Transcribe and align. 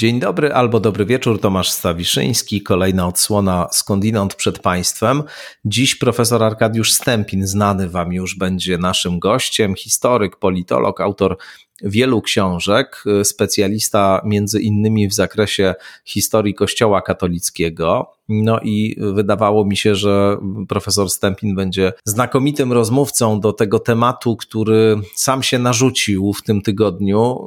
Dzień 0.00 0.20
dobry 0.20 0.54
albo 0.54 0.80
dobry 0.80 1.06
wieczór, 1.06 1.40
Tomasz 1.40 1.70
Stawiszyński, 1.70 2.62
kolejna 2.62 3.06
odsłona 3.06 3.68
skądinąd 3.72 4.34
przed 4.34 4.58
Państwem. 4.58 5.22
Dziś 5.64 5.94
profesor 5.94 6.42
Arkadiusz 6.42 6.92
Stępin, 6.92 7.46
znany 7.46 7.88
Wam 7.88 8.12
już 8.12 8.34
będzie 8.34 8.78
naszym 8.78 9.18
gościem, 9.18 9.74
historyk, 9.74 10.36
politolog, 10.36 11.00
autor 11.00 11.36
wielu 11.82 12.22
książek, 12.22 13.04
specjalista 13.24 14.22
między 14.24 14.60
innymi 14.60 15.08
w 15.08 15.14
zakresie 15.14 15.74
historii 16.04 16.54
Kościoła 16.54 17.02
katolickiego. 17.02 18.12
No 18.30 18.60
i 18.60 18.96
wydawało 18.98 19.64
mi 19.64 19.76
się, 19.76 19.94
że 19.94 20.38
profesor 20.68 21.10
Stępin 21.10 21.54
będzie 21.54 21.92
znakomitym 22.04 22.72
rozmówcą 22.72 23.40
do 23.40 23.52
tego 23.52 23.78
tematu, 23.78 24.36
który 24.36 24.96
sam 25.14 25.42
się 25.42 25.58
narzucił 25.58 26.32
w 26.32 26.42
tym 26.42 26.62
tygodniu. 26.62 27.38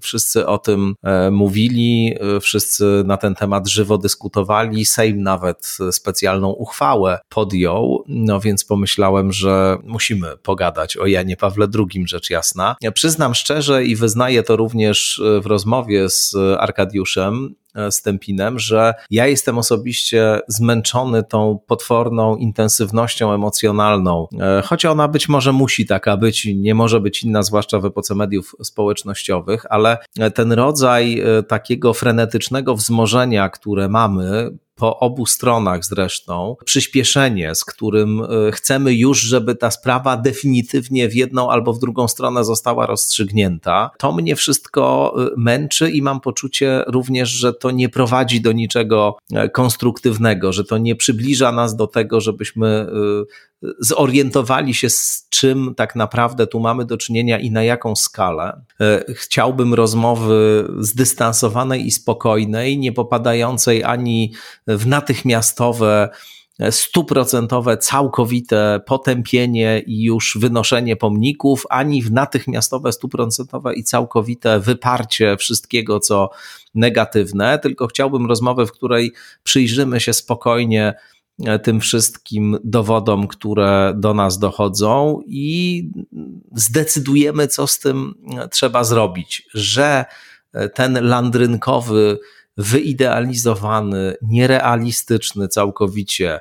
Wszyscy 0.00 0.46
o 0.46 0.58
tym 0.58 0.94
e, 1.02 1.30
mówili, 1.30 2.14
wszyscy 2.40 3.02
na 3.06 3.16
ten 3.16 3.34
temat 3.34 3.68
żywo 3.68 3.98
dyskutowali. 3.98 4.84
Sejm 4.84 5.22
nawet 5.22 5.76
specjalną 5.90 6.50
uchwałę 6.50 7.18
podjął, 7.28 8.04
no 8.08 8.40
więc 8.40 8.64
pomyślałem, 8.64 9.32
że 9.32 9.78
musimy 9.84 10.36
pogadać 10.36 10.96
o 10.96 11.06
Janie 11.06 11.36
Pawle 11.36 11.66
II, 11.74 12.08
rzecz 12.08 12.30
jasna. 12.30 12.76
Ja 12.80 12.92
przyznam 12.92 13.34
szczerze 13.34 13.79
i 13.84 13.96
wyznaję 13.96 14.42
to 14.42 14.56
również 14.56 15.22
w 15.42 15.46
rozmowie 15.46 16.10
z 16.10 16.34
Arkadiuszem, 16.58 17.54
E, 17.74 17.92
Stępinem, 17.92 18.58
że 18.58 18.94
ja 19.10 19.26
jestem 19.26 19.58
osobiście 19.58 20.40
zmęczony 20.48 21.22
tą 21.22 21.58
potworną 21.66 22.36
intensywnością 22.36 23.32
emocjonalną, 23.32 24.26
e, 24.40 24.62
choć 24.62 24.84
ona 24.84 25.08
być 25.08 25.28
może 25.28 25.52
musi 25.52 25.86
taka 25.86 26.16
być, 26.16 26.48
nie 26.56 26.74
może 26.74 27.00
być 27.00 27.22
inna, 27.22 27.42
zwłaszcza 27.42 27.78
w 27.78 27.84
epoce 27.84 28.14
mediów 28.14 28.56
społecznościowych, 28.62 29.66
ale 29.70 29.98
ten 30.34 30.52
rodzaj 30.52 31.20
e, 31.20 31.42
takiego 31.42 31.94
frenetycznego 31.94 32.74
wzmożenia, 32.74 33.48
które 33.48 33.88
mamy, 33.88 34.50
po 34.80 34.98
obu 34.98 35.26
stronach 35.26 35.84
zresztą, 35.84 36.56
przyspieszenie, 36.64 37.54
z 37.54 37.64
którym 37.64 38.22
e, 38.22 38.52
chcemy 38.52 38.94
już, 38.94 39.20
żeby 39.20 39.54
ta 39.54 39.70
sprawa 39.70 40.16
definitywnie 40.16 41.08
w 41.08 41.14
jedną 41.14 41.50
albo 41.50 41.72
w 41.72 41.78
drugą 41.78 42.08
stronę 42.08 42.44
została 42.44 42.86
rozstrzygnięta. 42.86 43.90
To 43.98 44.12
mnie 44.12 44.36
wszystko 44.36 45.14
e, 45.18 45.30
męczy 45.36 45.90
i 45.90 46.02
mam 46.02 46.20
poczucie 46.20 46.84
również, 46.86 47.28
że 47.28 47.52
to 47.52 47.70
nie 47.70 47.88
prowadzi 47.88 48.40
do 48.40 48.52
niczego 48.52 49.16
e, 49.32 49.48
konstruktywnego, 49.48 50.52
że 50.52 50.64
to 50.64 50.78
nie 50.78 50.96
przybliża 50.96 51.52
nas 51.52 51.76
do 51.76 51.86
tego, 51.86 52.20
żebyśmy 52.20 52.86
zorientowali 53.78 54.74
się, 54.74 54.90
z 54.90 55.26
czym 55.30 55.74
tak 55.76 55.96
naprawdę 55.96 56.46
tu 56.46 56.60
mamy 56.60 56.84
do 56.84 56.96
czynienia 56.96 57.38
i 57.38 57.50
na 57.50 57.62
jaką 57.62 57.96
skalę. 57.96 58.60
E, 58.80 59.04
chciałbym 59.14 59.74
rozmowy 59.74 60.68
zdystansowanej 60.78 61.86
i 61.86 61.90
spokojnej, 61.90 62.78
nie 62.78 62.92
popadającej 62.92 63.84
ani 63.84 64.32
w 64.66 64.86
natychmiastowe, 64.86 66.08
stuprocentowe, 66.70 67.78
całkowite 67.78 68.80
potępienie 68.86 69.82
i 69.86 70.02
już 70.02 70.38
wynoszenie 70.40 70.96
pomników, 70.96 71.66
ani 71.70 72.02
w 72.02 72.12
natychmiastowe, 72.12 72.92
stuprocentowe 72.92 73.74
i 73.74 73.84
całkowite 73.84 74.60
wyparcie 74.60 75.36
wszystkiego, 75.36 76.00
co 76.00 76.30
negatywne, 76.74 77.58
tylko 77.58 77.86
chciałbym 77.86 78.26
rozmowy, 78.26 78.66
w 78.66 78.72
której 78.72 79.12
przyjrzymy 79.42 80.00
się 80.00 80.12
spokojnie 80.12 80.94
E, 80.94 80.94
tym 81.62 81.80
wszystkim 81.80 82.58
dowodom, 82.64 83.26
które 83.26 83.92
do 83.96 84.14
nas 84.14 84.38
dochodzą 84.38 85.20
i 85.26 85.84
zdecydujemy, 86.54 87.48
co 87.48 87.66
z 87.66 87.78
tym 87.78 88.14
e, 88.38 88.48
trzeba 88.48 88.84
zrobić, 88.84 89.48
że 89.54 90.04
e, 90.52 90.68
ten 90.68 90.98
landrynkowy, 91.08 92.18
wyidealizowany, 92.56 94.14
nierealistyczny 94.22 95.48
całkowicie 95.48 96.40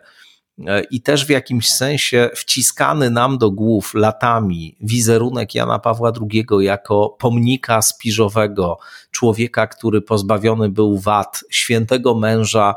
i 0.91 1.01
też 1.01 1.25
w 1.25 1.29
jakimś 1.29 1.69
sensie 1.69 2.29
wciskany 2.35 3.09
nam 3.09 3.37
do 3.37 3.51
głów 3.51 3.93
latami 3.93 4.77
wizerunek 4.81 5.55
Jana 5.55 5.79
Pawła 5.79 6.11
II 6.31 6.45
jako 6.59 7.15
pomnika 7.19 7.81
spiżowego, 7.81 8.77
człowieka, 9.11 9.67
który 9.67 10.01
pozbawiony 10.01 10.69
był 10.69 10.97
wad, 10.97 11.43
świętego 11.49 12.15
męża, 12.15 12.75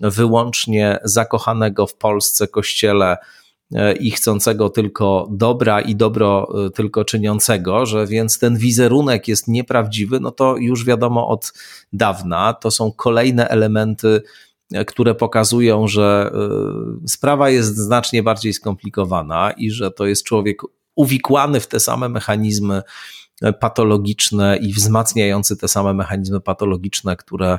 wyłącznie 0.00 0.98
zakochanego 1.04 1.86
w 1.86 1.94
Polsce 1.94 2.48
kościele 2.48 3.16
e, 3.74 3.92
i 3.92 4.10
chcącego 4.10 4.68
tylko 4.68 5.28
dobra 5.30 5.80
i 5.80 5.96
dobro 5.96 6.48
e, 6.66 6.70
tylko 6.70 7.04
czyniącego, 7.04 7.86
że 7.86 8.06
więc 8.06 8.38
ten 8.38 8.56
wizerunek 8.56 9.28
jest 9.28 9.48
nieprawdziwy, 9.48 10.20
no 10.20 10.30
to 10.30 10.56
już 10.56 10.84
wiadomo 10.84 11.28
od 11.28 11.52
dawna. 11.92 12.52
To 12.52 12.70
są 12.70 12.92
kolejne 12.92 13.48
elementy, 13.48 14.22
e, 14.72 14.84
które 14.84 15.14
pokazują, 15.14 15.88
że 15.88 16.32
sprawa 17.06 17.50
jest 17.50 17.76
znacznie 17.76 18.22
bardziej 18.22 18.52
skomplikowana 18.52 19.50
i 19.50 19.70
że 19.70 19.90
to 19.90 20.06
jest 20.06 20.24
człowiek 20.24 20.62
uwikłany 20.94 21.60
w 21.60 21.66
te 21.66 21.80
same 21.80 22.08
mechanizmy 22.08 22.82
patologiczne 23.60 24.56
i 24.56 24.72
wzmacniający 24.72 25.56
te 25.56 25.68
same 25.68 25.94
mechanizmy 25.94 26.40
patologiczne, 26.40 27.16
które 27.16 27.58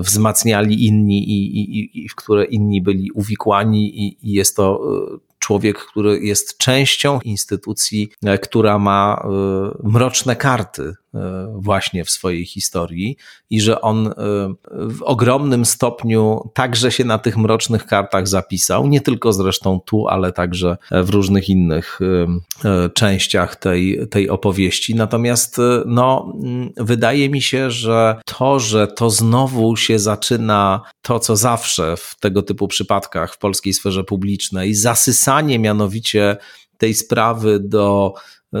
wzmacniali 0.00 0.86
inni 0.86 1.30
i, 1.30 1.62
i, 1.80 2.04
i 2.04 2.08
w 2.08 2.14
które 2.14 2.44
inni 2.44 2.82
byli 2.82 3.10
uwikłani 3.10 4.06
i, 4.06 4.28
i 4.28 4.32
jest 4.32 4.56
to 4.56 4.80
e, 5.14 5.18
człowiek, 5.38 5.78
który 5.78 6.20
jest 6.20 6.58
częścią 6.58 7.20
instytucji, 7.20 8.10
e, 8.24 8.38
która 8.38 8.78
ma 8.78 9.26
mroczne 9.84 10.36
karty. 10.36 10.82
E, 10.82 10.94
właśnie 11.54 12.04
w 12.04 12.10
swojej 12.10 12.44
historii 12.44 13.16
i 13.50 13.60
że 13.60 13.80
on 13.80 14.06
e, 14.06 14.12
w 14.70 15.02
ogromnym 15.02 15.64
stopniu 15.64 16.50
także 16.54 16.92
się 16.92 17.04
na 17.04 17.18
tych 17.18 17.36
mrocznych 17.36 17.86
kartach 17.86 18.28
zapisał, 18.28 18.86
nie 18.86 19.00
tylko 19.00 19.32
zresztą 19.32 19.80
tu, 19.80 20.08
ale 20.08 20.32
także 20.32 20.76
w 20.90 21.10
różnych 21.10 21.48
innych 21.48 21.98
e, 22.64 22.90
częściach 22.90 23.56
tej, 23.56 24.08
tej 24.10 24.30
opowieści. 24.30 24.94
Natomiast 24.94 25.56
no, 25.86 26.32
wydaje 26.76 27.30
mi 27.30 27.42
się, 27.42 27.70
że 27.70 28.20
to, 28.24 28.58
że 28.58 28.86
to 28.86 29.10
znowu 29.10 29.76
się 29.76 29.98
zaczyna 29.98 30.80
to, 31.02 31.18
co 31.18 31.36
zawsze 31.36 31.96
w 31.96 32.14
tego 32.20 32.42
typu 32.42 32.68
przypadkach 32.68 33.34
w 33.34 33.38
polskiej 33.38 33.72
sferze 33.72 34.04
publicznej, 34.04 34.74
zasysanie 34.74 35.58
mianowicie 35.58 36.36
tej 36.78 36.94
sprawy 36.94 37.60
do 37.60 38.14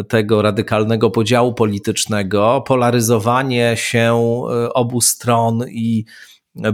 tego 0.08 0.42
radykalnego 0.42 1.10
podziału 1.10 1.54
politycznego, 1.54 2.64
polaryzowanie 2.66 3.74
się 3.76 4.14
e, 4.14 4.72
obu 4.72 5.00
stron 5.00 5.64
i 5.68 6.04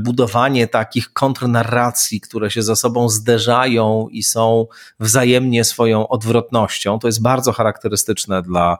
budowanie 0.00 0.68
takich 0.68 1.12
kontrnarracji, 1.12 2.20
które 2.20 2.50
się 2.50 2.62
ze 2.62 2.76
sobą 2.76 3.08
zderzają 3.08 4.08
i 4.10 4.22
są 4.22 4.66
wzajemnie 5.00 5.64
swoją 5.64 6.08
odwrotnością. 6.08 6.98
To 6.98 7.08
jest 7.08 7.22
bardzo 7.22 7.52
charakterystyczne 7.52 8.42
dla 8.42 8.78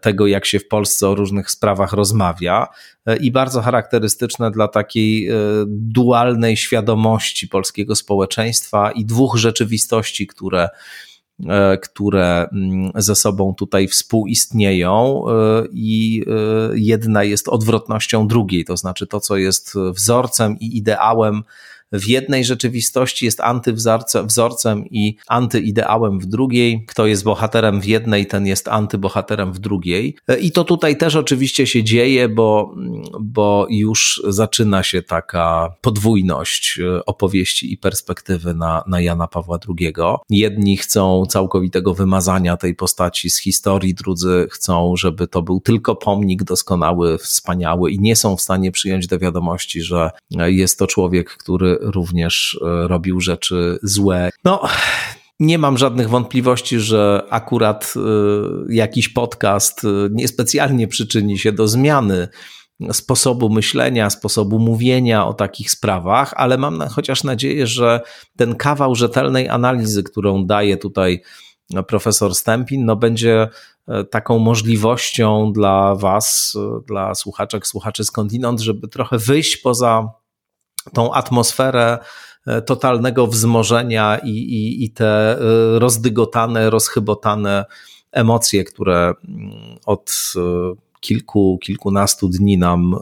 tego, 0.00 0.26
jak 0.26 0.46
się 0.46 0.58
w 0.58 0.68
Polsce 0.68 1.08
o 1.08 1.14
różnych 1.14 1.50
sprawach 1.50 1.92
rozmawia 1.92 2.66
e, 3.06 3.16
i 3.16 3.30
bardzo 3.30 3.62
charakterystyczne 3.62 4.50
dla 4.50 4.68
takiej 4.68 5.28
e, 5.28 5.34
dualnej 5.68 6.56
świadomości 6.56 7.48
polskiego 7.48 7.96
społeczeństwa 7.96 8.92
i 8.92 9.04
dwóch 9.04 9.36
rzeczywistości, 9.36 10.26
które 10.26 10.68
które 11.82 12.48
mm, 12.52 12.92
ze 12.94 13.14
sobą 13.14 13.54
tutaj 13.54 13.88
współistnieją 13.88 15.24
e, 15.28 15.32
i 15.72 16.24
e, 16.26 16.32
jedna 16.74 17.24
jest 17.24 17.48
odwrotnością 17.48 18.28
drugiej, 18.28 18.64
to 18.64 18.76
znaczy 18.76 19.06
to, 19.06 19.20
co 19.20 19.36
jest 19.36 19.74
wzorcem 19.94 20.58
i 20.60 20.76
ideałem 20.76 21.42
w 21.92 22.06
jednej 22.06 22.44
rzeczywistości 22.44 23.24
jest 23.24 23.40
antywzorcem 23.40 24.86
i 24.90 25.16
antyideałem 25.28 26.18
w 26.20 26.26
drugiej. 26.26 26.84
Kto 26.88 27.06
jest 27.06 27.24
bohaterem 27.24 27.80
w 27.80 27.84
jednej, 27.84 28.26
ten 28.26 28.46
jest 28.46 28.68
antybohaterem 28.68 29.52
w 29.52 29.58
drugiej. 29.58 30.16
I 30.40 30.52
to 30.52 30.64
tutaj 30.64 30.96
też 30.96 31.16
oczywiście 31.16 31.66
się 31.66 31.84
dzieje, 31.84 32.28
bo, 32.28 32.74
bo 33.20 33.66
już 33.70 34.22
zaczyna 34.28 34.82
się 34.82 35.02
taka 35.02 35.74
podwójność 35.80 36.80
opowieści 37.06 37.72
i 37.72 37.78
perspektywy 37.78 38.54
na, 38.54 38.84
na 38.86 39.00
Jana 39.00 39.26
Pawła 39.26 39.58
II. 39.68 39.92
Jedni 40.30 40.76
chcą 40.76 41.26
całkowitego 41.26 41.94
wymazania 41.94 42.56
tej 42.56 42.74
postaci 42.74 43.30
z 43.30 43.40
historii, 43.40 43.94
drudzy 43.94 44.48
chcą, 44.50 44.96
żeby 44.96 45.28
to 45.28 45.42
był 45.42 45.60
tylko 45.60 45.96
pomnik 45.96 46.42
doskonały, 46.44 47.18
wspaniały 47.18 47.90
i 47.90 48.00
nie 48.00 48.16
są 48.16 48.36
w 48.36 48.42
stanie 48.42 48.72
przyjąć 48.72 49.06
do 49.06 49.18
wiadomości, 49.18 49.82
że 49.82 50.10
jest 50.30 50.78
to 50.78 50.86
człowiek, 50.86 51.30
który 51.30 51.78
również 51.84 52.58
e, 52.62 52.88
robił 52.88 53.20
rzeczy 53.20 53.78
złe. 53.82 54.30
No, 54.44 54.62
nie 55.40 55.58
mam 55.58 55.78
żadnych 55.78 56.08
wątpliwości, 56.08 56.80
że 56.80 57.22
akurat 57.30 57.94
e, 57.96 58.00
jakiś 58.74 59.08
podcast 59.08 59.84
e, 59.84 59.88
niespecjalnie 60.10 60.88
przyczyni 60.88 61.38
się 61.38 61.52
do 61.52 61.68
zmiany 61.68 62.28
sposobu 62.92 63.48
myślenia, 63.50 64.10
sposobu 64.10 64.58
mówienia 64.58 65.26
o 65.26 65.34
takich 65.34 65.70
sprawach, 65.70 66.34
ale 66.36 66.58
mam 66.58 66.80
chociaż 66.80 67.24
nadzieję, 67.24 67.66
że 67.66 68.00
ten 68.36 68.54
kawał 68.54 68.94
rzetelnej 68.94 69.48
analizy, 69.48 70.02
którą 70.02 70.46
daje 70.46 70.76
tutaj 70.76 71.22
profesor 71.86 72.34
Stępin, 72.34 72.84
no 72.84 72.96
będzie 72.96 73.48
taką 74.10 74.38
możliwością 74.38 75.52
dla 75.52 75.94
Was, 75.94 76.54
dla 76.86 77.14
słuchaczek, 77.14 77.66
słuchaczy 77.66 78.04
skądinąd, 78.04 78.60
żeby 78.60 78.88
trochę 78.88 79.18
wyjść 79.18 79.56
poza 79.56 80.21
tą 80.92 81.12
atmosferę 81.12 81.98
totalnego 82.66 83.26
wzmożenia 83.26 84.18
i, 84.18 84.30
i, 84.30 84.84
i 84.84 84.90
te 84.90 85.36
rozdygotane, 85.78 86.70
rozchybotane 86.70 87.64
emocje, 88.12 88.64
które 88.64 89.14
mm, 89.28 89.78
od 89.86 90.32
kilku, 91.02 91.58
kilkunastu 91.62 92.28
dni 92.28 92.58
nam 92.58 92.94
e, 92.94 92.98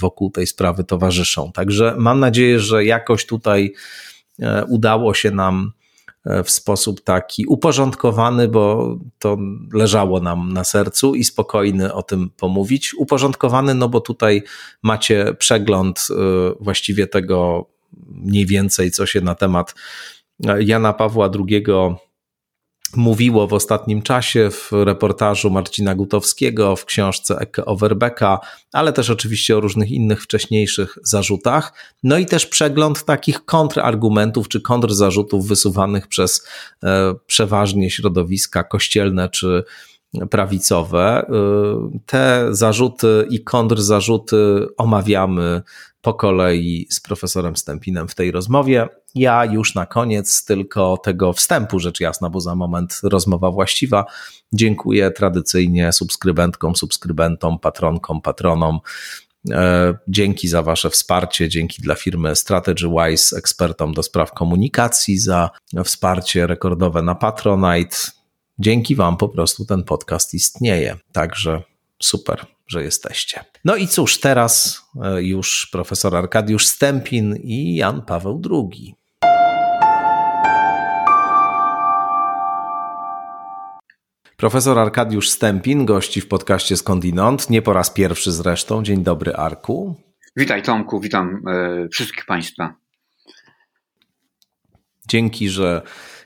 wokół 0.00 0.30
tej 0.30 0.46
sprawy 0.46 0.84
towarzyszą. 0.84 1.52
Także 1.52 1.94
mam 1.98 2.20
nadzieję, 2.20 2.60
że 2.60 2.84
jakoś 2.84 3.26
tutaj 3.26 3.74
e, 4.40 4.64
udało 4.64 5.14
się 5.14 5.30
nam 5.30 5.72
e, 5.80 5.83
w 6.44 6.50
sposób 6.50 7.00
taki 7.00 7.46
uporządkowany, 7.46 8.48
bo 8.48 8.96
to 9.18 9.38
leżało 9.72 10.20
nam 10.20 10.52
na 10.52 10.64
sercu 10.64 11.14
i 11.14 11.24
spokojny 11.24 11.94
o 11.94 12.02
tym 12.02 12.30
pomówić. 12.36 12.94
Uporządkowany, 12.94 13.74
no 13.74 13.88
bo 13.88 14.00
tutaj 14.00 14.42
macie 14.82 15.34
przegląd 15.38 16.08
właściwie 16.60 17.06
tego 17.06 17.66
mniej 18.08 18.46
więcej, 18.46 18.90
co 18.90 19.06
się 19.06 19.20
na 19.20 19.34
temat 19.34 19.74
Jana 20.60 20.92
Pawła 20.92 21.30
II 21.48 21.64
mówiło 22.96 23.46
w 23.46 23.52
ostatnim 23.52 24.02
czasie 24.02 24.50
w 24.50 24.72
reportażu 24.72 25.50
Marcina 25.50 25.94
Gutowskiego, 25.94 26.76
w 26.76 26.84
książce 26.84 27.36
Eke 27.38 27.64
Overbecka, 27.64 28.38
ale 28.72 28.92
też 28.92 29.10
oczywiście 29.10 29.56
o 29.56 29.60
różnych 29.60 29.90
innych 29.90 30.22
wcześniejszych 30.22 30.98
zarzutach. 31.02 31.72
No 32.02 32.18
i 32.18 32.26
też 32.26 32.46
przegląd 32.46 33.04
takich 33.04 33.44
kontrargumentów 33.44 34.48
czy 34.48 34.60
kontrzarzutów 34.60 35.48
wysuwanych 35.48 36.08
przez 36.08 36.48
e, 36.84 37.14
przeważnie 37.26 37.90
środowiska 37.90 38.64
kościelne 38.64 39.28
czy 39.28 39.64
prawicowe. 40.30 41.26
E, 41.28 41.98
te 42.06 42.48
zarzuty 42.50 43.26
i 43.30 43.44
kontrzarzuty 43.44 44.66
omawiamy 44.76 45.62
po 46.04 46.14
kolei 46.14 46.86
z 46.90 47.00
profesorem 47.00 47.56
Stępinem 47.56 48.08
w 48.08 48.14
tej 48.14 48.30
rozmowie. 48.30 48.88
Ja 49.14 49.44
już 49.44 49.74
na 49.74 49.86
koniec 49.86 50.44
tylko 50.44 50.96
tego 50.96 51.32
wstępu, 51.32 51.78
rzecz 51.78 52.00
jasna, 52.00 52.30
bo 52.30 52.40
za 52.40 52.54
moment 52.54 53.00
rozmowa 53.02 53.50
właściwa. 53.50 54.04
Dziękuję 54.52 55.10
tradycyjnie 55.10 55.92
subskrybentkom, 55.92 56.76
subskrybentom, 56.76 57.58
patronkom, 57.58 58.20
patronom. 58.20 58.78
E, 59.50 59.94
dzięki 60.08 60.48
za 60.48 60.62
Wasze 60.62 60.90
wsparcie, 60.90 61.48
dzięki 61.48 61.82
dla 61.82 61.94
firmy 61.94 62.36
StrategyWise, 62.36 63.36
ekspertom 63.36 63.94
do 63.94 64.02
spraw 64.02 64.32
komunikacji, 64.32 65.18
za 65.18 65.50
wsparcie 65.84 66.46
rekordowe 66.46 67.02
na 67.02 67.14
Patronite. 67.14 67.96
Dzięki 68.58 68.94
Wam 68.96 69.16
po 69.16 69.28
prostu 69.28 69.64
ten 69.64 69.84
podcast 69.84 70.34
istnieje. 70.34 70.96
Także 71.12 71.62
super 72.02 72.53
że 72.66 72.84
jesteście. 72.84 73.44
No 73.64 73.76
i 73.76 73.88
cóż, 73.88 74.20
teraz 74.20 74.82
e, 75.02 75.22
już 75.22 75.68
profesor 75.72 76.16
Arkadiusz 76.16 76.66
Stępin 76.66 77.36
i 77.36 77.74
Jan 77.74 78.02
Paweł 78.02 78.42
II. 78.50 78.94
Profesor 84.36 84.78
Arkadiusz 84.78 85.30
Stępin 85.30 85.84
gości 85.84 86.20
w 86.20 86.28
podcaście 86.28 86.76
Skądinąd, 86.76 87.50
nie 87.50 87.62
po 87.62 87.72
raz 87.72 87.90
pierwszy 87.90 88.32
zresztą. 88.32 88.82
Dzień 88.82 89.02
dobry, 89.02 89.34
Arku. 89.34 89.96
Witaj 90.36 90.62
Tomku, 90.62 91.00
witam 91.00 91.42
e, 91.48 91.88
wszystkich 91.88 92.26
Państwa. 92.26 92.74
Dzięki, 95.08 95.48
że 95.48 95.82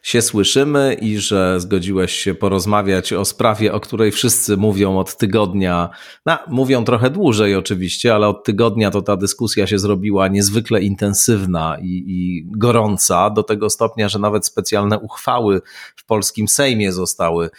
się 0.08 0.22
słyszymy 0.22 0.94
i 0.94 1.18
że 1.18 1.60
zgodziłeś 1.60 2.12
się 2.12 2.34
porozmawiać 2.34 3.12
o 3.12 3.24
sprawie, 3.24 3.72
o 3.72 3.80
której 3.80 4.12
wszyscy 4.12 4.56
mówią 4.56 4.98
od 4.98 5.16
tygodnia. 5.16 5.90
No, 6.26 6.38
mówią 6.48 6.84
trochę 6.84 7.10
dłużej 7.10 7.56
oczywiście, 7.56 8.14
ale 8.14 8.28
od 8.28 8.44
tygodnia 8.44 8.90
to 8.90 9.02
ta 9.02 9.16
dyskusja 9.16 9.66
się 9.66 9.78
zrobiła 9.78 10.28
niezwykle 10.28 10.82
intensywna 10.82 11.76
i, 11.82 12.04
i 12.06 12.44
gorąca, 12.46 13.30
do 13.30 13.42
tego 13.42 13.70
stopnia, 13.70 14.08
że 14.08 14.18
nawet 14.18 14.46
specjalne 14.46 14.98
uchwały 14.98 15.60
w 15.96 16.06
polskim 16.06 16.48
Sejmie 16.48 16.92
zostały 16.92 17.50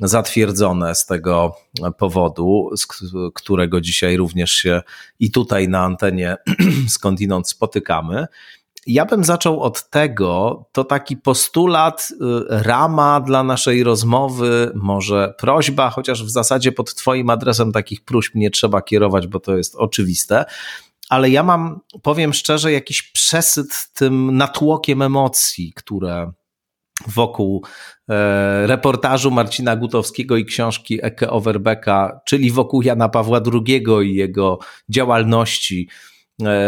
zatwierdzone 0.00 0.94
z 0.94 1.06
tego 1.06 1.54
powodu, 1.98 2.70
z 2.76 2.86
którego 3.34 3.80
dzisiaj 3.80 4.16
również 4.16 4.50
się 4.50 4.82
i 5.18 5.30
tutaj 5.30 5.68
na 5.68 5.80
antenie 5.80 6.36
skądinąd 6.88 7.48
spotykamy. 7.48 8.26
Ja 8.86 9.04
bym 9.04 9.24
zaczął 9.24 9.60
od 9.60 9.90
tego, 9.90 10.64
to 10.72 10.84
taki 10.84 11.16
postulat, 11.16 12.08
y, 12.10 12.16
rama 12.48 13.20
dla 13.20 13.42
naszej 13.42 13.84
rozmowy, 13.84 14.72
może 14.74 15.34
prośba, 15.38 15.90
chociaż 15.90 16.24
w 16.24 16.30
zasadzie 16.30 16.72
pod 16.72 16.94
Twoim 16.94 17.30
adresem 17.30 17.72
takich 17.72 18.04
próśb 18.04 18.34
nie 18.34 18.50
trzeba 18.50 18.82
kierować, 18.82 19.26
bo 19.26 19.40
to 19.40 19.56
jest 19.56 19.76
oczywiste. 19.76 20.44
Ale 21.08 21.30
ja 21.30 21.42
mam, 21.42 21.80
powiem 22.02 22.32
szczerze, 22.32 22.72
jakiś 22.72 23.02
przesyt 23.02 23.88
tym 23.94 24.36
natłokiem 24.36 25.02
emocji, 25.02 25.72
które 25.76 26.32
wokół 27.06 27.64
e, 28.08 28.66
reportażu 28.66 29.30
Marcina 29.30 29.76
Gutowskiego 29.76 30.36
i 30.36 30.44
książki 30.44 30.98
Eke 31.02 31.30
Overbecka, 31.30 32.20
czyli 32.26 32.50
wokół 32.50 32.82
Jana 32.82 33.08
Pawła 33.08 33.40
II 33.52 33.84
i 34.02 34.14
jego 34.14 34.58
działalności 34.88 35.88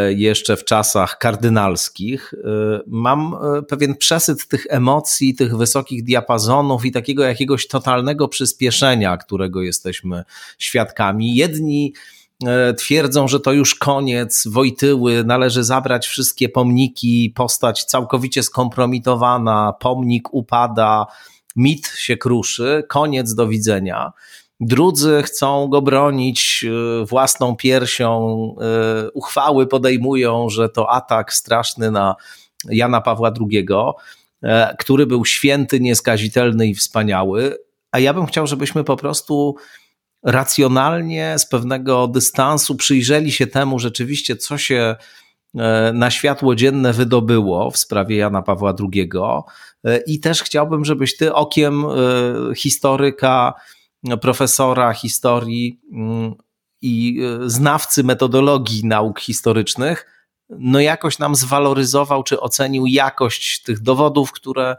jeszcze 0.09 0.57
w 0.57 0.65
czasach 0.65 1.19
kardynalskich, 1.19 2.35
e, 2.35 2.81
mam 2.87 3.35
e, 3.35 3.63
pewien 3.63 3.97
przesyt 3.97 4.49
tych 4.49 4.67
emocji, 4.69 5.35
tych 5.35 5.57
wysokich 5.57 6.05
diapazonów 6.05 6.85
i 6.85 6.93
takiego 6.93 7.25
jakiegoś 7.25 7.69
totalnego 7.69 8.29
przyspieszenia, 8.29 9.17
którego 9.17 9.63
jesteśmy 9.63 10.25
świadkami. 10.59 11.35
Jedni 11.35 11.93
twierdzą, 12.79 13.29
że 13.29 13.41
to 13.41 13.53
już 13.53 13.75
koniec, 13.75 14.47
Wojtyły, 14.47 15.25
należy 15.25 15.65
zabrać 15.65 16.07
wszystkie 16.07 16.49
pomniki, 16.49 17.33
postać 17.37 17.85
całkowicie 17.85 18.43
skompromitowana, 18.43 19.73
pomnik 19.81 20.35
upada, 20.35 21.07
mit 21.57 21.87
się 21.87 22.17
kruszy, 22.17 22.85
koniec, 22.89 23.35
do 23.35 23.49
widzenia. 23.49 24.13
Drudzy 24.61 25.23
chcą 25.23 25.69
go 25.69 25.83
bronić 25.83 26.65
e, 26.69 27.07
własną 27.07 27.57
piersią, 27.57 28.37
e, 28.61 29.11
uchwały 29.11 29.67
podejmują, 29.67 30.49
że 30.49 30.69
to 30.69 30.91
atak 30.91 31.33
straszny 31.33 31.91
na 31.91 32.17
Jana 32.69 33.01
Pawła 33.01 33.33
II, 33.41 33.67
e, 34.43 34.77
który 34.79 35.07
był 35.07 35.25
święty, 35.25 35.81
nieskazitelny 35.81 36.67
i 36.67 36.75
wspaniały. 36.75 37.57
A 37.91 37.99
ja 37.99 38.15
bym 38.15 38.27
chciał, 38.27 38.47
żebyśmy 38.47 38.85
po 38.85 38.97
prostu 38.97 39.57
racjonalnie, 40.23 41.35
z 41.39 41.47
pewnego 41.47 42.09
dystansu 42.09 42.75
przyjrzeli 42.75 43.33
się 43.33 43.47
temu 43.47 43.79
rzeczywiście, 43.79 44.37
co 44.37 44.59
się 44.59 44.97
na 45.95 46.11
światło 46.11 46.55
dzienne 46.55 46.93
wydobyło 46.93 47.71
w 47.71 47.77
sprawie 47.77 48.17
Jana 48.17 48.43
Pawła 48.43 48.75
II. 48.81 49.11
I 50.07 50.21
też 50.21 50.43
chciałbym, 50.43 50.85
żebyś 50.85 51.17
ty 51.17 51.35
okiem 51.35 51.85
historyka, 52.57 53.55
profesora 54.21 54.93
historii 54.93 55.81
mm, 55.93 56.35
i 56.83 57.21
e, 57.23 57.51
znawcy 57.51 58.05
metodologii 58.05 58.85
nauk 58.85 59.21
historycznych, 59.21 60.07
no 60.59 60.81
jakoś 60.81 61.19
nam 61.19 61.35
zwaloryzował 61.35 62.23
czy 62.23 62.41
ocenił 62.41 62.87
jakość 62.87 63.63
tych 63.63 63.81
dowodów, 63.81 64.33
które 64.33 64.77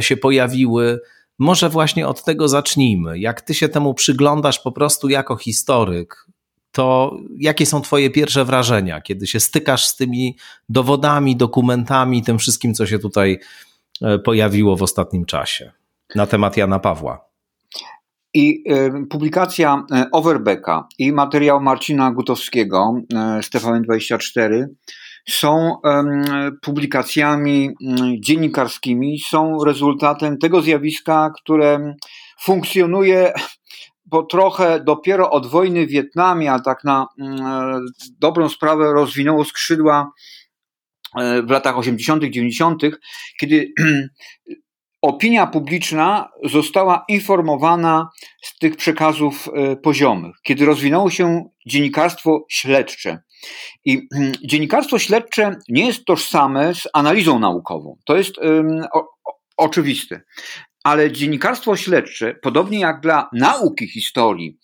się 0.00 0.16
pojawiły. 0.16 1.00
Może 1.38 1.68
właśnie 1.68 2.08
od 2.08 2.24
tego 2.24 2.48
zacznijmy. 2.48 3.18
Jak 3.18 3.40
ty 3.40 3.54
się 3.54 3.68
temu 3.68 3.94
przyglądasz 3.94 4.58
po 4.58 4.72
prostu 4.72 5.08
jako 5.08 5.36
historyk, 5.36 6.26
to 6.72 7.16
jakie 7.38 7.66
są 7.66 7.82
Twoje 7.82 8.10
pierwsze 8.10 8.44
wrażenia, 8.44 9.00
kiedy 9.00 9.26
się 9.26 9.40
stykasz 9.40 9.86
z 9.86 9.96
tymi 9.96 10.36
dowodami, 10.68 11.36
dokumentami, 11.36 12.22
tym 12.22 12.38
wszystkim, 12.38 12.74
co 12.74 12.86
się 12.86 12.98
tutaj 12.98 13.40
e, 14.02 14.18
pojawiło 14.18 14.76
w 14.76 14.82
ostatnim 14.82 15.24
czasie 15.24 15.72
na 16.14 16.26
temat 16.26 16.56
Jana 16.56 16.78
Pawła? 16.78 17.31
I 18.34 18.64
y, 18.72 19.06
publikacja 19.10 19.84
e, 19.92 20.06
Overbecka 20.12 20.88
i 20.98 21.12
materiał 21.12 21.60
Marcina 21.60 22.10
Gutowskiego 22.10 22.94
y, 23.38 23.42
z 23.42 23.50
TVN24 23.50 24.64
są 25.28 25.76
publikacjami 26.62 27.70
dziennikarskimi, 28.20 29.20
są 29.20 29.64
rezultatem 29.64 30.38
tego 30.38 30.62
zjawiska, 30.62 31.32
które 31.42 31.94
funkcjonuje 32.40 33.32
bo 34.06 34.22
trochę 34.22 34.80
dopiero 34.80 35.30
od 35.30 35.46
wojny 35.46 35.86
w 35.86 35.90
Wietnamie, 35.90 36.52
a 36.52 36.60
tak 36.60 36.84
na 36.84 37.06
dobrą 38.18 38.48
sprawę 38.48 38.92
rozwinęło 38.92 39.44
skrzydła 39.44 40.12
w 41.46 41.50
latach 41.50 41.78
80., 41.78 42.24
90., 42.24 42.82
kiedy 43.40 43.72
opinia 45.02 45.46
publiczna 45.46 46.28
została 46.44 47.04
informowana 47.08 48.10
z 48.42 48.58
tych 48.58 48.76
przekazów 48.76 49.48
e, 49.54 49.76
poziomych, 49.76 50.36
kiedy 50.42 50.66
rozwinęło 50.66 51.10
się 51.10 51.44
dziennikarstwo 51.66 52.46
śledcze. 52.50 53.22
I 53.84 54.08
mm, 54.14 54.32
dziennikarstwo 54.44 54.98
śledcze 54.98 55.56
nie 55.68 55.86
jest 55.86 56.04
tożsame 56.04 56.74
z 56.74 56.88
analizą 56.92 57.38
naukową. 57.38 57.96
To 58.04 58.16
jest 58.16 58.38
um, 58.38 58.84
o, 58.92 59.08
oczywiste. 59.56 60.20
ale 60.84 61.12
dziennikarstwo 61.12 61.76
śledcze, 61.76 62.34
podobnie 62.42 62.80
jak 62.80 63.00
dla 63.00 63.28
nauki 63.32 63.88
historii, 63.88 64.58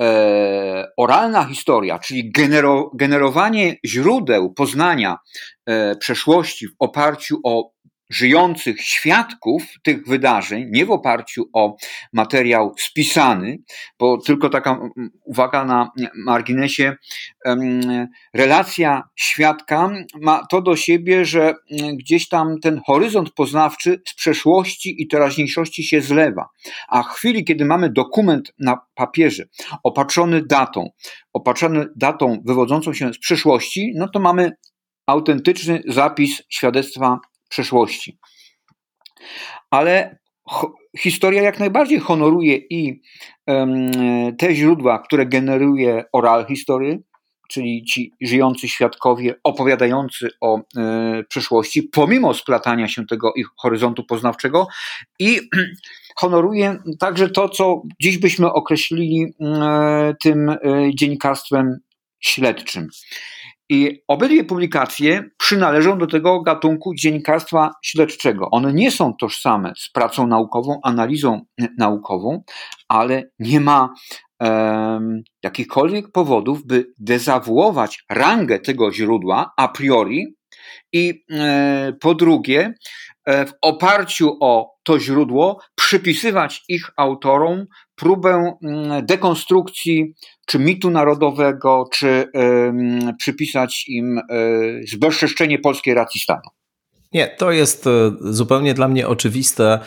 e, 0.00 0.86
oralna 0.96 1.44
historia, 1.44 1.98
czyli 1.98 2.30
genero, 2.30 2.90
generowanie 2.94 3.76
źródeł 3.86 4.54
poznania 4.54 5.16
e, 5.66 5.96
przeszłości 5.96 6.68
w 6.68 6.72
oparciu 6.78 7.40
o 7.44 7.70
żyjących 8.10 8.80
świadków 8.80 9.62
tych 9.82 10.06
wydarzeń, 10.06 10.66
nie 10.70 10.86
w 10.86 10.90
oparciu 10.90 11.44
o 11.52 11.76
materiał 12.12 12.74
spisany, 12.78 13.58
bo 13.98 14.18
tylko 14.18 14.48
taka 14.48 14.80
uwaga 15.24 15.64
na 15.64 15.90
marginesie, 16.24 16.96
relacja 18.34 19.02
świadka 19.16 19.90
ma 20.20 20.46
to 20.46 20.62
do 20.62 20.76
siebie, 20.76 21.24
że 21.24 21.54
gdzieś 21.92 22.28
tam 22.28 22.60
ten 22.62 22.80
horyzont 22.86 23.32
poznawczy 23.32 24.02
z 24.08 24.14
przeszłości 24.14 25.02
i 25.02 25.08
teraźniejszości 25.08 25.84
się 25.84 26.00
zlewa. 26.00 26.48
A 26.88 27.02
w 27.02 27.06
chwili, 27.06 27.44
kiedy 27.44 27.64
mamy 27.64 27.92
dokument 27.92 28.52
na 28.58 28.78
papierze 28.94 29.44
opatrzony 29.84 30.42
datą, 30.46 30.88
opatrzony 31.32 31.86
datą 31.96 32.42
wywodzącą 32.46 32.92
się 32.92 33.12
z 33.12 33.18
przeszłości, 33.18 33.92
no 33.96 34.08
to 34.08 34.20
mamy 34.20 34.52
autentyczny 35.06 35.82
zapis 35.88 36.42
świadectwa 36.48 37.18
przeszłości. 37.50 38.18
Ale 39.70 40.18
historia 40.98 41.42
jak 41.42 41.58
najbardziej 41.58 41.98
honoruje 41.98 42.56
i 42.56 43.00
te 44.38 44.54
źródła, 44.54 44.98
które 44.98 45.26
generuje 45.26 46.04
oral 46.12 46.46
history, 46.46 47.02
czyli 47.50 47.84
ci 47.84 48.12
żyjący 48.20 48.68
świadkowie 48.68 49.34
opowiadający 49.44 50.28
o 50.40 50.58
e, 50.58 51.24
przeszłości, 51.28 51.82
pomimo 51.82 52.34
splatania 52.34 52.88
się 52.88 53.06
tego 53.06 53.32
ich 53.36 53.46
horyzontu 53.56 54.04
poznawczego 54.04 54.66
i 55.18 55.40
honoruje 56.20 56.78
także 56.98 57.30
to, 57.30 57.48
co 57.48 57.82
dziś 58.02 58.18
byśmy 58.18 58.52
określili 58.52 59.34
e, 59.40 60.14
tym 60.22 60.48
e, 60.48 60.56
dziennikarstwem 60.94 61.78
śledczym. 62.20 62.88
I 63.72 64.02
obydwie 64.08 64.44
publikacje 64.44 65.24
przynależą 65.38 65.98
do 65.98 66.06
tego 66.06 66.42
gatunku 66.42 66.94
dziennikarstwa 66.94 67.70
śledczego. 67.82 68.50
One 68.50 68.72
nie 68.72 68.90
są 68.90 69.14
tożsame 69.20 69.72
z 69.78 69.90
pracą 69.92 70.26
naukową, 70.26 70.80
analizą 70.82 71.40
naukową, 71.78 72.42
ale 72.88 73.30
nie 73.38 73.60
ma 73.60 73.94
um, 74.40 75.22
jakichkolwiek 75.42 76.12
powodów, 76.12 76.66
by 76.66 76.86
dezawuować 76.98 78.04
rangę 78.10 78.58
tego 78.58 78.92
źródła 78.92 79.52
a 79.56 79.68
priori 79.68 80.34
i 80.92 81.24
e, 81.30 81.92
po 82.00 82.14
drugie, 82.14 82.60
e, 82.60 82.74
w 83.46 83.52
oparciu 83.62 84.36
o 84.40 84.76
to 84.82 84.98
źródło, 84.98 85.60
przypisywać 85.74 86.64
ich 86.68 86.90
autorom 86.96 87.66
próbę 87.94 88.56
mm, 88.62 89.06
dekonstrukcji 89.06 90.14
czy 90.46 90.58
mitu 90.58 90.90
narodowego, 90.90 91.84
czy 91.92 92.26
przypisać 93.18 93.84
im 93.88 94.18
e, 94.18 94.22
zbezczeszczenie 94.92 95.58
polskiej 95.58 95.94
racji 95.94 96.20
stanu. 96.20 96.42
Nie, 97.12 97.28
to 97.28 97.52
jest 97.52 97.84
zupełnie 98.20 98.74
dla 98.74 98.88
mnie 98.88 99.08
oczywiste, 99.08 99.78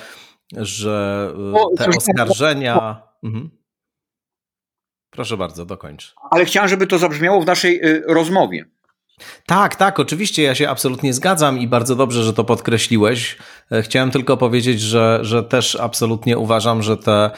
że 0.57 1.29
te 1.77 1.88
oskarżenia. 1.97 3.01
Mhm. 3.23 3.50
Proszę 5.09 5.38
bardzo, 5.38 5.65
dokończ. 5.65 6.15
Ale 6.31 6.45
chciałem, 6.45 6.69
żeby 6.69 6.88
to 6.88 6.97
zabrzmiało 6.97 7.41
w 7.41 7.45
naszej 7.45 7.81
rozmowie. 8.07 8.65
Tak, 9.45 9.75
tak, 9.75 9.99
oczywiście 9.99 10.43
ja 10.43 10.55
się 10.55 10.69
absolutnie 10.69 11.13
zgadzam 11.13 11.59
i 11.59 11.67
bardzo 11.67 11.95
dobrze, 11.95 12.23
że 12.23 12.33
to 12.33 12.43
podkreśliłeś. 12.43 13.37
E, 13.71 13.81
chciałem 13.81 14.11
tylko 14.11 14.37
powiedzieć, 14.37 14.81
że, 14.81 15.19
że 15.21 15.43
też 15.43 15.75
absolutnie 15.75 16.37
uważam, 16.37 16.83
że 16.83 16.97
te 16.97 17.31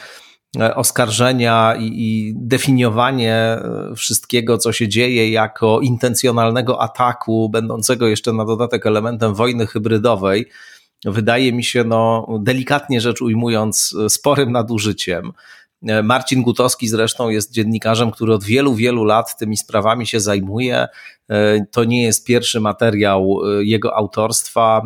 e, 0.60 0.74
oskarżenia 0.74 1.74
i, 1.78 1.84
i 1.84 2.34
definiowanie 2.36 3.34
e, 3.34 3.92
wszystkiego, 3.96 4.58
co 4.58 4.72
się 4.72 4.88
dzieje, 4.88 5.30
jako 5.30 5.80
intencjonalnego 5.80 6.82
ataku, 6.82 7.48
będącego 7.48 8.06
jeszcze 8.06 8.32
na 8.32 8.44
dodatek 8.44 8.86
elementem 8.86 9.34
wojny 9.34 9.66
hybrydowej, 9.66 10.50
wydaje 11.04 11.52
mi 11.52 11.64
się, 11.64 11.84
no, 11.84 12.26
delikatnie 12.40 13.00
rzecz 13.00 13.22
ujmując, 13.22 13.96
sporym 14.08 14.52
nadużyciem. 14.52 15.32
E, 15.88 16.02
Marcin 16.02 16.42
Gutowski 16.42 16.88
zresztą 16.88 17.28
jest 17.28 17.52
dziennikarzem, 17.52 18.10
który 18.10 18.34
od 18.34 18.44
wielu, 18.44 18.74
wielu 18.74 19.04
lat 19.04 19.38
tymi 19.38 19.56
sprawami 19.56 20.06
się 20.06 20.20
zajmuje. 20.20 20.86
E, 21.28 21.66
to 21.70 21.84
nie 21.84 22.02
jest 22.02 22.26
pierwszy 22.26 22.60
materiał 22.60 23.38
e, 23.44 23.64
jego 23.64 23.96
autorstwa 23.96 24.82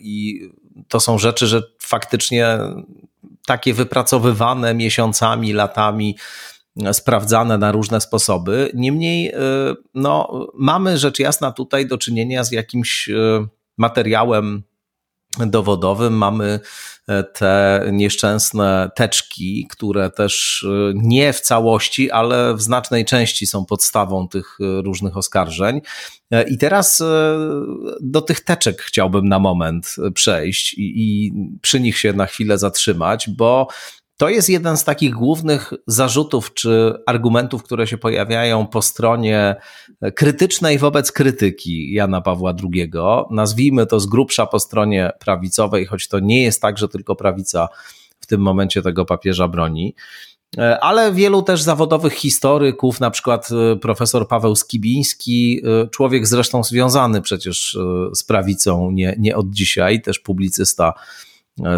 i 0.00 0.40
to 0.88 1.00
są 1.00 1.18
rzeczy, 1.18 1.46
że 1.46 1.62
faktycznie 1.78 2.58
takie 3.46 3.74
wypracowywane 3.74 4.74
miesiącami, 4.74 5.52
latami, 5.52 6.16
sprawdzane 6.92 7.58
na 7.58 7.72
różne 7.72 8.00
sposoby. 8.00 8.70
Niemniej, 8.74 9.32
no, 9.94 10.46
mamy 10.54 10.98
rzecz 10.98 11.18
jasna 11.18 11.52
tutaj 11.52 11.86
do 11.86 11.98
czynienia 11.98 12.44
z 12.44 12.52
jakimś 12.52 13.10
materiałem 13.76 14.62
dowodowym 15.38 16.18
mamy 16.18 16.60
te 17.32 17.86
nieszczęsne 17.92 18.90
teczki, 18.94 19.66
które 19.70 20.10
też 20.10 20.66
e, 20.68 20.92
nie 20.94 21.32
w 21.32 21.40
całości, 21.40 22.10
ale 22.10 22.54
w 22.54 22.62
znacznej 22.62 23.04
części 23.04 23.46
są 23.46 23.64
podstawą 23.64 24.28
tych 24.28 24.58
e, 24.60 24.82
różnych 24.82 25.16
oskarżeń. 25.16 25.80
I 26.48 26.58
teraz 26.58 27.02
do 28.00 28.22
tych 28.22 28.40
teczek 28.40 28.82
chciałbym 28.82 29.28
na 29.28 29.38
moment 29.38 29.96
przejść 30.14 30.74
i, 30.74 30.92
i 30.96 31.32
przy 31.62 31.80
nich 31.80 31.98
się 31.98 32.12
na 32.12 32.26
chwilę 32.26 32.58
zatrzymać, 32.58 33.30
bo 33.30 33.68
to 34.16 34.28
jest 34.28 34.48
jeden 34.48 34.76
z 34.76 34.84
takich 34.84 35.14
głównych 35.14 35.72
zarzutów 35.86 36.54
czy 36.54 36.94
argumentów, 37.06 37.62
które 37.62 37.86
się 37.86 37.98
pojawiają 37.98 38.66
po 38.66 38.82
stronie 38.82 39.56
krytycznej 40.14 40.78
wobec 40.78 41.12
krytyki 41.12 41.92
Jana 41.92 42.20
Pawła 42.20 42.54
II. 42.62 42.90
Nazwijmy 43.30 43.86
to 43.86 44.00
z 44.00 44.06
grubsza 44.06 44.46
po 44.46 44.60
stronie 44.60 45.10
prawicowej, 45.20 45.86
choć 45.86 46.08
to 46.08 46.20
nie 46.20 46.42
jest 46.42 46.62
tak, 46.62 46.78
że 46.78 46.88
tylko 46.88 47.16
prawica 47.16 47.68
w 48.20 48.26
tym 48.26 48.40
momencie 48.40 48.82
tego 48.82 49.04
papieża 49.04 49.48
broni. 49.48 49.94
Ale 50.80 51.12
wielu 51.12 51.42
też 51.42 51.62
zawodowych 51.62 52.12
historyków, 52.12 53.00
na 53.00 53.10
przykład 53.10 53.48
e, 53.52 53.76
profesor 53.76 54.28
Paweł 54.28 54.56
Skibiński, 54.56 55.62
e, 55.64 55.88
człowiek 55.88 56.26
zresztą 56.26 56.64
związany 56.64 57.22
przecież 57.22 57.74
e, 57.74 58.14
z 58.14 58.24
prawicą 58.24 58.90
nie, 58.90 59.16
nie 59.18 59.36
od 59.36 59.50
dzisiaj, 59.50 60.02
też 60.02 60.18
publicysta 60.18 60.92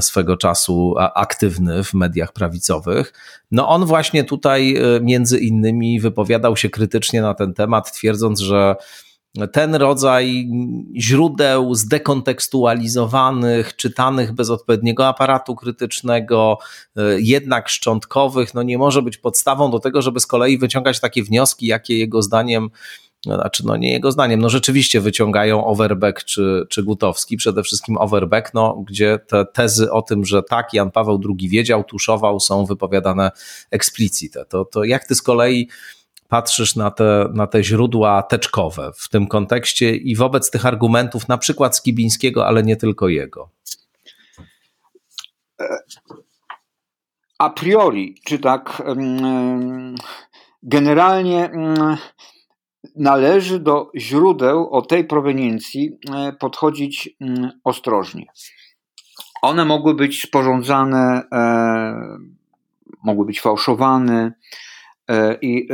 swego 0.00 0.36
czasu 0.36 0.94
aktywny 1.14 1.84
w 1.84 1.94
mediach 1.94 2.32
prawicowych. 2.32 3.12
No 3.50 3.68
on 3.68 3.84
właśnie 3.84 4.24
tutaj 4.24 4.76
e, 4.76 5.00
między 5.00 5.38
innymi 5.38 6.00
wypowiadał 6.00 6.56
się 6.56 6.70
krytycznie 6.70 7.22
na 7.22 7.34
ten 7.34 7.54
temat, 7.54 7.92
twierdząc, 7.92 8.40
że 8.40 8.76
ten 9.52 9.74
rodzaj 9.74 10.50
źródeł 10.96 11.74
zdekontekstualizowanych, 11.74 13.76
czytanych 13.76 14.32
bez 14.32 14.50
odpowiedniego 14.50 15.06
aparatu 15.06 15.54
krytycznego, 15.54 16.58
e, 16.96 17.02
jednak 17.18 17.68
szczątkowych, 17.68 18.54
no 18.54 18.62
nie 18.62 18.78
może 18.78 19.02
być 19.02 19.18
podstawą 19.18 19.70
do 19.70 19.78
tego, 19.78 20.02
żeby 20.02 20.20
z 20.20 20.26
kolei 20.26 20.58
wyciągać 20.58 21.00
takie 21.00 21.22
wnioski, 21.22 21.66
jakie 21.66 21.98
jego 21.98 22.22
zdaniem 22.22 22.70
znaczy 23.24 23.66
no 23.66 23.76
nie 23.76 23.92
jego 23.92 24.12
zdaniem, 24.12 24.40
no 24.40 24.48
rzeczywiście 24.48 25.00
wyciągają 25.00 25.66
Overbeck 25.66 26.24
czy, 26.24 26.66
czy 26.68 26.82
Gutowski, 26.82 27.36
przede 27.36 27.62
wszystkim 27.62 27.96
Overbeck, 27.96 28.54
no, 28.54 28.84
gdzie 28.86 29.18
te 29.26 29.44
tezy 29.44 29.92
o 29.92 30.02
tym, 30.02 30.24
że 30.24 30.42
tak, 30.42 30.74
Jan 30.74 30.90
Paweł 30.90 31.20
II 31.28 31.48
wiedział, 31.48 31.84
tuszował, 31.84 32.40
są 32.40 32.66
wypowiadane 32.66 33.30
explicite. 33.70 34.44
To, 34.44 34.64
to 34.64 34.84
jak 34.84 35.04
ty 35.04 35.14
z 35.14 35.22
kolei 35.22 35.68
patrzysz 36.28 36.76
na 36.76 36.90
te, 36.90 37.28
na 37.34 37.46
te 37.46 37.64
źródła 37.64 38.22
teczkowe 38.22 38.92
w 38.96 39.08
tym 39.08 39.26
kontekście 39.26 39.96
i 39.96 40.16
wobec 40.16 40.50
tych 40.50 40.66
argumentów, 40.66 41.28
na 41.28 41.38
przykład 41.38 41.76
Skibińskiego, 41.76 42.46
ale 42.46 42.62
nie 42.62 42.76
tylko 42.76 43.08
jego? 43.08 43.50
A 47.38 47.50
priori, 47.50 48.14
czy 48.24 48.38
tak 48.38 48.82
generalnie 50.62 51.50
należy 52.96 53.58
do 53.58 53.90
źródeł 53.96 54.70
o 54.70 54.82
tej 54.82 55.04
proweniencji 55.04 55.98
e, 56.14 56.32
podchodzić 56.32 57.10
mm, 57.20 57.50
ostrożnie. 57.64 58.26
One 59.42 59.64
mogły 59.64 59.94
być 59.94 60.22
sporządzane, 60.22 61.22
e, 61.32 62.18
mogły 63.04 63.26
być 63.26 63.40
fałszowane 63.40 64.32
e, 65.08 65.38
i 65.42 65.68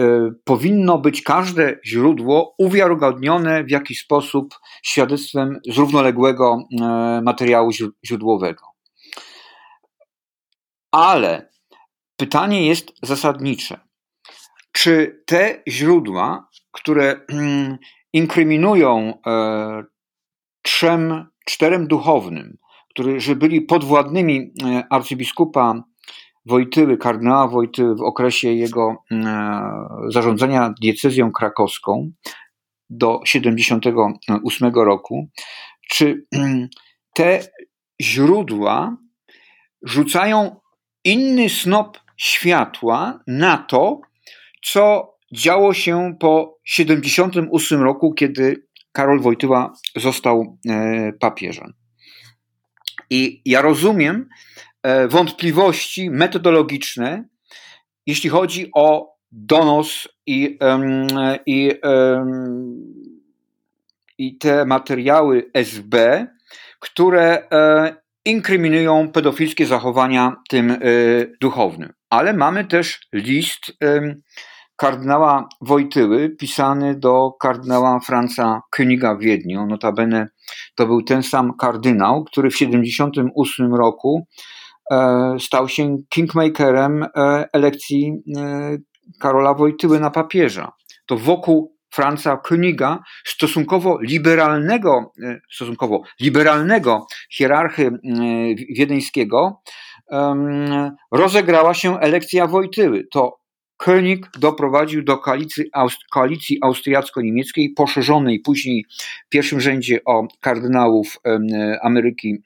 powinno 0.44 0.98
być 0.98 1.22
każde 1.22 1.78
źródło 1.86 2.54
uwiarygodnione 2.58 3.64
w 3.64 3.70
jakiś 3.70 4.00
sposób 4.00 4.54
świadectwem 4.82 5.60
z 5.68 5.76
równoległego 5.78 6.58
materiału 7.22 7.70
źródłowego. 8.06 8.64
Ale 10.92 11.48
pytanie 12.16 12.66
jest 12.66 12.92
zasadnicze. 13.02 13.80
Czy 14.72 15.22
te 15.26 15.62
źródła 15.68 16.48
które 16.74 17.20
mm, 17.28 17.78
inkryminują 18.12 19.14
e, 19.26 19.84
trzem, 20.62 21.26
czterem 21.46 21.86
duchownym, 21.86 22.56
którzy 22.90 23.36
byli 23.36 23.60
podwładnymi 23.60 24.52
arcybiskupa 24.90 25.82
Wojtyły, 26.46 26.96
kardynała 26.98 27.48
Wojtyły 27.48 27.96
w 27.96 28.02
okresie 28.02 28.52
jego 28.52 28.96
zarządzania 30.08 30.74
diecezją 30.80 31.32
krakowską 31.32 32.10
do 32.90 33.20
78 33.24 34.74
roku, 34.74 35.28
czy 35.90 36.26
te 37.14 37.40
źródła 38.02 38.96
rzucają 39.82 40.60
inny 41.04 41.48
snop 41.48 41.98
światła 42.16 43.20
na 43.26 43.56
to, 43.58 44.00
co 44.64 45.13
działo 45.34 45.74
się 45.74 46.16
po 46.20 46.58
78 46.64 47.82
roku, 47.82 48.14
kiedy 48.14 48.66
Karol 48.92 49.20
Wojtyła 49.20 49.72
został 49.96 50.58
e, 50.68 51.12
papieżem. 51.12 51.72
I 53.10 53.42
ja 53.44 53.62
rozumiem 53.62 54.28
e, 54.82 55.08
wątpliwości 55.08 56.10
metodologiczne, 56.10 57.24
jeśli 58.06 58.30
chodzi 58.30 58.70
o 58.74 59.14
donos 59.32 60.08
i, 60.26 60.58
i, 61.46 61.70
i 64.18 64.38
te 64.38 64.64
materiały 64.64 65.50
SB, 65.54 66.26
które 66.80 67.48
e, 67.52 67.96
inkryminują 68.24 69.08
pedofilskie 69.12 69.66
zachowania 69.66 70.36
tym 70.48 70.76
duchownym. 71.40 71.92
Ale 72.10 72.32
mamy 72.32 72.64
też 72.64 73.00
list 73.12 73.72
kardynała 74.76 75.48
Wojtyły, 75.60 76.30
pisany 76.30 76.94
do 76.98 77.32
kardynała 77.40 78.00
Franza 78.00 78.60
Königa 78.76 79.18
w 79.18 79.20
Wiedniu. 79.20 79.66
Notabene 79.66 80.28
to 80.74 80.86
był 80.86 81.02
ten 81.02 81.22
sam 81.22 81.52
kardynał, 81.60 82.24
który 82.24 82.50
w 82.50 82.52
1978 82.52 83.74
roku 83.74 84.26
e, 84.90 85.36
stał 85.40 85.68
się 85.68 85.98
kingmakerem 86.08 87.06
elekcji 87.52 88.12
Karola 89.20 89.54
Wojtyły 89.54 90.00
na 90.00 90.10
papieża. 90.10 90.72
To 91.06 91.16
wokół 91.16 91.74
Franza 91.94 92.36
Königa, 92.36 92.98
stosunkowo 93.24 93.98
liberalnego, 94.00 95.12
e, 95.22 95.40
stosunkowo 95.52 96.02
liberalnego 96.20 97.06
hierarchy 97.30 97.86
e, 97.86 97.90
wiedeńskiego, 98.76 99.62
rozegrała 101.12 101.74
się 101.74 102.00
elekcja 102.00 102.46
Wojtyły. 102.46 103.06
To 103.12 103.43
König 103.76 104.30
doprowadził 104.38 105.04
do 105.04 105.18
koalicji, 105.18 105.64
koalicji 106.10 106.58
austriacko-niemieckiej, 106.62 107.70
poszerzonej 107.76 108.40
później 108.40 108.84
w 109.26 109.28
pierwszym 109.28 109.60
rzędzie 109.60 110.00
o 110.04 110.26
kardynałów 110.40 111.20
Ameryki 111.82 112.36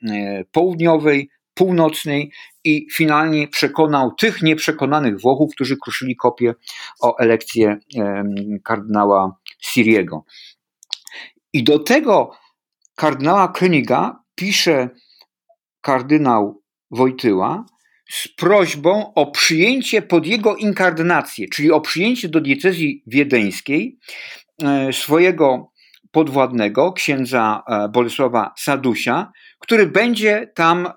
Południowej, 0.53 1.31
Północnej 1.55 2.33
i 2.65 2.87
finalnie 2.93 3.49
przekonał 3.49 4.15
tych 4.15 4.43
nieprzekonanych 4.43 5.21
Włochów, 5.21 5.55
którzy 5.55 5.77
kruszyli 5.77 6.17
kopię 6.17 6.55
o 7.03 7.19
elekcję 7.19 7.79
kardynała 8.65 9.37
Siriego. 9.61 10.25
I 11.53 11.65
do 11.65 11.79
tego 11.79 12.31
kardynała 12.95 13.53
Königa 13.53 14.13
pisze 14.35 14.89
kardynał 15.81 16.63
Wojtyła 16.91 17.65
z 18.11 18.29
prośbą 18.29 19.15
o 19.15 19.31
przyjęcie 19.31 20.03
pod 20.03 20.27
jego 20.27 20.57
inkardynację, 20.57 21.49
czyli 21.49 21.73
o 21.73 21.81
przyjęcie 21.81 22.29
do 22.29 22.41
diecezji 22.41 23.03
wiedeńskiej 23.07 23.99
e, 24.63 24.93
swojego 24.93 25.73
podwładnego, 26.11 26.93
księdza 26.93 27.63
e, 27.67 27.89
Bolesława 27.89 28.53
Sadusia, 28.57 29.33
który 29.59 29.87
będzie 29.87 30.53
tam 30.55 30.87
e, 30.87 30.93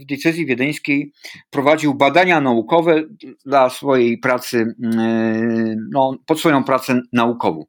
w 0.00 0.04
diecezji 0.04 0.46
wiedeńskiej 0.46 1.12
prowadził 1.50 1.94
badania 1.94 2.40
naukowe 2.40 3.02
dla 3.46 3.70
swojej 3.70 4.18
pracy, 4.18 4.74
e, 4.82 5.76
no, 5.92 6.16
pod 6.26 6.38
swoją 6.38 6.64
pracę 6.64 7.00
naukową. 7.12 7.64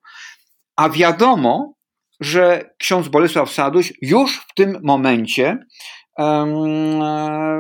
A 0.76 0.90
wiadomo, 0.90 1.74
że 2.20 2.70
ksiądz 2.78 3.08
Bolesław 3.08 3.52
Saduś 3.52 3.94
już 4.02 4.38
w 4.38 4.54
tym 4.54 4.78
momencie 4.84 5.58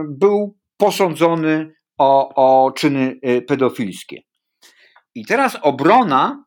był 0.10 0.58
posądzony 0.82 1.74
o, 1.98 2.36
o 2.36 2.72
czyny 2.72 3.20
pedofilskie. 3.48 4.22
I 5.15 5.26
teraz 5.26 5.58
obrona 5.62 6.44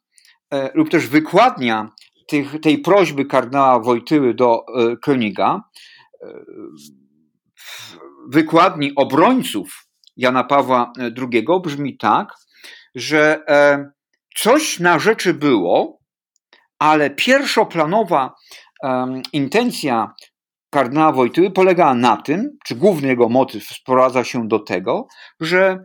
lub 0.74 0.90
też 0.90 1.06
wykładnia 1.06 1.88
tych, 2.28 2.60
tej 2.60 2.78
prośby 2.78 3.24
kardynała 3.24 3.80
Wojtyły 3.80 4.34
do 4.34 4.64
e, 4.66 4.96
Königa, 4.96 5.60
e, 6.22 6.28
wykładni 8.28 8.92
obrońców 8.96 9.86
Jana 10.16 10.44
Pawła 10.44 10.92
II 10.98 11.44
brzmi 11.62 11.96
tak, 11.98 12.34
że 12.94 13.42
e, 13.48 13.84
coś 14.36 14.80
na 14.80 14.98
rzeczy 14.98 15.34
było, 15.34 15.98
ale 16.78 17.10
pierwszoplanowa 17.10 18.34
intencja 19.32 20.14
kardynała 20.74 21.12
Wojtyły 21.12 21.50
polegała 21.50 21.94
na 21.94 22.16
tym, 22.16 22.58
czy 22.64 22.74
główny 22.74 23.08
jego 23.08 23.28
motyw 23.28 23.64
sprowadza 23.64 24.24
się 24.24 24.48
do 24.48 24.58
tego, 24.58 25.06
że 25.40 25.78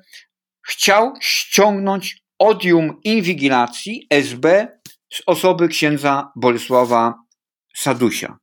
chciał 0.68 1.14
ściągnąć 1.22 2.24
odium 2.40 3.00
inwigilacji 3.04 4.08
SB 4.10 4.68
z 5.14 5.22
osoby 5.26 5.68
księdza 5.68 6.32
Bolesława 6.36 7.14
Sadusia. 7.76 8.38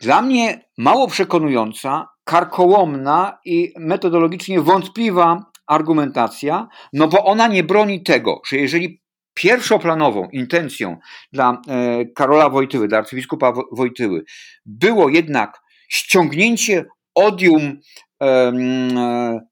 Dla 0.00 0.22
mnie 0.22 0.60
mało 0.78 1.08
przekonująca, 1.08 2.08
karkołomna 2.24 3.38
i 3.44 3.72
metodologicznie 3.78 4.60
wątpliwa 4.60 5.44
argumentacja, 5.66 6.68
no 6.92 7.08
bo 7.08 7.24
ona 7.24 7.46
nie 7.46 7.64
broni 7.64 8.02
tego, 8.02 8.40
że 8.48 8.56
jeżeli 8.56 9.03
pierwszoplanową 9.34 10.28
intencją 10.32 10.98
dla 11.32 11.62
e, 11.68 12.04
Karola 12.04 12.50
Wojtyły, 12.50 12.88
dla 12.88 12.98
arcybiskupa 12.98 13.52
Wojtyły 13.72 14.24
było 14.66 15.08
jednak 15.08 15.60
ściągnięcie 15.88 16.84
odium 17.14 17.80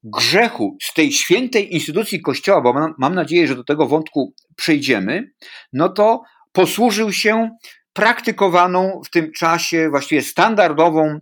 grzechu 0.03 0.77
z 0.81 0.93
tej 0.93 1.11
świętej 1.11 1.73
instytucji 1.73 2.21
Kościoła, 2.21 2.61
bo 2.61 2.93
mam, 2.97 3.15
nadzieję, 3.15 3.47
że 3.47 3.55
do 3.55 3.63
tego 3.63 3.87
wątku 3.87 4.33
przejdziemy, 4.55 5.31
no 5.73 5.89
to 5.89 6.21
posłużył 6.51 7.11
się 7.11 7.49
praktykowaną 7.93 9.01
w 9.05 9.09
tym 9.09 9.31
czasie, 9.31 9.89
właściwie 9.89 10.21
standardową 10.21 11.19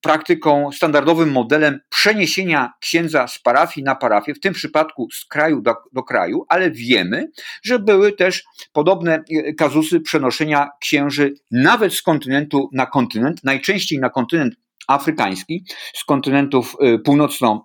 praktyką, 0.00 0.72
standardowym 0.72 1.32
modelem 1.32 1.80
przeniesienia 1.88 2.72
księdza 2.80 3.28
z 3.28 3.38
parafii 3.38 3.84
na 3.84 3.94
parafię, 3.94 4.34
w 4.34 4.40
tym 4.40 4.54
przypadku 4.54 5.08
z 5.12 5.24
kraju 5.24 5.62
do, 5.62 5.74
do 5.92 6.02
kraju, 6.02 6.44
ale 6.48 6.70
wiemy, 6.70 7.30
że 7.62 7.78
były 7.78 8.12
też 8.12 8.44
podobne 8.72 9.14
e, 9.30 9.52
kazusy 9.52 10.00
przenoszenia 10.00 10.68
księży 10.80 11.34
nawet 11.50 11.94
z 11.94 12.02
kontynentu 12.02 12.68
na 12.72 12.86
kontynent, 12.86 13.44
najczęściej 13.44 13.98
na 13.98 14.10
kontynent 14.10 14.54
afrykański, 14.90 15.64
z 15.94 16.04
kontynentów 16.04 16.76
y, 16.84 16.98
północno 16.98 17.64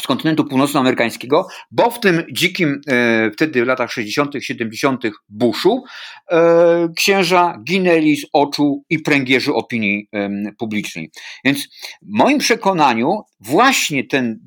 z 0.00 0.06
kontynentu 0.06 0.44
północnoamerykańskiego, 0.44 1.46
bo 1.70 1.90
w 1.90 2.00
tym 2.00 2.22
dzikim 2.32 2.80
e, 2.88 3.30
wtedy 3.30 3.64
w 3.64 3.66
latach 3.66 3.92
60., 3.92 4.34
70. 4.40 5.02
buszu 5.28 5.84
e, 6.30 6.88
księża 6.96 7.58
ginęli 7.68 8.16
z 8.16 8.26
oczu 8.32 8.84
i 8.90 8.98
pręgierzy 8.98 9.54
opinii 9.54 10.08
e, 10.12 10.30
publicznej. 10.58 11.10
Więc 11.44 11.64
w 12.02 12.18
moim 12.18 12.38
przekonaniu 12.38 13.20
właśnie 13.40 14.06
ten 14.06 14.38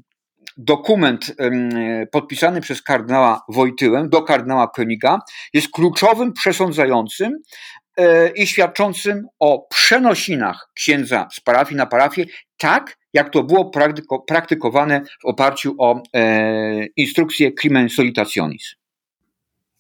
dokument 0.60 1.36
podpisany 2.12 2.62
przez 2.62 2.82
kardynała 2.82 3.42
Wojtyłę 3.50 4.08
do 4.10 4.22
kardynała 4.22 4.72
Königa 4.78 5.20
jest 5.54 5.70
kluczowym 5.72 6.34
przesądzającym 6.34 7.34
E, 7.98 8.30
i 8.30 8.48
świadczącym 8.48 9.28
o 9.40 9.68
przenosinach 9.70 10.70
księdza 10.76 11.28
z 11.34 11.40
parafii 11.40 11.78
na 11.78 11.86
parafię, 11.86 12.26
tak 12.58 12.98
jak 13.18 13.30
to 13.30 13.44
było 13.44 13.66
praktyko, 13.66 14.20
praktykowane 14.20 15.02
w 15.22 15.26
oparciu 15.26 15.76
o 15.78 16.02
e, 16.14 16.86
instrukcję 16.86 17.52
Crimen 17.52 17.90
Solitationis. 17.90 18.76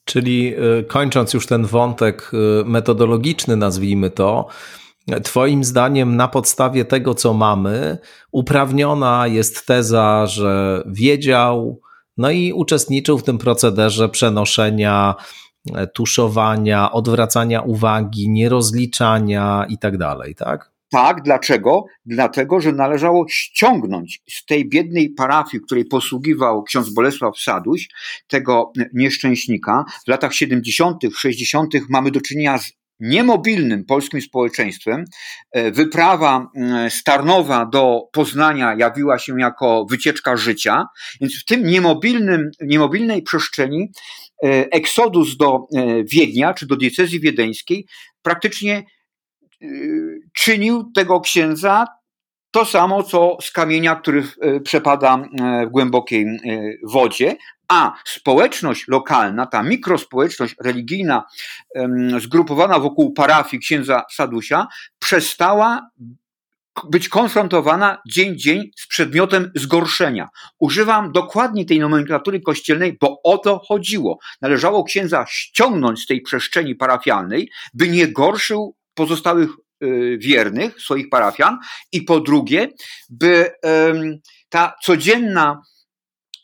Czyli 0.06 0.54
e, 0.80 0.84
kończąc 0.84 1.34
już 1.34 1.48
ten 1.48 1.66
wątek 1.66 2.32
e, 2.34 2.64
metodologiczny, 2.70 3.56
nazwijmy 3.56 4.10
to, 4.10 4.48
Twoim 5.24 5.64
zdaniem, 5.64 6.16
na 6.16 6.28
podstawie 6.28 6.86
tego, 6.86 7.14
co 7.16 7.34
mamy, 7.34 7.98
uprawniona 8.32 9.28
jest 9.28 9.66
teza, 9.68 10.26
że 10.26 10.84
wiedział, 10.86 11.82
no 12.18 12.32
i 12.32 12.54
uczestniczył 12.54 13.18
w 13.18 13.24
tym 13.24 13.38
procederze 13.38 14.10
przenoszenia 14.10 15.16
E, 15.76 15.88
tuszowania, 15.88 16.92
odwracania 16.92 17.62
uwagi, 17.62 18.30
nierozliczania 18.30 19.66
i 19.70 19.78
tak 19.78 19.98
dalej, 19.98 20.36
tak? 20.36 20.72
Tak, 20.92 21.22
dlaczego? 21.22 21.86
Dlatego, 22.06 22.62
że 22.62 22.72
należało 22.72 23.26
ściągnąć 23.30 24.22
z 24.30 24.46
tej 24.46 24.70
biednej 24.70 25.10
parafii, 25.10 25.64
której 25.64 25.86
posługiwał 25.86 26.64
ksiądz 26.64 26.90
Bolesław 26.90 27.40
Saduś, 27.40 27.88
tego 28.28 28.72
nieszczęśnika. 28.94 29.84
W 30.06 30.10
latach 30.10 30.34
70., 30.34 30.98
60. 31.18 31.74
mamy 31.90 32.12
do 32.12 32.22
czynienia 32.22 32.58
z 32.58 32.72
niemobilnym 33.00 33.86
polskim 33.86 34.22
społeczeństwem. 34.22 35.06
E, 35.52 35.72
wyprawa 35.72 36.52
mm, 36.56 36.90
Starnowa 36.90 37.66
do 37.66 38.02
Poznania 38.12 38.76
jawiła 38.78 39.20
się 39.20 39.40
jako 39.40 39.86
wycieczka 39.90 40.38
życia, 40.38 40.86
więc 41.22 41.42
w 41.42 41.46
tym 41.46 41.64
niemobilnym, 41.64 42.52
niemobilnej 42.62 43.22
przestrzeni 43.22 43.92
e, 44.44 44.48
eksodus 44.72 45.38
do 45.38 45.60
e, 45.76 46.04
Wiednia 46.04 46.54
czy 46.54 46.68
do 46.68 46.76
diecezji 46.76 47.20
wiedeńskiej 47.20 47.86
praktycznie 48.22 48.84
czynił 50.34 50.92
tego 50.96 51.22
księdza 51.22 51.86
to 52.52 52.66
samo, 52.66 53.04
co 53.04 53.38
z 53.42 53.52
kamienia, 53.52 53.96
który 53.96 54.24
przepada 54.64 55.18
w 55.68 55.70
głębokiej 55.70 56.26
wodzie, 56.84 57.36
a 57.68 57.94
społeczność 58.06 58.88
lokalna, 58.88 59.46
ta 59.46 59.64
mikrospołeczność 59.64 60.56
religijna 60.64 61.24
zgrupowana 62.20 62.80
wokół 62.80 63.14
parafii 63.14 63.62
księdza 63.62 64.04
Sadusia 64.12 64.68
przestała 65.00 65.90
być 66.90 67.10
konfrontowana 67.10 68.02
dzień 68.08 68.38
dzień 68.38 68.72
z 68.78 68.88
przedmiotem 68.88 69.52
zgorszenia. 69.56 70.30
Używam 70.60 71.12
dokładnie 71.12 71.66
tej 71.66 71.80
nomenklatury 71.80 72.42
kościelnej, 72.42 72.98
bo 73.02 73.22
o 73.24 73.38
to 73.38 73.60
chodziło. 73.60 74.20
Należało 74.42 74.84
księdza 74.84 75.26
ściągnąć 75.30 76.00
z 76.00 76.06
tej 76.06 76.22
przestrzeni 76.22 76.76
parafialnej, 76.76 77.50
by 77.74 77.88
nie 77.88 78.08
gorszył 78.08 78.76
pozostałych 78.98 79.50
y, 79.84 80.18
wiernych, 80.22 80.82
swoich 80.82 81.10
parafian 81.10 81.58
i 81.92 82.02
po 82.02 82.20
drugie, 82.20 82.68
by 83.10 83.52
ta 84.50 84.74
codzienna 84.84 85.62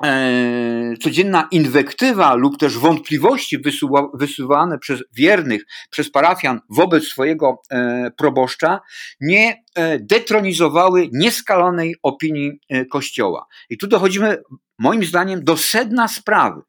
E, 0.03 0.93
codzienna 1.03 1.47
inwektywa 1.51 2.35
lub 2.35 2.57
też 2.57 2.77
wątpliwości 2.77 3.57
wysuwa, 3.57 4.07
wysuwane 4.13 4.79
przez 4.79 5.03
wiernych, 5.13 5.63
przez 5.89 6.11
parafian 6.11 6.59
wobec 6.69 7.03
swojego 7.03 7.61
e, 7.71 8.11
proboszcza 8.17 8.79
nie 9.21 9.63
e, 9.75 9.99
detronizowały 9.99 11.09
nieskalonej 11.13 11.95
opinii 12.03 12.51
Kościoła. 12.91 13.45
I 13.69 13.77
tu 13.77 13.87
dochodzimy, 13.87 14.37
moim 14.79 15.03
zdaniem, 15.03 15.43
do 15.43 15.57
sedna 15.57 16.07
sprawy, 16.07 16.61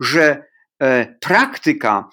że 0.00 0.47
praktyka 1.20 2.08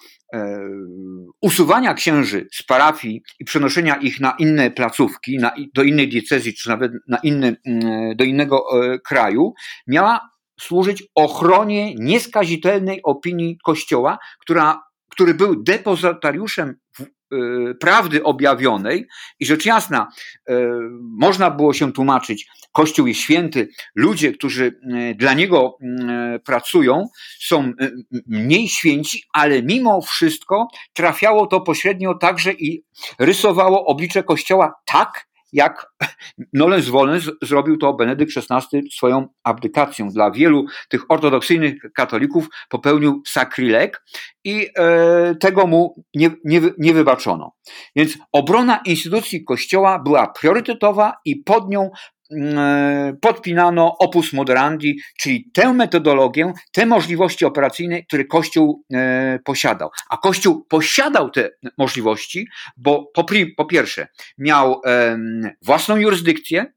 usuwania 1.40 1.94
księży 1.94 2.48
z 2.52 2.62
parafii 2.62 3.22
i 3.40 3.44
przenoszenia 3.44 3.96
ich 3.96 4.20
na 4.20 4.34
inne 4.38 4.70
placówki, 4.70 5.38
na, 5.38 5.54
do 5.74 5.82
innej 5.82 6.08
diecezji, 6.08 6.54
czy 6.54 6.68
nawet 6.68 6.92
na 7.08 7.18
inny, 7.18 7.56
do 8.16 8.24
innego 8.24 8.64
kraju, 9.04 9.54
miała 9.86 10.20
służyć 10.60 11.04
ochronie 11.14 11.94
nieskazitelnej 11.94 13.00
opinii 13.02 13.58
Kościoła, 13.64 14.18
która, 14.40 14.82
który 15.10 15.34
był 15.34 15.62
depozytariuszem 15.62 16.68
y, 16.70 16.76
prawdy 17.80 18.22
objawionej. 18.24 19.06
I 19.40 19.46
rzecz 19.46 19.66
jasna, 19.66 20.08
y, 20.50 20.54
można 21.18 21.50
było 21.50 21.72
się 21.72 21.92
tłumaczyć, 21.92 22.46
Kościół 22.72 23.06
jest 23.06 23.20
święty, 23.20 23.68
ludzie, 23.94 24.32
którzy 24.32 24.64
y, 24.64 25.14
dla 25.14 25.34
niego 25.34 25.78
pracują, 26.44 27.08
są 27.40 27.72
mniej 28.26 28.68
święci, 28.68 29.22
ale 29.32 29.62
mimo 29.62 30.02
wszystko 30.02 30.68
trafiało 30.92 31.46
to 31.46 31.60
pośrednio 31.60 32.14
także 32.14 32.52
i 32.52 32.84
rysowało 33.18 33.84
oblicze 33.84 34.22
Kościoła 34.22 34.72
tak, 34.84 35.26
jak 35.56 35.86
nolens 36.52 36.88
volens 36.88 37.30
zrobił 37.42 37.76
to 37.76 37.94
Benedykt 37.94 38.32
XVI 38.36 38.90
swoją 38.92 39.28
abdykacją. 39.44 40.08
Dla 40.08 40.30
wielu 40.30 40.66
tych 40.88 41.10
ortodoksyjnych 41.10 41.74
katolików 41.94 42.48
popełnił 42.68 43.22
sakrilek 43.26 44.02
i 44.44 44.68
e, 44.78 45.34
tego 45.34 45.66
mu 45.66 46.04
nie, 46.14 46.30
nie, 46.44 46.60
nie 46.78 46.94
wybaczono. 46.94 47.52
Więc 47.96 48.18
obrona 48.32 48.80
instytucji 48.84 49.44
Kościoła 49.44 49.98
była 49.98 50.26
priorytetowa 50.26 51.12
i 51.24 51.36
pod 51.36 51.68
nią 51.68 51.90
podpinano 53.20 53.98
opus 53.98 54.32
moderandi, 54.32 55.00
czyli 55.18 55.50
tę 55.52 55.72
metodologię, 55.72 56.52
te 56.72 56.86
możliwości 56.86 57.44
operacyjne, 57.44 58.02
które 58.02 58.24
Kościół 58.24 58.84
e, 58.92 59.38
posiadał. 59.44 59.90
A 60.10 60.16
Kościół 60.16 60.66
posiadał 60.68 61.30
te 61.30 61.50
możliwości, 61.78 62.48
bo 62.76 63.10
po, 63.56 63.64
pierwsze 63.64 64.08
miał 64.38 64.80
własną 65.62 65.96
jurysdykcję, 65.96 66.72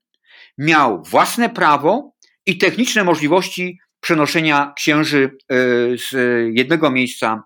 miał 0.58 1.04
własne 1.04 1.50
prawo 1.50 2.14
i 2.46 2.58
techniczne 2.58 3.04
możliwości 3.04 3.80
przenoszenia 4.00 4.74
księży 4.78 5.24
e, 5.24 5.56
z 5.98 6.12
jednego 6.58 6.92
miejsca 6.92 7.44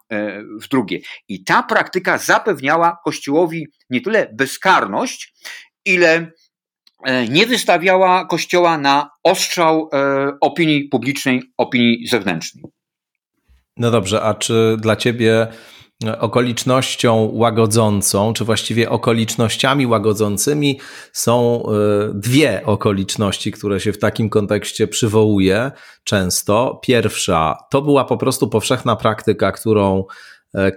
w 0.62 0.68
drugie. 0.68 1.00
I 1.28 1.44
ta 1.44 1.64
praktyka 1.64 2.18
zapewniała 2.18 2.98
Kościołowi 3.04 3.68
nie 3.90 4.02
tyle 4.02 4.30
bezkarność, 4.34 5.34
ile 5.86 6.18
E, 6.18 6.32
nie 7.30 7.46
wystawiała 7.46 8.26
Kościoła 8.26 8.78
na 8.78 9.10
ostrzał 9.24 9.90
e, 9.94 10.32
opinii 10.42 10.84
publicznej, 10.84 11.42
opinii 11.58 12.08
zewnętrznej. 12.08 12.64
No 13.78 13.92
dobrze, 13.92 14.22
a 14.22 14.34
czy 14.34 14.78
dla 14.80 14.96
ciebie 14.96 15.48
okolicznością 16.20 17.30
łagodzącą, 17.34 18.34
czy 18.34 18.46
właściwie 18.46 18.90
okolicznościami 18.90 19.88
łagodzącymi 19.88 20.80
są 21.14 21.64
e, 21.66 21.70
dwie 22.14 22.66
okoliczności, 22.66 23.52
które 23.52 23.80
się 23.80 23.94
w 23.94 24.00
takim 24.00 24.30
kontekście 24.30 24.88
przywołuje 24.88 25.72
często. 26.04 26.80
Pierwsza 26.84 27.58
to 27.72 27.82
była 27.82 28.06
po 28.06 28.18
prostu 28.18 28.48
powszechna 28.50 28.96
praktyka, 28.96 29.52
którą 29.52 30.04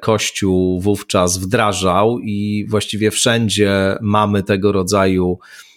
Kościół 0.00 0.80
wówczas 0.80 1.38
wdrażał 1.38 2.18
i 2.18 2.66
właściwie 2.68 3.10
wszędzie 3.10 3.96
mamy 4.00 4.42
tego 4.42 4.72
rodzaju 4.72 5.38
E, 5.38 5.75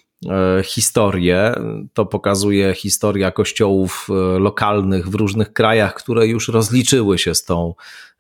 historię. 0.63 1.53
To 1.93 2.05
pokazuje 2.05 2.73
historia 2.73 3.31
kościołów 3.31 4.07
e, 4.09 4.39
lokalnych 4.39 5.09
w 5.09 5.15
różnych 5.15 5.53
krajach, 5.53 5.93
które 5.93 6.27
już 6.27 6.47
rozliczyły 6.47 7.17
się 7.17 7.35
z 7.35 7.45
tą 7.45 7.73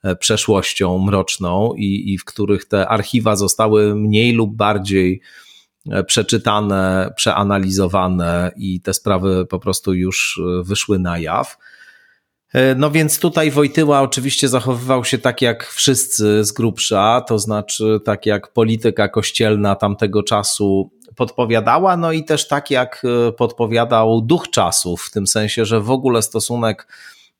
e, 0.03 0.15
przeszłością 0.15 0.99
mroczną 0.99 1.73
i, 1.77 2.13
i 2.13 2.17
w 2.17 2.25
których 2.25 2.65
te 2.65 2.87
archiwa 2.87 3.35
zostały 3.35 3.95
mniej 3.95 4.33
lub 4.33 4.55
bardziej 4.55 5.21
przeczytane, 6.07 7.13
przeanalizowane 7.15 8.51
i 8.55 8.81
te 8.81 8.93
sprawy 8.93 9.45
po 9.45 9.59
prostu 9.59 9.93
już 9.93 10.41
wyszły 10.63 10.99
na 10.99 11.19
jaw. 11.19 11.57
No 12.75 12.91
więc 12.91 13.19
tutaj 13.19 13.51
Wojtyła 13.51 14.01
oczywiście 14.01 14.49
zachowywał 14.49 15.05
się 15.05 15.17
tak 15.17 15.41
jak 15.41 15.65
wszyscy 15.65 16.45
z 16.45 16.51
grubsza, 16.51 17.21
to 17.21 17.39
znaczy 17.39 17.99
tak 18.05 18.25
jak 18.25 18.53
polityka 18.53 19.09
kościelna 19.09 19.75
tamtego 19.75 20.23
czasu 20.23 20.91
podpowiadała, 21.19 21.97
no 21.97 22.11
i 22.11 22.23
też 22.23 22.47
tak 22.47 22.71
jak 22.71 23.01
e, 23.27 23.31
podpowiadał 23.31 24.21
duch 24.21 24.49
czasów, 24.49 25.01
w 25.01 25.11
tym 25.11 25.27
sensie, 25.27 25.65
że 25.65 25.81
w 25.81 25.91
ogóle 25.91 26.21
stosunek 26.21 26.87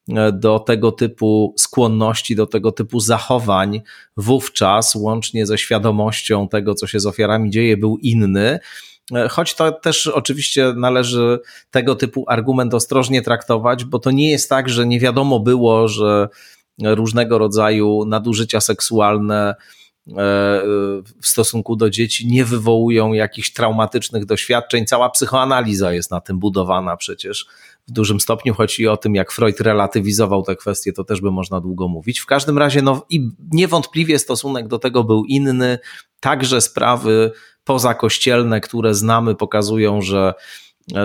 e, 0.09 0.31
do 0.31 0.59
tego 0.59 0.91
typu 0.91 1.53
skłonności, 1.57 2.35
do 2.35 2.45
tego 2.45 2.71
typu 2.71 2.99
zachowań 2.99 3.81
wówczas, 4.17 4.95
łącznie 4.95 5.45
ze 5.45 5.57
świadomością 5.57 6.47
tego, 6.47 6.75
co 6.75 6.87
się 6.87 6.99
z 6.99 7.05
ofiarami 7.05 7.49
dzieje, 7.49 7.77
był 7.77 7.97
inny. 7.97 8.59
E, 9.15 9.29
choć 9.29 9.55
to 9.55 9.71
też 9.71 10.07
oczywiście 10.07 10.73
należy 10.75 11.39
tego 11.71 11.95
typu 11.95 12.25
argument 12.27 12.73
ostrożnie 12.73 13.21
traktować, 13.21 13.85
bo 13.85 13.99
to 13.99 14.11
nie 14.11 14.31
jest 14.31 14.49
tak, 14.49 14.69
że 14.69 14.85
nie 14.85 14.99
wiadomo 14.99 15.39
było, 15.39 15.87
że 15.87 16.27
różnego 16.83 17.37
rodzaju 17.37 18.05
nadużycia 18.05 18.61
seksualne 18.61 19.55
w 21.21 21.27
stosunku 21.27 21.75
do 21.75 21.89
dzieci 21.89 22.27
nie 22.27 22.45
wywołują 22.45 23.13
jakichś 23.13 23.53
traumatycznych 23.53 24.25
doświadczeń. 24.25 24.85
Cała 24.85 25.09
psychoanaliza 25.09 25.93
jest 25.93 26.11
na 26.11 26.21
tym 26.21 26.39
budowana 26.39 26.97
przecież 26.97 27.47
w 27.87 27.91
dużym 27.91 28.19
stopniu, 28.19 28.53
choć 28.53 28.79
i 28.79 28.87
o 28.87 28.97
tym, 28.97 29.15
jak 29.15 29.31
Freud 29.31 29.59
relatywizował 29.59 30.43
te 30.43 30.55
kwestie, 30.55 30.93
to 30.93 31.03
też 31.03 31.21
by 31.21 31.31
można 31.31 31.61
długo 31.61 31.87
mówić. 31.87 32.19
W 32.19 32.25
każdym 32.25 32.57
razie, 32.57 32.81
no 32.81 33.05
i 33.09 33.29
niewątpliwie 33.51 34.19
stosunek 34.19 34.67
do 34.67 34.79
tego 34.79 35.03
był 35.03 35.25
inny. 35.25 35.79
Także 36.19 36.61
sprawy 36.61 37.31
pozakościelne, 37.63 38.61
które 38.61 38.93
znamy, 38.93 39.35
pokazują, 39.35 40.01
że 40.01 40.33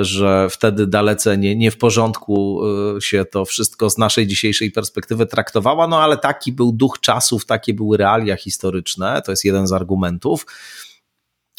że 0.00 0.48
wtedy 0.50 0.86
dalece 0.86 1.38
nie, 1.38 1.56
nie 1.56 1.70
w 1.70 1.78
porządku 1.78 2.60
y, 2.96 3.00
się 3.00 3.24
to 3.24 3.44
wszystko 3.44 3.90
z 3.90 3.98
naszej 3.98 4.26
dzisiejszej 4.26 4.70
perspektywy 4.70 5.26
traktowało, 5.26 5.88
no 5.88 6.00
ale 6.00 6.16
taki 6.16 6.52
był 6.52 6.72
duch 6.72 7.00
czasów, 7.00 7.46
takie 7.46 7.74
były 7.74 7.96
realia 7.96 8.36
historyczne, 8.36 9.22
to 9.22 9.32
jest 9.32 9.44
jeden 9.44 9.66
z 9.66 9.72
argumentów. 9.72 10.46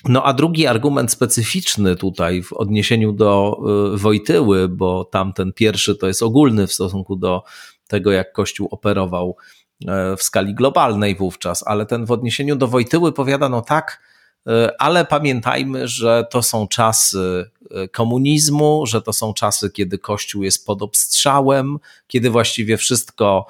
No 0.06 0.24
a 0.24 0.34
drugi 0.34 0.68
argument 0.68 1.12
specyficzny 1.12 1.96
tutaj 1.96 2.44
w 2.44 2.54
odniesieniu 2.54 3.12
do 3.12 3.58
y, 3.94 3.98
Wojtyły, 3.98 4.70
bo 4.70 5.06
tamten 5.06 5.54
pierwszy 5.54 5.96
to 5.96 6.08
jest 6.08 6.24
ogólny 6.24 6.68
w 6.68 6.74
stosunku 6.74 7.16
do 7.16 7.44
tego, 7.88 8.12
jak 8.12 8.32
Kościół 8.32 8.68
operował 8.72 9.36
y, 9.82 9.86
w 10.18 10.24
skali 10.24 10.56
globalnej 10.56 11.16
wówczas, 11.16 11.64
ale 11.68 11.86
ten 11.86 12.06
w 12.06 12.12
odniesieniu 12.12 12.56
do 12.56 12.68
Wojtyły 12.68 13.12
powiada, 13.12 13.50
no 13.50 13.62
tak, 13.62 14.02
ale 14.80 15.06
pamiętajmy, 15.06 15.88
że 15.88 16.26
to 16.32 16.42
są 16.42 16.68
czasy 16.68 17.50
e, 17.72 17.88
komunizmu, 17.88 18.86
że 18.86 19.02
to 19.02 19.14
są 19.14 19.34
czasy, 19.34 19.70
kiedy 19.70 19.98
Kościół 19.98 20.44
jest 20.44 20.66
pod 20.66 20.82
obstrzałem, 20.82 21.78
kiedy 22.08 22.30
właściwie 22.30 22.78
wszystko 22.78 23.46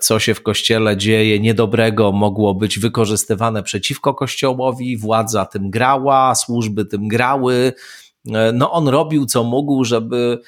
co 0.00 0.18
się 0.18 0.34
w 0.34 0.42
kościele 0.42 0.96
dzieje 0.96 1.40
niedobrego, 1.40 2.12
mogło 2.12 2.54
być 2.54 2.78
wykorzystywane 2.78 3.62
przeciwko 3.62 4.14
kościołowi, 4.14 4.96
władza 4.96 5.46
tym 5.46 5.70
grała, 5.70 6.34
służby 6.34 6.84
tym 6.84 7.08
grały. 7.08 7.72
No, 8.52 8.72
on 8.72 8.88
robił 8.88 9.26
co 9.26 9.44
mógł, 9.44 9.84
żeby 9.84 10.38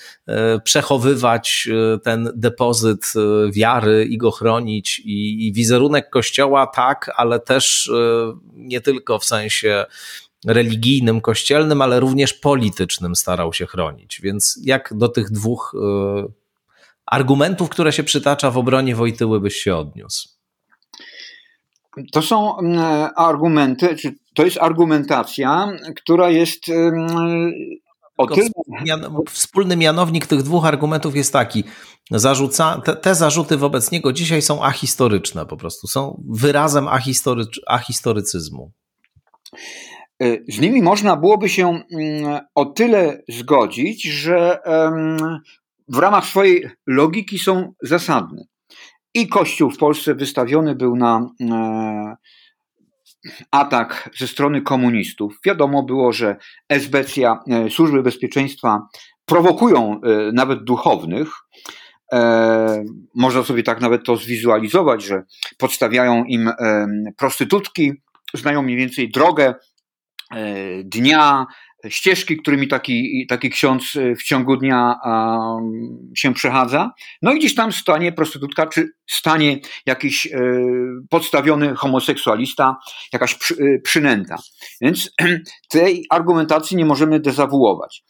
przechowywać 0.64 1.68
ten 2.02 2.30
depozyt 2.34 3.12
wiary 3.52 4.06
i 4.10 4.18
go 4.18 4.30
chronić. 4.30 4.98
I, 4.98 5.46
i 5.46 5.52
wizerunek 5.52 6.10
kościoła 6.10 6.66
tak, 6.66 7.10
ale 7.16 7.40
też 7.40 7.90
nie 8.52 8.80
tylko 8.80 9.18
w 9.18 9.24
sensie 9.24 9.86
religijnym, 10.46 11.20
kościelnym, 11.20 11.82
ale 11.82 12.00
również 12.00 12.34
politycznym 12.34 13.16
starał 13.16 13.52
się 13.52 13.66
chronić. 13.66 14.20
Więc 14.22 14.60
jak 14.62 14.94
do 14.96 15.08
tych 15.08 15.30
dwóch 15.30 15.74
e, 15.74 16.26
argumentów, 17.06 17.68
które 17.68 17.92
się 17.92 18.04
przytacza 18.04 18.50
w 18.50 18.58
obronie 18.58 18.96
Wojtyły, 18.96 19.40
byś 19.40 19.56
się 19.56 19.76
odniósł? 19.76 20.28
To 22.12 22.22
są 22.22 22.56
argumenty, 23.16 23.96
czy 23.96 24.14
to 24.37 24.44
jest 24.44 24.59
argumentacja, 24.61 25.68
która 25.96 26.31
jest 26.31 26.61
o 28.16 28.27
tyle... 28.27 28.49
Wspólny 29.29 29.77
mianownik 29.77 30.27
tych 30.27 30.42
dwóch 30.42 30.66
argumentów 30.66 31.16
jest 31.16 31.33
taki. 31.33 31.64
Zarzuca, 32.11 32.81
te, 32.85 32.96
te, 32.96 33.14
zarzuty 33.14 33.57
wobec 33.57 33.90
niego 33.90 34.12
dzisiaj 34.12 34.42
są 34.42 34.64
ahistoryczne 34.64 35.46
po 35.46 35.57
prostu, 35.57 35.87
są 35.87 36.22
wyrazem 36.29 36.88
ahistorycz, 36.88 37.61
ahistorycyzmu. 37.66 38.72
Y, 40.22 40.44
z 40.49 40.61
nimi 40.61 40.83
można 40.83 41.16
byłoby 41.16 41.49
się 41.49 41.81
mm, 41.92 42.40
o 42.55 42.64
tyle 42.64 43.22
zgodzić, 43.29 44.03
że 44.05 44.59
w 45.88 45.99
ramach 45.99 46.27
swojej 46.27 46.70
logiki 46.87 47.38
są 47.38 47.72
zasadne. 47.83 48.44
I 49.14 49.29
Kościół 49.29 49.70
w 49.70 49.79
Polsce 49.79 50.14
wystawiony 50.14 50.75
był 50.75 50.96
na 50.96 51.31
e, 51.40 52.16
atak 53.50 54.11
ze 54.18 54.29
strony 54.29 54.62
komunistów. 54.62 55.38
Wiadomo 55.44 55.83
było, 55.83 56.12
że 56.12 56.37
SBCA, 56.68 57.42
e, 57.50 57.70
służby 57.70 58.02
bezpieczeństwa 58.02 58.88
prowokują 59.24 60.00
e, 60.00 60.33
nawet 60.33 60.64
duchownych. 60.64 61.29
Można 63.14 63.42
sobie 63.42 63.62
tak 63.62 63.81
nawet 63.81 64.05
to 64.05 64.16
zwizualizować, 64.16 65.05
że 65.05 65.22
podstawiają 65.59 66.24
im 66.24 66.50
prostytutki, 67.16 67.92
znają 68.35 68.62
mniej 68.62 68.76
więcej 68.76 69.11
drogę 69.11 69.55
E, 70.35 70.83
dnia, 70.85 71.46
ścieżki, 71.88 72.37
którymi 72.37 72.68
taki, 72.68 73.27
taki 73.29 73.51
ksiądz 73.51 73.96
e, 73.96 74.14
w 74.14 74.22
ciągu 74.22 74.57
dnia 74.57 74.94
się 76.16 76.35
przechadza. 76.35 76.90
No 77.22 77.33
i 77.33 77.38
gdzieś 77.38 77.55
tam 77.55 77.72
stanie 77.72 78.12
prostytutka, 78.12 78.66
czy 78.66 78.88
stanie 79.11 79.59
jakiś 79.87 80.27
e, 80.27 80.38
podstawiony 81.11 81.75
homoseksualista, 81.75 82.77
jakaś 83.12 83.38
przynęta. 83.83 84.37
Więc 84.81 85.11
tej 85.70 86.05
argumentacji 86.11 86.77
nie 86.77 86.85
możemy 86.85 87.20
dezawuować. 87.20 88.05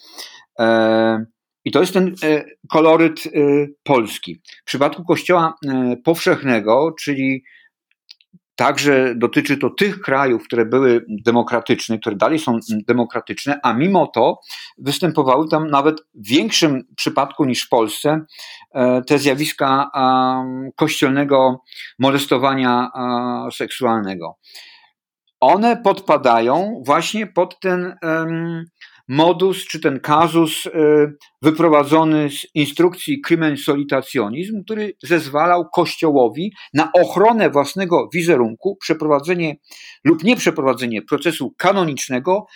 I 1.65 1.71
to 1.73 1.81
jest 1.81 1.93
ten 1.93 2.15
koloryt 2.71 3.23
polski. 3.83 4.41
W 4.63 4.65
przypadku 4.65 5.05
Kościoła 5.05 5.55
powszechnego, 6.05 6.95
czyli 7.01 7.43
Także 8.57 9.15
dotyczy 9.17 9.57
to 9.57 9.71
tych 9.71 10.01
krajów, 10.01 10.45
które 10.45 10.65
były 10.65 11.05
demokratyczne, 11.09 11.99
które 11.99 12.17
dalej 12.17 12.39
są 12.39 12.59
demokratyczne, 12.89 13.61
a 13.63 13.73
mimo 13.73 14.07
to 14.07 14.41
występowały 14.79 15.49
tam 15.49 15.71
nawet 15.71 16.01
w 16.15 16.29
większym 16.29 16.85
przypadku 16.97 17.45
niż 17.45 17.63
w 17.63 17.69
Polsce 17.69 18.21
e, 18.75 19.03
te 19.03 19.19
zjawiska 19.19 19.91
kościelnego 20.77 21.61
molestowania 21.99 22.91
seksualnego. 23.53 24.37
One 25.41 25.77
podpadają 25.77 26.83
właśnie 26.87 27.27
pod 27.27 27.61
ten 27.61 27.97
modus 29.09 29.67
czy 29.67 29.81
ten 29.81 30.01
kazus 30.01 30.67
y, 30.67 30.71
wyprowadzony 31.43 32.31
z 32.31 32.47
instrukcji 32.55 33.21
Crimen 33.21 33.57
który 34.65 34.93
zezwalał 35.03 35.69
Kościołowi 35.75 36.53
na 36.75 36.93
ochronę 36.93 37.51
własnego 37.51 38.09
wizerunku, 38.15 38.77
przeprowadzenie 38.81 39.57
lub 40.05 40.25
nieprzeprowadzenie 40.25 41.03
procesu 41.03 41.55
kanonicznego 41.59 42.47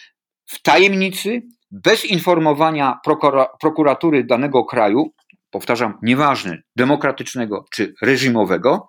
w 0.46 0.62
tajemnicy, 0.62 1.42
bez 1.70 2.04
informowania 2.04 2.98
prokura 3.04 3.46
prokuratury 3.60 4.24
danego 4.24 4.64
kraju, 4.64 5.14
powtarzam, 5.50 5.98
nieważne, 6.02 6.62
demokratycznego 6.76 7.64
czy 7.72 7.94
reżimowego, 8.02 8.88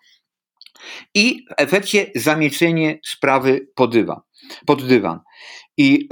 i 1.15 1.45
w 1.49 1.53
efekcie 1.57 2.11
zamiecenie 2.15 2.99
sprawy 3.05 3.67
pod 3.75 3.93
dywan. 3.93 4.19
Pod 4.65 4.87
dywan. 4.87 5.19
I 5.77 6.09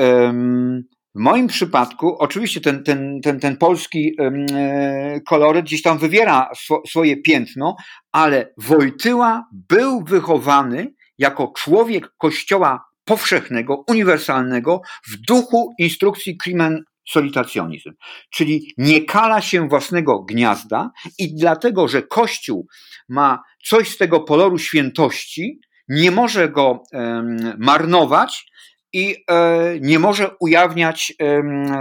w 1.15 1.19
moim 1.19 1.47
przypadku, 1.47 2.15
oczywiście 2.19 2.61
ten, 2.61 2.83
ten, 2.83 3.21
ten, 3.23 3.39
ten 3.39 3.57
polski 3.57 4.15
e, 4.19 5.21
koloryt 5.21 5.65
gdzieś 5.65 5.81
tam 5.81 5.97
wywiera 5.97 6.49
swo, 6.55 6.81
swoje 6.87 7.17
piętno, 7.21 7.75
ale 8.11 8.53
Wojtyła 8.57 9.47
był 9.69 10.03
wychowany 10.03 10.93
jako 11.17 11.53
człowiek 11.57 12.11
kościoła 12.17 12.85
powszechnego, 13.05 13.83
uniwersalnego 13.87 14.81
w 15.07 15.17
duchu 15.27 15.73
instrukcji 15.79 16.37
Crimen 16.37 16.83
Solitationizm, 17.09 17.91
czyli 18.31 18.73
nie 18.77 19.05
kala 19.05 19.41
się 19.41 19.67
własnego 19.67 20.23
gniazda 20.23 20.91
i 21.17 21.35
dlatego, 21.35 21.87
że 21.87 22.01
Kościół 22.01 22.67
ma 23.09 23.39
coś 23.65 23.89
z 23.89 23.97
tego 23.97 24.19
poloru 24.19 24.57
świętości, 24.57 25.59
nie 25.87 26.11
może 26.11 26.49
go 26.49 26.83
um, 26.93 27.53
marnować, 27.57 28.45
i 28.93 29.15
e, 29.31 29.79
nie 29.81 29.99
może 29.99 30.29
ujawniać 30.39 31.13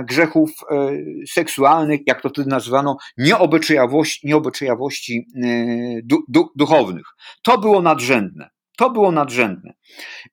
grzechów 0.05 0.51
e, 0.71 0.91
seksualnych, 1.29 2.01
jak 2.07 2.23
to 2.23 2.29
wtedy 2.29 2.51
nazwano, 2.51 2.97
nieobyczajowości, 3.19 4.27
nieobyczajowości 4.27 5.27
e, 5.45 5.49
du, 6.05 6.23
du, 6.29 6.49
duchownych. 6.57 7.07
To 7.43 7.59
było 7.59 7.83
nadrzędne. 7.83 8.51
To 8.77 8.91
było 8.91 9.13
nadrzędne. 9.13 9.75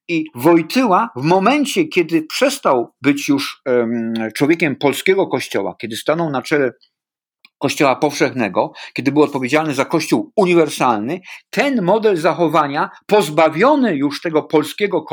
I 0.08 0.26
Wojtyła 0.36 1.10
w 1.16 1.24
momencie, 1.24 1.86
kiedy 1.86 2.22
przestał 2.22 2.94
być 3.02 3.30
już 3.30 3.62
człowiekiem 4.36 4.76
polskiego 4.76 5.28
kościoła, 5.28 5.76
kiedy 5.82 5.96
stanął 5.96 6.30
na 6.30 6.42
czele 6.42 6.72
Kościoła 7.66 7.96
powszechnego, 7.96 8.72
kiedy 8.94 9.12
był 9.12 9.22
odpowiedzialny 9.22 9.74
za 9.74 9.86
Kościół 9.86 10.32
uniwersalny, 10.36 11.20
ten 11.50 11.82
model 11.82 12.18
zachowania, 12.18 12.90
pozbawiony 13.06 13.96
już 13.96 14.22
tego 14.22 14.44
polskiego 14.44 15.06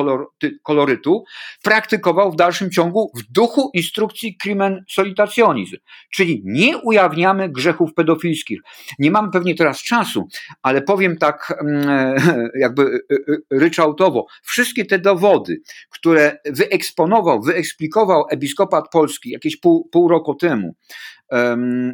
kolorytu, 0.62 1.24
praktykował 1.62 2.32
w 2.32 2.36
dalszym 2.36 2.70
ciągu 2.70 3.12
w 3.16 3.32
duchu 3.32 3.70
instrukcji 3.74 4.36
Crimen 4.36 4.84
Solitationis, 4.90 5.70
czyli 6.10 6.42
nie 6.44 6.78
ujawniamy 6.78 7.48
grzechów 7.48 7.94
pedofilskich. 7.94 8.60
Nie 8.98 9.10
mamy 9.10 9.30
pewnie 9.30 9.54
teraz 9.54 9.82
czasu, 9.82 10.28
ale 10.62 10.82
powiem 10.82 11.18
tak 11.18 11.54
mm, 11.60 12.16
jakby 12.64 12.82
e, 12.82 13.14
e, 13.14 13.36
ryczałtowo. 13.50 14.26
Wszystkie 14.42 14.84
te 14.84 14.98
dowody, 14.98 15.60
które 15.90 16.36
wyeksponował, 16.44 17.42
wyeksplikował 17.42 18.24
episkopat 18.30 18.84
polski 18.92 19.30
jakieś 19.30 19.56
pół, 19.56 19.88
pół 19.92 20.08
roku 20.08 20.34
temu, 20.34 20.74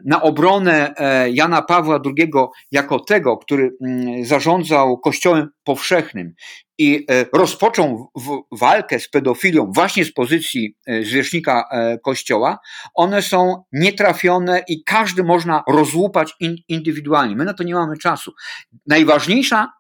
na 0.04 0.22
obronę 0.22 0.94
e, 0.96 1.30
Jana 1.30 1.62
Pawła 1.62 2.00
II 2.04 2.30
jako 2.70 3.00
tego, 3.00 3.36
który 3.36 3.70
mm, 3.80 4.24
zarządzał 4.24 4.98
Kościołem 4.98 5.48
powszechnym 5.64 6.34
i 6.78 7.06
e, 7.10 7.24
rozpoczął 7.32 8.10
walkę 8.52 9.00
z 9.00 9.08
pedofilią 9.08 9.72
właśnie 9.74 10.04
z 10.04 10.12
pozycji 10.12 10.76
e, 10.86 11.04
zwierzchnika 11.04 11.68
Kościoła, 12.04 12.58
one 12.94 13.22
są 13.22 13.64
nietrafione 13.72 14.62
i 14.68 14.84
każdy 14.84 15.24
można 15.24 15.62
rozłupać 15.68 16.34
indywidualnie. 16.68 17.36
My 17.36 17.44
na 17.44 17.54
to 17.54 17.64
nie 17.64 17.74
mamy 17.74 17.96
czasu. 17.98 18.32
Najważniejsza 18.86 19.72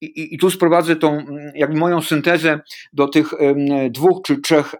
i, 0.00 0.34
I, 0.34 0.38
tu 0.38 0.50
sprowadzę 0.50 0.96
tą 0.96 1.12
mm, 1.12 1.52
jakby 1.54 1.78
moją 1.78 2.02
syntezę 2.02 2.60
do 2.92 3.08
tych 3.08 3.30
dwóch 3.90 4.18
czy 4.24 4.40
trzech 4.40 4.74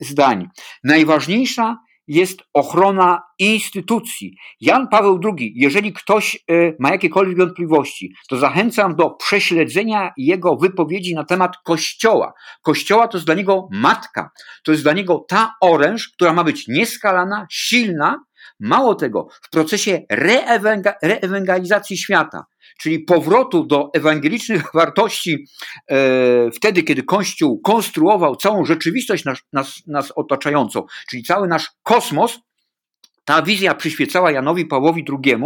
zdań. 0.00 0.48
Najważniejsza 0.84 1.76
jest 2.12 2.42
ochrona 2.52 3.22
instytucji. 3.38 4.36
Jan 4.60 4.88
Paweł 4.88 5.20
II, 5.24 5.52
jeżeli 5.56 5.92
ktoś 5.92 6.36
e, 6.36 6.54
ma 6.78 6.90
jakiekolwiek 6.90 7.38
wątpliwości, 7.38 8.14
to 8.28 8.36
zachęcam 8.36 8.96
do 8.96 9.10
prześledzenia 9.10 10.12
jego 10.16 10.56
wypowiedzi 10.56 11.14
na 11.14 11.24
temat 11.24 11.56
Kościoła. 11.64 12.32
Kościoła 12.62 13.08
to 13.08 13.16
jest 13.16 13.26
dla 13.26 13.34
niego 13.34 13.68
matka, 13.70 14.30
to 14.64 14.72
jest 14.72 14.84
dla 14.84 14.92
niego 14.92 15.24
ta 15.28 15.54
oręż, 15.60 16.08
która 16.08 16.32
ma 16.32 16.44
być 16.44 16.68
nieskalana, 16.68 17.46
silna, 17.50 18.20
Mało 18.62 18.94
tego, 18.94 19.28
w 19.42 19.50
procesie 19.50 20.02
reewangelizacji 21.02 21.96
świata, 21.98 22.44
czyli 22.78 23.00
powrotu 23.00 23.66
do 23.66 23.90
ewangelicznych 23.94 24.62
wartości 24.74 25.46
e, 25.90 26.50
wtedy, 26.50 26.82
kiedy 26.82 27.02
Kościół 27.02 27.60
konstruował 27.60 28.36
całą 28.36 28.64
rzeczywistość 28.64 29.24
nas, 29.24 29.38
nas, 29.52 29.82
nas 29.86 30.12
otaczającą, 30.16 30.84
czyli 31.08 31.22
cały 31.22 31.48
nasz 31.48 31.70
kosmos, 31.82 32.38
ta 33.24 33.42
wizja 33.42 33.74
przyświecała 33.74 34.30
Janowi 34.30 34.66
Pawłowi 34.66 35.04
II 35.24 35.36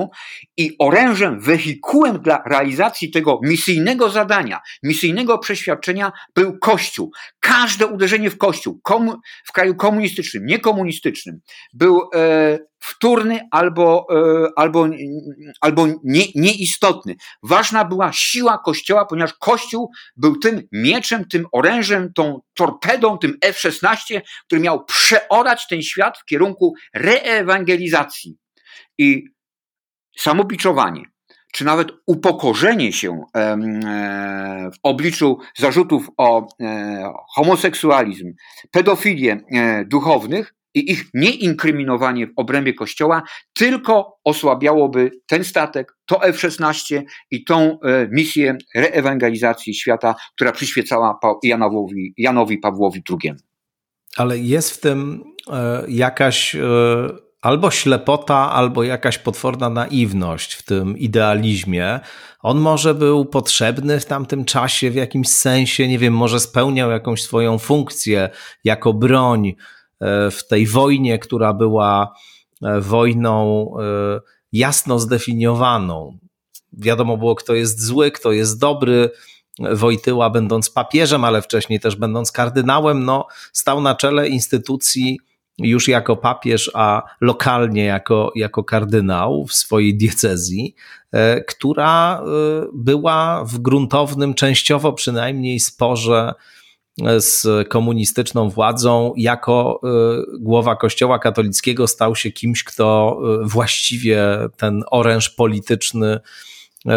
i 0.57 0.77
orężem, 0.79 1.41
wehikułem 1.41 2.19
dla 2.19 2.43
realizacji 2.47 3.11
tego 3.11 3.41
misyjnego 3.43 4.11
zadania, 4.11 4.61
misyjnego 4.83 5.39
przeświadczenia 5.39 6.13
był 6.35 6.59
Kościół. 6.59 7.11
Każde 7.41 7.87
uderzenie 7.87 8.31
w 8.31 8.39
Kościół 8.39 8.81
komu, 8.83 9.15
w 9.45 9.53
kraju 9.53 9.75
komunistycznym, 9.75 10.47
niekomunistycznym 10.47 11.41
był 11.73 12.01
e, 12.15 12.59
wtórny 12.79 13.41
albo, 13.51 14.07
e, 14.11 14.49
albo, 14.57 14.89
albo 15.61 15.87
nie, 16.05 16.25
nieistotny. 16.35 17.17
Ważna 17.43 17.85
była 17.85 18.13
siła 18.13 18.59
Kościoła, 18.59 19.07
ponieważ 19.07 19.33
Kościół 19.35 19.91
był 20.17 20.39
tym 20.39 20.63
mieczem, 20.73 21.25
tym 21.29 21.47
orężem, 21.53 22.13
tą 22.13 22.41
torpedą, 22.55 23.19
tym 23.19 23.37
F-16, 23.43 24.21
który 24.47 24.61
miał 24.61 24.85
przeorać 24.85 25.67
ten 25.69 25.83
świat 25.83 26.19
w 26.19 26.25
kierunku 26.25 26.75
reewangelizacji. 26.95 27.66
I 28.99 29.25
samobiczowanie, 30.19 31.03
czy 31.53 31.65
nawet 31.65 31.89
upokorzenie 32.07 32.93
się 32.93 33.25
e, 33.37 33.57
w 34.75 34.79
obliczu 34.83 35.39
zarzutów 35.57 36.11
o 36.17 36.49
e, 36.61 37.13
homoseksualizm, 37.35 38.33
pedofilię 38.71 39.41
duchownych, 39.87 40.57
i 40.77 40.93
ich 40.93 41.05
nieinkriminowanie 41.15 42.27
w 42.27 42.33
obrębie 42.37 42.75
Kościoła 42.75 43.23
tylko 43.53 44.19
osłabiałoby 44.25 45.11
ten 45.27 45.45
statek, 45.45 45.97
to 46.07 46.25
F-16 46.25 47.03
i 47.31 47.45
tą 47.45 47.81
e, 47.81 48.09
misję 48.11 48.57
reewangelizacji 48.75 49.75
świata, 49.75 50.15
która 50.35 50.53
przyświecała 50.53 51.19
Janowi, 51.43 52.15
Janowi 52.17 52.59
Pawłowi 52.59 53.03
II. 53.11 53.33
Ale 54.17 54.39
jest 54.39 54.71
w 54.71 54.81
tym 54.81 55.25
e, 55.53 55.85
jakaś 55.89 56.55
e, 56.55 56.61
albo 57.41 57.71
ślepota, 57.71 58.53
albo 58.53 58.83
jakaś 58.83 59.19
potworna 59.19 59.71
naiwność 59.71 60.55
w 60.55 60.63
tym 60.63 60.99
idealizmie. 60.99 62.01
On 62.43 62.59
może 62.59 62.95
był 62.95 63.25
potrzebny 63.25 64.01
w 64.01 64.07
tamtym 64.07 64.45
czasie 64.45 64.91
w 64.91 64.95
jakimś 64.95 65.29
sensie, 65.29 65.89
nie 65.89 65.99
wiem, 65.99 66.15
może 66.15 66.41
spełniał 66.41 66.91
jakąś 66.91 67.23
swoją 67.23 67.59
funkcję 67.59 68.31
jako 68.65 68.93
broń 68.93 69.55
E, 70.01 70.31
w 70.31 70.47
tej 70.47 70.67
wojnie, 70.67 71.19
która 71.19 71.53
była 71.53 72.15
e, 72.63 72.81
wojną 72.81 73.71
e, 73.81 74.21
jasno 74.53 74.99
zdefiniowaną. 74.99 76.19
Wiadomo 76.73 77.17
było, 77.17 77.35
kto 77.35 77.55
jest 77.55 77.85
zły, 77.85 78.11
kto 78.11 78.33
jest 78.33 78.61
dobry. 78.61 79.11
Wojtyła, 79.73 80.31
będąc 80.31 80.71
papieżem, 80.71 81.25
ale 81.25 81.43
wcześniej 81.43 81.81
też 81.81 81.97
będąc 81.97 82.33
kardynałem, 82.33 83.05
no, 83.05 83.27
stał 83.53 83.81
na 83.81 83.95
czele 83.95 84.29
instytucji 84.29 85.21
już 85.59 85.89
jako 85.89 86.17
papież, 86.17 86.71
a 86.75 87.03
lokalnie 87.21 87.85
jako, 87.85 88.33
jako 88.35 88.65
kardynał 88.65 89.47
w 89.47 89.55
swojej 89.55 89.97
diecezji, 89.97 90.75
która 91.49 92.23
była 92.75 93.45
w 93.45 93.59
gruntownym, 93.59 94.35
częściowo 94.35 94.93
przynajmniej 94.93 95.61
sporze 95.61 96.35
z 97.19 97.69
komunistyczną 97.69 98.51
władzą, 98.51 99.13
jako 99.17 99.81
głowa 100.41 100.77
Kościoła 100.77 101.19
katolickiego 101.19 101.87
stał 101.87 102.17
się 102.17 102.31
kimś, 102.31 102.65
kto 102.65 103.19
właściwie 103.43 104.39
ten 104.57 104.83
oręż 104.91 105.31
polityczny 105.31 106.21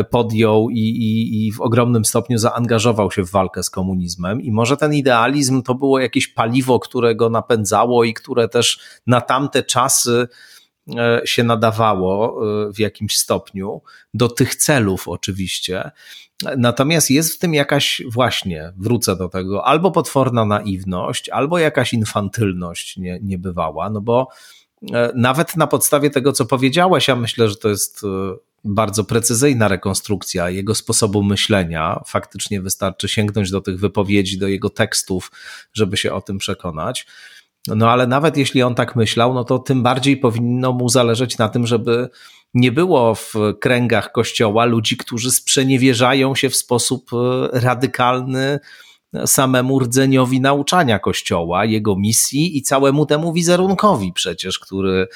podjął 0.09 0.69
i, 0.69 0.79
i, 0.79 1.47
i 1.47 1.51
w 1.51 1.61
ogromnym 1.61 2.05
stopniu 2.05 2.37
zaangażował 2.37 3.11
się 3.11 3.23
w 3.23 3.31
walkę 3.31 3.63
z 3.63 3.69
komunizmem. 3.69 4.41
I 4.41 4.51
może 4.51 4.77
ten 4.77 4.93
idealizm 4.93 5.61
to 5.61 5.75
było 5.75 5.99
jakieś 5.99 6.27
paliwo, 6.27 6.79
które 6.79 7.15
go 7.15 7.29
napędzało 7.29 8.03
i 8.03 8.13
które 8.13 8.49
też 8.49 8.79
na 9.07 9.21
tamte 9.21 9.63
czasy 9.63 10.27
E, 10.97 11.21
się 11.25 11.43
nadawało 11.43 12.41
e, 12.67 12.73
w 12.73 12.79
jakimś 12.79 13.17
stopniu, 13.17 13.81
do 14.13 14.29
tych 14.29 14.55
celów 14.55 15.07
oczywiście. 15.07 15.91
Natomiast 16.57 17.11
jest 17.11 17.35
w 17.35 17.39
tym 17.39 17.53
jakaś 17.53 18.01
właśnie, 18.11 18.73
wrócę 18.77 19.15
do 19.15 19.29
tego, 19.29 19.65
albo 19.65 19.91
potworna 19.91 20.45
naiwność, 20.45 21.29
albo 21.29 21.59
jakaś 21.59 21.93
infantylność 21.93 22.97
nie, 22.97 23.19
niebywała, 23.21 23.89
no 23.89 24.01
bo 24.01 24.27
e, 24.93 25.11
nawet 25.15 25.57
na 25.57 25.67
podstawie 25.67 26.09
tego, 26.09 26.31
co 26.31 26.45
powiedziałeś, 26.45 27.07
ja 27.07 27.15
myślę, 27.15 27.49
że 27.49 27.55
to 27.55 27.69
jest 27.69 28.05
bardzo 28.63 29.03
precyzyjna 29.03 29.67
rekonstrukcja 29.67 30.49
jego 30.49 30.75
sposobu 30.75 31.23
myślenia. 31.23 32.01
Faktycznie 32.05 32.61
wystarczy 32.61 33.07
sięgnąć 33.09 33.51
do 33.51 33.61
tych 33.61 33.79
wypowiedzi, 33.79 34.37
do 34.37 34.47
jego 34.47 34.69
tekstów, 34.69 35.31
żeby 35.73 35.97
się 35.97 36.13
o 36.13 36.21
tym 36.21 36.37
przekonać. 36.37 37.07
No 37.67 37.91
ale 37.91 38.07
nawet 38.07 38.37
jeśli 38.37 38.63
on 38.63 38.75
tak 38.75 38.95
myślał, 38.95 39.33
no 39.33 39.43
to 39.43 39.59
tym 39.59 39.83
bardziej 39.83 40.17
powinno 40.17 40.73
mu 40.73 40.89
zależeć 40.89 41.37
na 41.37 41.49
tym, 41.49 41.67
żeby 41.67 42.09
nie 42.53 42.71
było 42.71 43.15
w 43.15 43.33
kręgach 43.59 44.11
kościoła 44.11 44.65
ludzi, 44.65 44.97
którzy 44.97 45.31
sprzeniewierzają 45.31 46.35
się 46.35 46.49
w 46.49 46.55
sposób 46.55 47.11
e, 47.13 47.59
radykalny 47.59 48.59
samemu 49.25 49.79
rdzeniowi 49.79 50.41
nauczania 50.41 50.99
kościoła, 50.99 51.65
jego 51.65 51.95
misji 51.95 52.57
i 52.57 52.61
całemu 52.61 53.05
temu 53.05 53.33
wizerunkowi 53.33 54.13
przecież, 54.13 54.59
który 54.59 55.07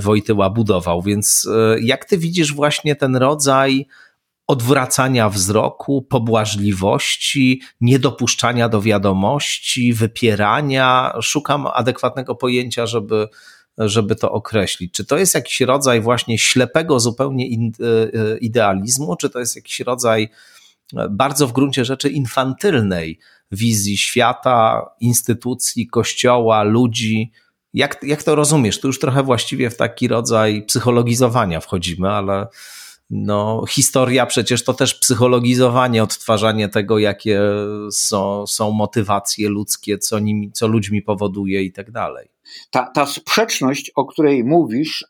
Wojtyła 0.00 0.50
budował. 0.50 1.02
Więc 1.02 1.48
e, 1.54 1.76
jak 1.80 2.04
ty 2.04 2.18
widzisz 2.18 2.54
właśnie 2.54 2.96
ten 2.96 3.16
rodzaj 3.16 3.86
odwracania 4.46 5.28
wzroku, 5.28 6.02
pobłażliwości, 6.02 7.62
niedopuszczania 7.80 8.68
do 8.68 8.82
wiadomości, 8.82 9.92
wypierania. 9.92 11.12
Szukam 11.22 11.66
adekwatnego 11.66 12.34
pojęcia, 12.34 12.86
żeby, 12.86 13.28
żeby 13.78 14.16
to 14.16 14.32
określić. 14.32 14.92
Czy 14.92 15.04
to 15.04 15.18
jest 15.18 15.34
jakiś 15.34 15.60
rodzaj 15.60 16.00
właśnie 16.00 16.38
ślepego 16.38 17.00
zupełnie 17.00 17.46
e, 17.46 18.38
idealizmu, 18.38 19.16
czy 19.16 19.30
to 19.30 19.38
jest 19.38 19.56
jakiś 19.56 19.80
rodzaj 19.80 20.28
e, 20.96 21.08
bardzo 21.10 21.46
w 21.46 21.52
gruncie 21.52 21.84
rzeczy 21.84 22.08
infantylnej 22.08 23.18
wizji 23.52 23.96
świata, 23.96 24.90
instytucji, 25.00 25.86
kościoła, 25.86 26.62
ludzi? 26.62 27.32
Jak, 27.78 27.98
jak 28.02 28.22
to 28.22 28.34
rozumiesz? 28.34 28.80
Tu 28.80 28.86
już 28.86 28.98
trochę 28.98 29.22
właściwie 29.22 29.70
w 29.70 29.76
taki 29.76 30.08
rodzaj 30.08 30.62
psychologizowania 30.62 31.60
wchodzimy, 31.60 32.10
ale 32.10 32.46
no, 33.10 33.64
historia 33.68 34.26
przecież 34.26 34.64
to 34.64 34.74
też 34.74 34.94
psychologizowanie, 34.94 36.02
odtwarzanie 36.02 36.68
tego, 36.68 36.98
jakie 36.98 37.40
są, 37.90 38.46
są 38.46 38.70
motywacje 38.70 39.48
ludzkie, 39.48 39.98
co, 39.98 40.18
nimi, 40.18 40.52
co 40.52 40.66
ludźmi 40.66 41.02
powoduje 41.02 41.62
i 41.62 41.72
tak 41.72 41.90
dalej. 41.90 42.28
Ta, 42.70 42.90
ta 42.94 43.06
sprzeczność, 43.06 43.90
o 43.94 44.04
której 44.04 44.44
mówisz, 44.44 45.04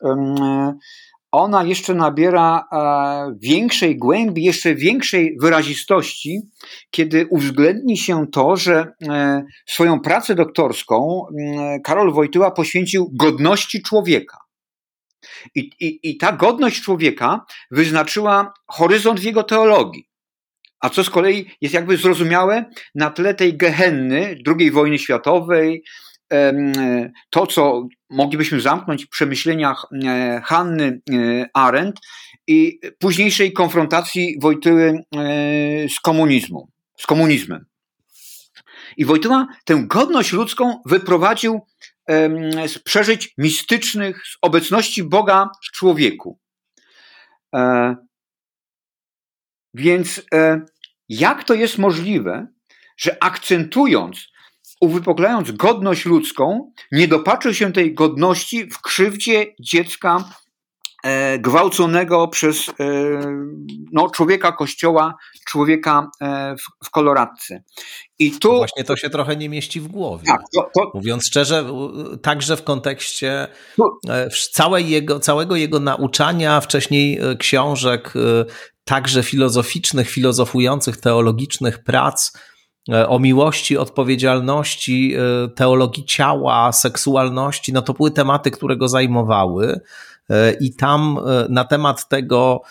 ona 1.31 1.63
jeszcze 1.63 1.93
nabiera 1.93 2.67
e, 2.71 3.35
większej 3.41 3.97
głębi, 3.97 4.43
jeszcze 4.43 4.75
większej 4.75 5.37
wyrazistości, 5.41 6.41
kiedy 6.91 7.27
uwzględni 7.29 7.97
się 7.97 8.27
to, 8.31 8.55
że 8.55 8.93
e, 9.07 9.43
swoją 9.67 9.99
pracę 9.99 10.35
doktorską 10.35 11.25
Karol 11.83 12.13
Wojtyła 12.13 12.51
poświęcił 12.51 13.11
godności 13.13 13.81
człowieka. 13.81 14.37
I, 15.55 15.69
i, 15.79 15.99
I 16.09 16.17
ta 16.17 16.31
godność 16.31 16.81
człowieka 16.81 17.45
wyznaczyła 17.71 18.53
horyzont 18.67 19.19
w 19.19 19.23
jego 19.23 19.43
teologii. 19.43 20.09
A 20.79 20.89
co 20.89 21.03
z 21.03 21.09
kolei 21.09 21.51
jest 21.61 21.73
jakby 21.73 21.97
zrozumiałe 21.97 22.65
na 22.95 23.09
tle 23.09 23.33
tej 23.33 23.57
gehenny 23.57 24.37
II 24.47 24.71
wojny 24.71 24.99
światowej, 24.99 25.83
to, 27.29 27.47
co 27.47 27.87
moglibyśmy 28.09 28.61
zamknąć 28.61 29.05
w 29.05 29.09
przemyśleniach 29.09 29.85
Hanny 30.43 31.01
Arendt 31.53 31.99
i 32.47 32.79
późniejszej 32.99 33.53
konfrontacji 33.53 34.37
Wojtyły 34.41 35.03
z 35.89 35.99
komunizmem. 35.99 36.63
Z 36.97 37.05
komunizmem. 37.05 37.65
I 38.97 39.05
Wojtyła 39.05 39.47
tę 39.65 39.83
godność 39.87 40.31
ludzką 40.31 40.81
wyprowadził 40.85 41.61
z 42.67 42.79
przeżyć 42.79 43.33
mistycznych, 43.37 44.27
z 44.27 44.37
obecności 44.41 45.03
Boga 45.03 45.49
w 45.63 45.71
człowieku. 45.71 46.39
E, 47.55 47.95
więc 49.73 50.21
e, 50.33 50.61
jak 51.09 51.43
to 51.43 51.53
jest 51.53 51.77
możliwe, 51.77 52.47
że 52.97 53.23
akcentując, 53.23 54.27
uwypuklając 54.79 55.51
godność 55.51 56.05
ludzką, 56.05 56.71
nie 56.91 57.07
dopatrzy 57.07 57.55
się 57.55 57.73
tej 57.73 57.93
godności 57.93 58.69
w 58.69 58.81
krzywdzie 58.81 59.45
dziecka 59.59 60.23
E, 61.03 61.39
gwałconego 61.39 62.27
przez 62.27 62.69
e, 62.69 62.73
no, 63.91 64.09
człowieka 64.09 64.51
kościoła, 64.51 65.15
człowieka 65.47 66.09
e, 66.21 66.55
w, 66.55 66.85
w 66.85 66.89
koloradce. 66.89 67.63
I 68.19 68.31
tu. 68.31 68.57
Właśnie 68.57 68.83
to 68.83 68.95
się 68.95 69.09
trochę 69.09 69.35
nie 69.35 69.49
mieści 69.49 69.81
w 69.81 69.87
głowie. 69.87 70.25
Tak, 70.25 70.41
to, 70.55 70.69
to... 70.75 70.91
Mówiąc 70.93 71.25
szczerze, 71.25 71.65
także 72.21 72.57
w 72.57 72.63
kontekście 72.63 73.47
całej 74.51 74.89
jego, 74.89 75.19
całego 75.19 75.55
jego 75.55 75.79
nauczania, 75.79 76.61
wcześniej 76.61 77.19
książek, 77.39 78.13
także 78.83 79.23
filozoficznych, 79.23 80.09
filozofujących, 80.09 80.97
teologicznych 80.97 81.83
prac, 81.83 82.31
o 83.07 83.19
miłości, 83.19 83.77
odpowiedzialności, 83.77 85.15
teologii 85.55 86.05
ciała, 86.05 86.71
seksualności, 86.71 87.73
no 87.73 87.81
to 87.81 87.93
były 87.93 88.11
tematy, 88.11 88.51
które 88.51 88.77
go 88.77 88.87
zajmowały. 88.87 89.79
I 90.59 90.75
tam 90.75 91.19
na 91.49 91.63
temat 91.63 92.09
tego, 92.09 92.61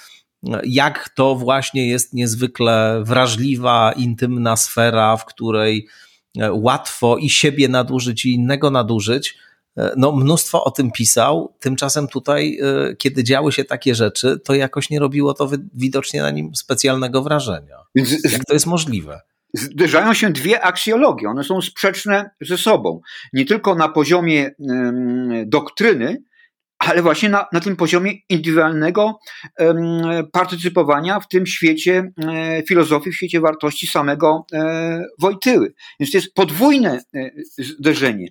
jak 0.65 1.09
to 1.09 1.35
właśnie 1.35 1.89
jest 1.89 2.15
niezwykle 2.15 3.03
wrażliwa, 3.05 3.93
intymna 3.93 4.57
sfera, 4.57 5.17
w 5.17 5.25
której 5.25 5.89
łatwo 6.51 7.17
i 7.17 7.31
siebie 7.31 7.69
nadużyć, 7.69 8.25
i 8.25 8.33
innego 8.33 8.71
nadużyć, 8.71 9.37
E, 9.79 9.95
no, 9.97 10.13
mnóstwo 10.13 10.65
o 10.65 10.71
tym 10.71 10.91
pisał. 10.91 11.55
Tymczasem 11.61 12.09
tutaj, 12.09 12.59
e, 12.63 12.97
kiedy 12.97 13.25
działy 13.25 13.53
się 13.53 13.65
takie 13.65 13.95
rzeczy, 13.95 14.41
to 14.45 14.55
jakoś 14.55 14.91
nie 14.91 14.99
robiło 14.99 15.35
to 15.35 15.51
widocznie 15.75 16.23
na 16.23 16.31
nim 16.31 16.55
specjalnego 16.55 17.23
wrażenia. 17.23 17.77
Jak 18.33 18.45
to 18.45 18.53
jest 18.53 18.67
możliwe? 18.67 19.21
Zderzają 19.55 20.15
się 20.15 20.31
dwie 20.31 20.61
aksjologie, 20.61 21.29
one 21.29 21.45
są 21.45 21.61
sprzeczne 21.63 22.31
ze 22.41 22.59
sobą. 22.59 23.01
Nie 23.33 23.45
tylko 23.45 23.75
na 23.75 23.89
poziomie 23.89 24.51
doktryny, 25.47 26.23
ale 26.79 27.03
właśnie 27.03 27.29
na, 27.29 27.47
na 27.53 27.61
tym 27.61 27.77
poziomie 27.77 28.13
indywidualnego 28.29 29.19
partycypowania 30.33 31.21
w 31.21 31.29
tym 31.29 31.47
świecie 31.47 32.13
e, 32.29 32.63
filozofii, 32.69 33.11
w 33.11 33.17
świecie 33.17 33.41
wartości 33.41 33.87
samego 33.87 34.47
e, 34.53 35.03
Wojtyły. 35.21 35.75
Więc 36.01 36.13
to 36.13 36.19
jest 36.19 36.35
podwójne 36.35 37.01
e, 37.15 37.31
zderzenie. 37.59 38.29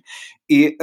I 0.48 0.76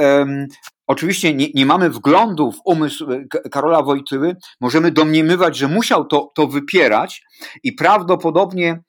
oczywiście 0.86 1.34
nie, 1.34 1.48
nie, 1.54 1.66
mamy 1.66 1.90
wglądu 1.90 2.52
w 2.52 2.60
umysł 2.64 3.06
Karola 3.50 3.82
Wojtyły, 3.82 4.36
możemy 4.60 4.90
domniemywać, 4.90 5.56
że 5.56 5.68
musiał 5.68 6.04
to, 6.04 6.32
to 6.34 6.46
wypierać 6.46 7.22
i 7.62 7.72
prawdopodobnie 7.72 8.82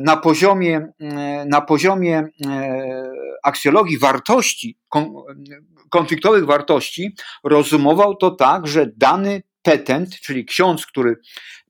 na 0.00 0.16
poziomie, 0.16 0.88
na 1.46 1.60
poziomie 1.60 2.28
aksjologii 3.42 3.98
wartości, 3.98 4.78
konfliktowych 5.90 6.46
wartości, 6.46 7.14
rozumował 7.44 8.16
to 8.16 8.30
tak, 8.30 8.66
że 8.66 8.86
dany 8.96 9.42
petent, 9.62 10.20
czyli 10.20 10.44
ksiądz, 10.44 10.86
który 10.86 11.16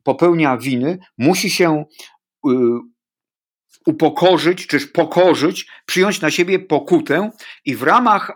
popełnia 0.03 0.57
winy, 0.57 0.99
musi 1.19 1.51
się 1.51 1.85
y, 2.47 2.51
upokorzyć, 3.87 4.67
czyż 4.67 4.87
pokorzyć, 4.87 5.67
przyjąć 5.87 6.21
na 6.21 6.31
siebie 6.31 6.59
pokutę 6.59 7.31
i 7.65 7.77
w 7.77 7.83
ramach, 7.83 8.33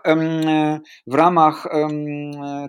w 1.07 1.13
ramach 1.13 1.67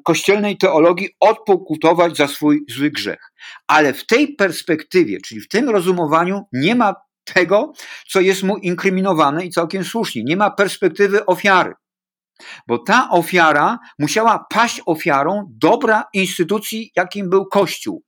kościelnej 0.05 0.59
teologii 0.59 1.09
odpokutować 1.21 2.17
za 2.17 2.29
swój 2.29 2.65
zły 2.71 2.91
grzech. 2.91 3.33
Ale 3.67 3.93
w 3.93 4.07
tej 4.07 4.35
perspektywie, 4.35 5.19
czyli 5.21 5.41
w 5.41 5.49
tym 5.49 5.71
rozumowaniu, 5.71 6.43
nie 6.53 6.75
ma 6.75 6.95
tego, 7.35 7.73
co 8.09 8.21
jest 8.21 8.43
mu 8.43 8.57
inkryminowane 8.57 9.47
i 9.47 9.51
całkiem 9.51 9.85
słusznie. 9.85 10.23
Nie 10.25 10.37
ma 10.37 10.51
perspektywy 10.51 11.27
ofiary. 11.27 11.73
Bo 12.69 12.79
ta 12.79 13.09
ofiara 13.11 13.79
musiała 13.99 14.47
paść 14.51 14.81
ofiarą 14.87 15.45
dobra 15.51 16.05
instytucji, 16.13 16.91
jakim 16.97 17.31
był 17.31 17.47
Kościół. 17.47 18.03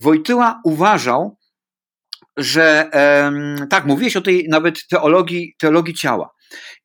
Wojtyła 0.00 0.60
uważał, 0.64 1.38
że 2.36 2.90
tak, 3.70 3.86
mówiłeś 3.86 4.16
o 4.16 4.20
tej 4.20 4.46
nawet 4.48 4.86
teologii, 4.88 5.54
teologii 5.58 5.94
ciała. 5.94 6.30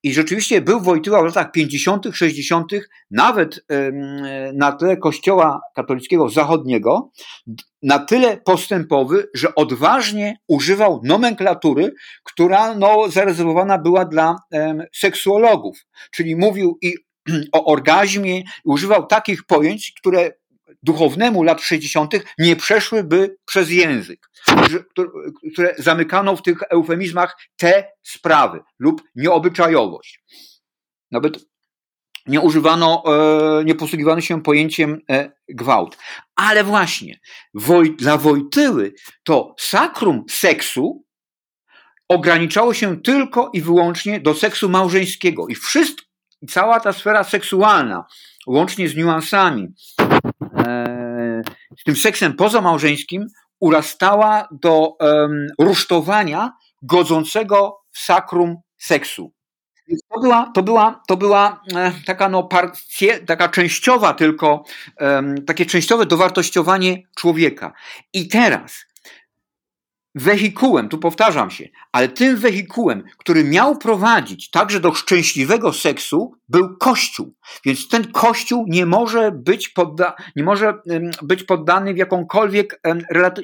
I 0.03 0.13
rzeczywiście 0.13 0.61
był 0.61 0.81
Wojtyła 0.81 1.21
w 1.21 1.25
latach 1.25 1.51
50., 1.51 2.07
60., 2.13 2.71
nawet 3.11 3.65
na 4.53 4.71
tle 4.71 4.97
Kościoła 4.97 5.61
katolickiego 5.75 6.29
zachodniego, 6.29 7.11
na 7.83 7.99
tyle 7.99 8.37
postępowy, 8.37 9.29
że 9.33 9.55
odważnie 9.55 10.37
używał 10.47 11.01
nomenklatury, 11.03 11.93
która 12.23 12.75
no, 12.75 13.09
zarezerwowana 13.09 13.77
była 13.77 14.05
dla 14.05 14.35
seksuologów. 14.95 15.77
Czyli 16.11 16.35
mówił 16.35 16.77
i 16.81 16.93
o 17.57 17.65
orgazmie, 17.65 18.43
używał 18.65 19.07
takich 19.07 19.43
pojęć, 19.43 19.93
które 19.99 20.31
duchownemu 20.83 21.43
lat 21.43 21.61
60. 21.61 22.13
nie 22.37 22.55
przeszłyby 22.55 23.37
przez 23.45 23.69
język, 23.69 24.29
które 25.53 25.75
zamykano 25.77 26.35
w 26.35 26.41
tych 26.41 26.57
eufemizmach 26.69 27.37
te 27.55 27.91
sprawy 28.03 28.59
lub 28.79 29.03
nieobyczajowość. 29.15 30.23
Nawet 31.11 31.45
nie 32.27 32.41
używano, 32.41 33.03
e, 33.59 33.63
nie 33.63 33.75
posługiwano 33.75 34.21
się 34.21 34.43
pojęciem 34.43 35.01
e, 35.09 35.31
gwałt. 35.49 35.97
Ale 36.35 36.63
właśnie 36.63 37.19
Woj, 37.53 37.95
dla 37.95 38.17
Wojtyły 38.17 38.93
to 39.23 39.55
sakrum 39.59 40.23
seksu 40.29 41.05
ograniczało 42.09 42.73
się 42.73 43.01
tylko 43.01 43.49
i 43.53 43.61
wyłącznie 43.61 44.19
do 44.19 44.33
seksu 44.33 44.69
małżeńskiego 44.69 45.47
i 45.47 45.55
wszystko, 45.55 46.05
cała 46.49 46.79
ta 46.79 46.93
sfera 46.93 47.23
seksualna, 47.23 48.05
łącznie 48.47 48.89
z 48.89 48.95
niuansami, 48.95 49.67
z 51.79 51.83
tym 51.85 51.95
seksem 51.95 52.33
pozamałżeńskim, 52.33 53.27
urastała 53.59 54.47
do 54.51 54.91
rusztowania 55.59 56.51
godzącego 56.81 57.77
w 57.91 57.99
sakrum 57.99 58.55
seksu. 58.77 59.31
To 60.13 60.19
była, 60.19 60.51
to 60.55 60.63
była, 60.63 61.01
to 61.07 61.17
była 61.17 61.61
e, 61.75 61.91
taka, 62.05 62.29
no, 62.29 62.43
parcie, 62.43 63.19
taka 63.19 63.49
częściowa 63.49 64.13
tylko, 64.13 64.63
takie 65.47 65.65
częściowe 65.65 66.05
dowartościowanie 66.05 66.97
człowieka. 67.15 67.73
I 68.13 68.27
teraz 68.27 68.85
wehikułem, 70.15 70.89
tu 70.89 70.97
powtarzam 70.97 71.51
się, 71.51 71.67
ale 71.91 72.07
tym 72.07 72.37
wehikułem, 72.37 73.03
który 73.17 73.43
miał 73.43 73.77
prowadzić 73.77 74.49
także 74.49 74.79
do 74.79 74.93
szczęśliwego 74.93 75.73
seksu, 75.73 76.31
był 76.49 76.77
Kościół. 76.77 77.35
Więc 77.65 77.87
ten 77.87 78.11
Kościół 78.11 78.65
nie 78.69 78.85
może 78.85 79.31
być, 79.31 79.69
podda, 79.69 80.15
nie 80.35 80.43
może 80.43 80.73
być 81.21 81.43
poddany 81.43 81.93
w 81.93 81.97
jakąkolwiek, 81.97 82.81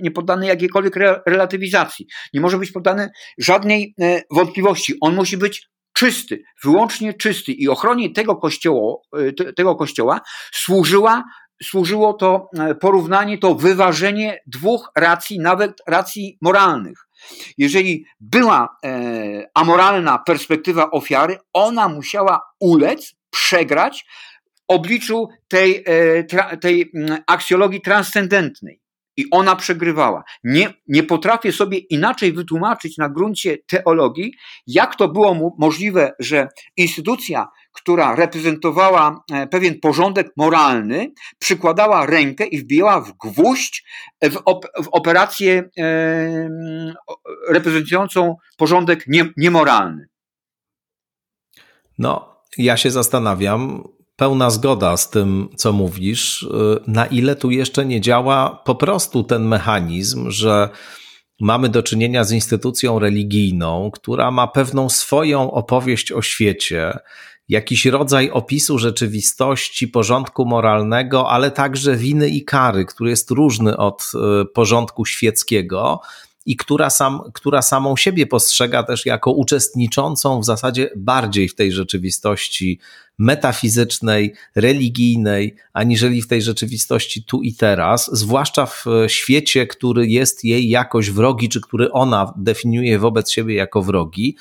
nie 0.01 0.11
poddany 0.11 0.45
jakiejkolwiek 0.45 0.95
relatywizacji. 1.25 2.07
Nie 2.33 2.41
może 2.41 2.57
być 2.57 2.71
poddany 2.71 3.09
żadnej 3.37 3.95
e, 4.01 4.21
wątpliwości. 4.31 4.93
On 5.01 5.15
musi 5.15 5.37
być 5.37 5.71
czysty, 5.93 6.43
wyłącznie 6.63 7.13
czysty 7.13 7.51
i 7.51 7.67
ochronie 7.67 8.13
tego 8.13 8.35
kościoła, 8.35 8.95
e, 9.17 9.53
tego 9.53 9.75
kościoła 9.75 10.21
służyła 10.53 11.23
służyło 11.63 12.13
to 12.13 12.49
e, 12.59 12.75
porównanie, 12.75 13.37
to 13.37 13.55
wyważenie 13.55 14.39
dwóch 14.47 14.91
racji, 14.95 15.39
nawet 15.39 15.81
racji 15.87 16.37
moralnych. 16.41 17.07
Jeżeli 17.57 18.05
była 18.19 18.77
e, 18.85 19.49
amoralna 19.53 20.17
perspektywa 20.17 20.91
ofiary, 20.91 21.37
ona 21.53 21.87
musiała 21.87 22.41
ulec, 22.59 23.15
przegrać 23.29 24.05
w 24.55 24.61
obliczu 24.67 25.29
tej, 25.47 25.83
e, 25.85 26.57
tej 26.57 26.91
aksjologii 27.27 27.81
transcendentnej. 27.81 28.81
I 29.17 29.25
ona 29.31 29.55
przegrywała. 29.55 30.23
Nie, 30.43 30.73
nie 30.87 31.03
potrafię 31.03 31.51
sobie 31.51 31.77
inaczej 31.77 32.33
wytłumaczyć 32.33 32.97
na 32.97 33.09
gruncie 33.09 33.57
teologii, 33.67 34.33
jak 34.67 34.95
to 34.95 35.07
było 35.07 35.53
możliwe, 35.59 36.13
że 36.19 36.47
instytucja, 36.77 37.47
która 37.71 38.15
reprezentowała 38.15 39.23
e, 39.31 39.47
pewien 39.47 39.79
porządek 39.79 40.31
moralny, 40.37 41.11
przykładała 41.39 42.05
rękę 42.05 42.45
i 42.45 42.59
wbijała 42.59 43.01
w 43.01 43.13
gwóźdź 43.17 43.83
w, 44.23 44.37
op 44.45 44.65
w 44.83 44.87
operację 44.91 45.69
e, 45.77 46.49
reprezentującą 47.49 48.35
porządek 48.57 49.07
nie, 49.07 49.25
niemoralny. 49.37 50.07
No, 51.97 52.41
ja 52.57 52.77
się 52.77 52.91
zastanawiam, 52.91 53.83
pełna 54.15 54.49
zgoda 54.49 54.97
z 54.97 55.09
tym, 55.09 55.49
co 55.55 55.73
mówisz, 55.73 56.47
na 56.87 57.05
ile 57.05 57.35
tu 57.35 57.51
jeszcze 57.51 57.85
nie 57.85 58.01
działa 58.01 58.61
po 58.65 58.75
prostu 58.75 59.23
ten 59.23 59.47
mechanizm, 59.47 60.31
że 60.31 60.69
mamy 61.41 61.69
do 61.69 61.83
czynienia 61.83 62.23
z 62.23 62.31
instytucją 62.31 62.99
religijną, 62.99 63.91
która 63.91 64.31
ma 64.31 64.47
pewną 64.47 64.89
swoją 64.89 65.51
opowieść 65.51 66.11
o 66.11 66.21
świecie, 66.21 66.99
jakiś 67.51 67.85
rodzaj 67.85 68.29
opisu 68.29 68.77
rzeczywistości, 68.77 69.87
porządku 69.87 70.45
moralnego, 70.45 71.29
ale 71.29 71.51
także 71.51 71.95
winy 71.95 72.29
i 72.29 72.43
kary, 72.43 72.85
który 72.85 73.09
jest 73.09 73.31
różny 73.31 73.77
od 73.77 74.11
e, 74.15 74.45
porządku 74.45 75.05
świeckiego 75.05 76.01
i 76.45 76.55
która, 76.55 76.89
sam, 76.89 77.19
która 77.33 77.61
samą 77.61 77.95
siebie 77.97 78.27
postrzega 78.27 78.83
też 78.83 79.05
jako 79.05 79.31
uczestniczącą 79.31 80.41
w 80.41 80.45
zasadzie 80.45 80.89
bardziej 80.95 81.49
w 81.49 81.55
tej 81.55 81.71
rzeczywistości 81.71 82.79
metafizycznej, 83.17 84.33
religijnej, 84.55 85.55
aniżeli 85.73 86.21
w 86.21 86.27
tej 86.27 86.41
rzeczywistości 86.41 87.23
tu 87.23 87.41
i 87.41 87.53
teraz, 87.53 88.09
zwłaszcza 88.13 88.65
w 88.65 88.85
świecie, 89.07 89.67
który 89.67 90.07
jest 90.07 90.43
jej 90.43 90.69
jakoś 90.69 91.11
wrogi, 91.11 91.49
czy 91.49 91.61
który 91.61 91.91
ona 91.91 92.33
definiuje 92.37 92.99
wobec 92.99 93.31
siebie 93.31 93.55
jako 93.55 93.81
wrogi. 93.81 94.35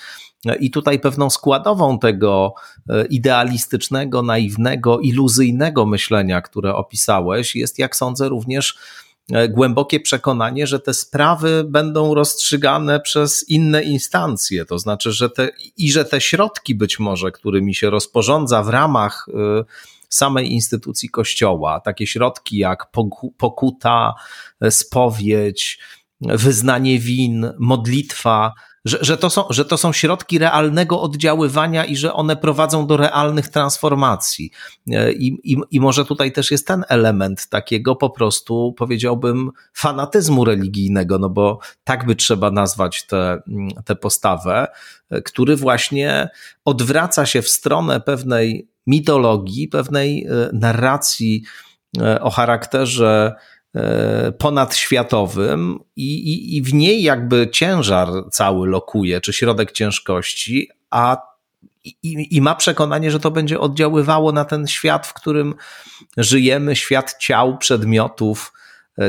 I 0.60 0.70
tutaj 0.70 1.00
pewną 1.00 1.30
składową 1.30 1.98
tego 1.98 2.54
e, 2.88 3.06
idealistycznego, 3.06 4.22
naiwnego, 4.22 5.00
iluzyjnego 5.00 5.86
myślenia, 5.86 6.42
które 6.42 6.74
opisałeś, 6.74 7.56
jest, 7.56 7.78
jak 7.78 7.96
sądzę, 7.96 8.28
również 8.28 8.78
głębokie 9.48 10.00
przekonanie, 10.00 10.66
że 10.66 10.80
te 10.80 10.94
sprawy 10.94 11.64
będą 11.68 12.14
rozstrzygane 12.14 13.00
przez 13.00 13.48
inne 13.48 13.82
instancje, 13.82 14.64
to 14.64 14.78
znaczy, 14.78 15.12
że 15.12 15.30
te, 15.30 15.48
i 15.76 15.92
że 15.92 16.04
te 16.04 16.20
środki 16.20 16.74
być 16.74 16.98
może, 16.98 17.32
którymi 17.32 17.74
się 17.74 17.90
rozporządza 17.90 18.62
w 18.62 18.68
ramach 18.68 19.26
samej 20.08 20.52
instytucji 20.52 21.08
Kościoła, 21.08 21.80
takie 21.80 22.06
środki 22.06 22.56
jak 22.58 22.86
pokuta, 23.38 24.14
spowiedź, 24.70 25.78
wyznanie 26.20 26.98
win, 26.98 27.52
modlitwa, 27.58 28.52
że, 28.84 28.98
że, 29.00 29.16
to 29.16 29.30
są, 29.30 29.44
że 29.50 29.64
to 29.64 29.76
są 29.76 29.92
środki 29.92 30.38
realnego 30.38 31.02
oddziaływania 31.02 31.84
i 31.84 31.96
że 31.96 32.14
one 32.14 32.36
prowadzą 32.36 32.86
do 32.86 32.96
realnych 32.96 33.48
transformacji. 33.48 34.50
I, 35.18 35.52
i, 35.52 35.56
I 35.70 35.80
może 35.80 36.04
tutaj 36.04 36.32
też 36.32 36.50
jest 36.50 36.66
ten 36.66 36.84
element 36.88 37.48
takiego 37.48 37.96
po 37.96 38.10
prostu, 38.10 38.74
powiedziałbym, 38.78 39.50
fanatyzmu 39.74 40.44
religijnego, 40.44 41.18
no 41.18 41.30
bo 41.30 41.58
tak 41.84 42.06
by 42.06 42.16
trzeba 42.16 42.50
nazwać 42.50 43.06
tę 43.06 43.20
te, 43.20 43.42
te 43.84 43.96
postawę, 43.96 44.66
który 45.24 45.56
właśnie 45.56 46.28
odwraca 46.64 47.26
się 47.26 47.42
w 47.42 47.48
stronę 47.48 48.00
pewnej 48.00 48.70
mitologii, 48.86 49.68
pewnej 49.68 50.26
e, 50.26 50.50
narracji 50.52 51.42
e, 52.00 52.20
o 52.20 52.30
charakterze 52.30 53.32
e, 53.36 53.40
ponadświatowym 54.38 55.78
i, 55.96 56.14
i, 56.14 56.56
i 56.56 56.62
w 56.62 56.74
niej 56.74 57.02
jakby 57.02 57.48
ciężar 57.52 58.08
cały 58.30 58.68
lokuje, 58.68 59.20
czy 59.20 59.32
środek 59.32 59.72
ciężkości, 59.72 60.68
a 60.90 61.16
i, 61.84 62.36
i, 62.36 62.40
ma 62.40 62.54
przekonanie, 62.54 63.10
że 63.10 63.20
to 63.20 63.30
będzie 63.30 63.60
oddziaływało 63.60 64.32
na 64.32 64.44
ten 64.44 64.66
świat, 64.66 65.06
w 65.06 65.14
którym 65.14 65.54
żyjemy, 66.16 66.76
świat 66.76 67.16
ciał, 67.18 67.58
przedmiotów, 67.58 68.52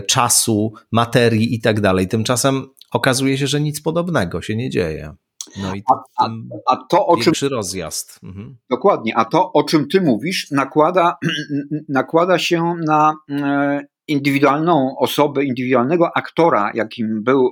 czasu, 0.08 0.74
materii 0.92 1.56
i 1.56 1.62
tak 1.62 1.82
dalej. 1.82 2.08
Tymczasem 2.08 2.68
okazuje 2.92 3.38
się, 3.38 3.48
że 3.48 3.62
nic 3.62 3.82
podobnego 3.82 4.42
się 4.42 4.56
nie 4.56 4.70
dzieje. 4.70 5.16
No 5.62 5.76
i 5.76 5.84
a, 5.92 6.26
a, 6.26 6.30
a 6.68 6.76
to 6.90 7.08
o 7.08 7.18
czym 7.18 7.34
rozjazd. 7.50 8.20
Mhm. 8.24 8.58
Dokładnie, 8.70 9.18
a 9.18 9.26
to 9.26 9.54
o 9.54 9.64
czym 9.64 9.88
ty 9.88 10.02
mówisz 10.02 10.52
nakłada, 10.52 11.18
nakłada 11.90 12.40
się 12.40 12.76
na 12.86 13.14
e, 13.30 13.86
indywidualną 14.08 14.96
osobę, 15.00 15.46
indywidualnego 15.46 16.18
aktora, 16.18 16.72
jakim 16.74 17.24
był 17.24 17.48
e, 17.48 17.52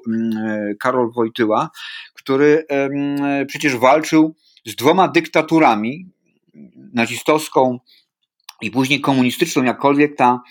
Karol 0.79 1.11
Wojtyła, 1.11 1.69
który 2.13 2.65
przecież 3.47 3.75
walczył 3.75 4.35
z 4.65 4.75
dwoma 4.75 5.07
dyktaturami, 5.07 6.05
nazistowską 6.93 7.79
i 8.61 8.71
później 8.71 9.01
komunistyczną, 9.01 9.63
jakkolwiek 9.63 10.15
ta 10.15 10.41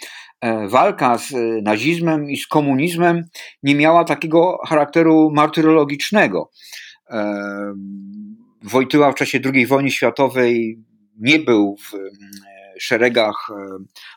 e, 0.40 0.68
walka 0.68 1.18
z 1.18 1.32
nazizmem 1.62 2.30
i 2.30 2.36
z 2.36 2.46
komunizmem 2.46 3.24
nie 3.62 3.74
miała 3.74 4.04
takiego 4.04 4.58
charakteru 4.66 5.30
martyrologicznego. 5.34 6.50
Wojtyła 8.62 9.12
w 9.12 9.14
czasie 9.14 9.40
II 9.54 9.66
wojny 9.66 9.90
światowej 9.90 10.78
nie 11.18 11.38
był 11.38 11.76
w 11.76 11.92
szeregach 12.80 13.48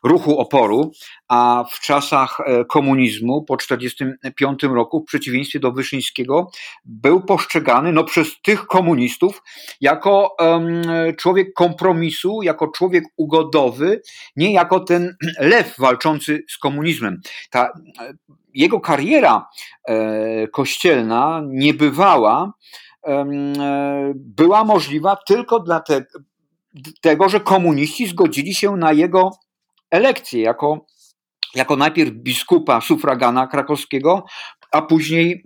ruchu 0.03 0.39
oporu, 0.39 0.91
a 1.27 1.65
w 1.71 1.79
czasach 1.79 2.37
e, 2.45 2.65
komunizmu 2.65 3.43
po 3.43 3.57
1945 3.57 4.63
roku, 4.63 5.01
w 5.01 5.05
przeciwieństwie 5.05 5.59
do 5.59 5.71
Wyszyńskiego, 5.71 6.51
był 6.85 7.21
postrzegany 7.25 7.91
no, 7.91 8.03
przez 8.03 8.41
tych 8.41 8.67
komunistów 8.67 9.43
jako 9.81 10.35
um, 10.39 10.81
człowiek 11.17 11.53
kompromisu, 11.53 12.41
jako 12.41 12.67
człowiek 12.67 13.03
ugodowy, 13.17 14.01
nie 14.35 14.53
jako 14.53 14.79
ten 14.79 15.15
lew 15.39 15.75
walczący 15.79 16.43
z 16.49 16.57
komunizmem. 16.57 17.21
Ta, 17.49 17.65
e, 17.65 18.13
jego 18.53 18.79
kariera 18.79 19.49
e, 19.87 20.47
kościelna 20.47 21.41
niebywała 21.47 22.53
e, 23.07 23.25
była 24.15 24.63
możliwa 24.63 25.17
tylko 25.27 25.59
dlatego, 25.59 26.19
że 27.27 27.39
komuniści 27.39 28.07
zgodzili 28.07 28.53
się 28.53 28.77
na 28.77 28.91
jego 28.91 29.31
elekcję 29.91 30.41
jako, 30.41 30.85
jako 31.55 31.75
najpierw 31.75 32.11
biskupa 32.11 32.81
sufragana 32.81 33.47
krakowskiego, 33.47 34.25
a 34.71 34.81
później 34.81 35.43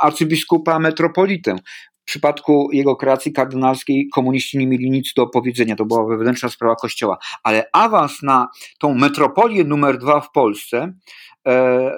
arcybiskupa 0.00 0.78
metropolitę. 0.78 1.56
W 2.02 2.06
przypadku 2.06 2.68
jego 2.72 2.96
kreacji 2.96 3.32
kardynalskiej 3.32 4.08
komuniści 4.08 4.58
nie 4.58 4.66
mieli 4.66 4.90
nic 4.90 5.12
do 5.16 5.26
powiedzenia, 5.26 5.76
to 5.76 5.84
była 5.84 6.06
wewnętrzna 6.06 6.48
sprawa 6.48 6.76
kościoła. 6.76 7.18
Ale 7.42 7.68
awans 7.72 8.22
na 8.22 8.48
tą 8.78 8.94
metropolię 8.94 9.64
numer 9.64 9.98
dwa 9.98 10.20
w 10.20 10.30
Polsce 10.30 10.92
E, 11.48 11.90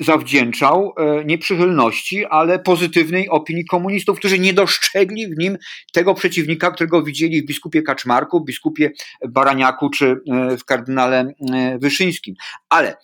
zawdzięczał 0.00 0.94
e, 0.96 1.24
nie 1.24 1.38
przychylności, 1.38 2.24
ale 2.26 2.58
pozytywnej 2.58 3.28
opinii 3.28 3.64
komunistów, 3.64 4.18
którzy 4.18 4.38
nie 4.38 4.54
dostrzegli 4.54 5.34
w 5.34 5.38
nim 5.38 5.58
tego 5.92 6.14
przeciwnika, 6.14 6.70
którego 6.70 7.02
widzieli 7.02 7.42
w 7.42 7.46
biskupie 7.46 7.82
Kaczmarku, 7.82 8.44
biskupie 8.44 8.90
Baraniaku 9.28 9.90
czy 9.90 10.16
e, 10.32 10.56
w 10.56 10.64
kardynale 10.64 11.32
Wyszyńskim. 11.78 12.34
Ale 12.68 12.96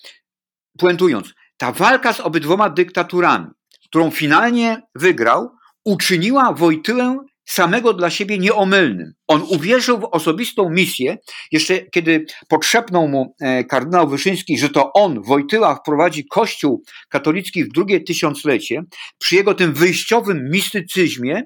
puentując, 0.78 1.34
ta 1.57 1.72
walka 1.72 2.12
z 2.12 2.20
obydwoma 2.20 2.70
dyktaturami, 2.70 3.47
którą 3.84 4.11
finalnie 4.11 4.82
wygrał, 4.95 5.51
uczyniła 5.84 6.53
Wojtyłę 6.53 7.18
samego 7.51 7.93
dla 7.95 8.11
siebie 8.11 8.39
nieomylnym. 8.39 9.13
On 9.29 9.43
uwierzył 9.49 9.99
w 10.01 10.05
osobistą 10.05 10.71
misję, 10.71 11.19
jeszcze 11.53 11.79
kiedy 11.79 12.25
podszepnął 12.49 13.09
mu 13.09 13.35
e, 13.41 13.65
kardynał 13.65 14.09
Wyszyński, 14.09 14.59
że 14.59 14.69
to 14.69 14.93
on, 14.93 15.23
Wojtyła, 15.23 15.75
wprowadzi 15.75 16.27
Kościół 16.27 16.83
katolicki 17.09 17.65
w 17.65 17.69
drugie 17.69 18.01
tysiąclecie, 18.01 18.83
przy 19.19 19.37
jego 19.37 19.55
tym 19.55 19.73
wyjściowym 19.73 20.51
mistycyzmie 20.51 21.43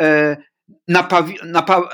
e, 0.00 0.36
napawi, 0.88 1.34
napawi, 1.44 1.86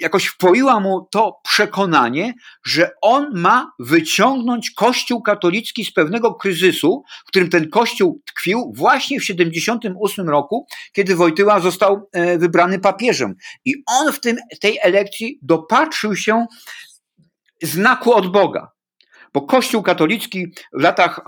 jakoś 0.00 0.26
wpoiła 0.26 0.80
mu 0.80 1.08
to 1.10 1.40
przekonanie, 1.44 2.34
że 2.64 2.90
on 3.02 3.30
ma 3.34 3.72
wyciągnąć 3.78 4.70
Kościół 4.70 5.22
katolicki 5.22 5.84
z 5.84 5.92
pewnego 5.92 6.34
kryzysu, 6.34 7.02
w 7.24 7.28
którym 7.28 7.48
ten 7.48 7.70
Kościół 7.70 8.22
tkwił 8.26 8.72
właśnie 8.76 9.20
w 9.20 9.24
78 9.24 10.28
roku, 10.28 10.66
kiedy 10.92 11.16
Wojtyła 11.16 11.60
został 11.60 12.08
e, 12.12 12.38
wybrany 12.38 12.78
papieżem. 12.78 13.34
I 13.64 13.74
on 13.86 14.12
w 14.12 14.20
tym, 14.20 14.36
tej 14.60 14.78
elekcji 14.82 15.38
dopatrzył 15.42 16.16
się 16.16 16.46
znaku 17.62 18.14
od 18.14 18.32
Boga. 18.32 18.68
Bo 19.34 19.42
Kościół 19.42 19.82
katolicki 19.82 20.46
w 20.72 20.82
latach 20.82 21.20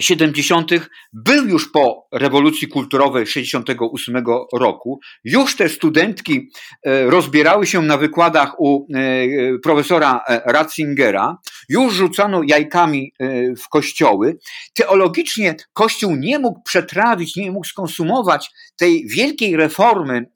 70. 0.00 0.70
był 1.12 1.46
już 1.48 1.70
po 1.72 2.08
rewolucji 2.12 2.68
kulturowej 2.68 3.26
68 3.26 4.24
roku. 4.52 5.00
Już 5.24 5.56
te 5.56 5.68
studentki 5.68 6.50
e, 6.82 7.10
rozbierały 7.10 7.66
się 7.66 7.82
na 7.82 7.96
wykładach 7.96 8.60
u 8.60 8.86
e, 8.94 9.58
profesora 9.62 10.20
e, 10.28 10.52
Ratzingera, 10.52 11.38
już 11.68 11.94
rzucano 11.94 12.40
jajkami 12.46 13.12
w 13.62 13.68
kościoły. 13.68 14.38
Teologicznie 14.74 15.54
Kościół 15.72 16.16
nie 16.16 16.38
mógł 16.38 16.62
przetrawić, 16.62 17.36
nie 17.36 17.52
mógł 17.52 17.66
skonsumować 17.66 18.50
tej 18.76 19.06
wielkiej 19.08 19.56
reformy 19.56 20.26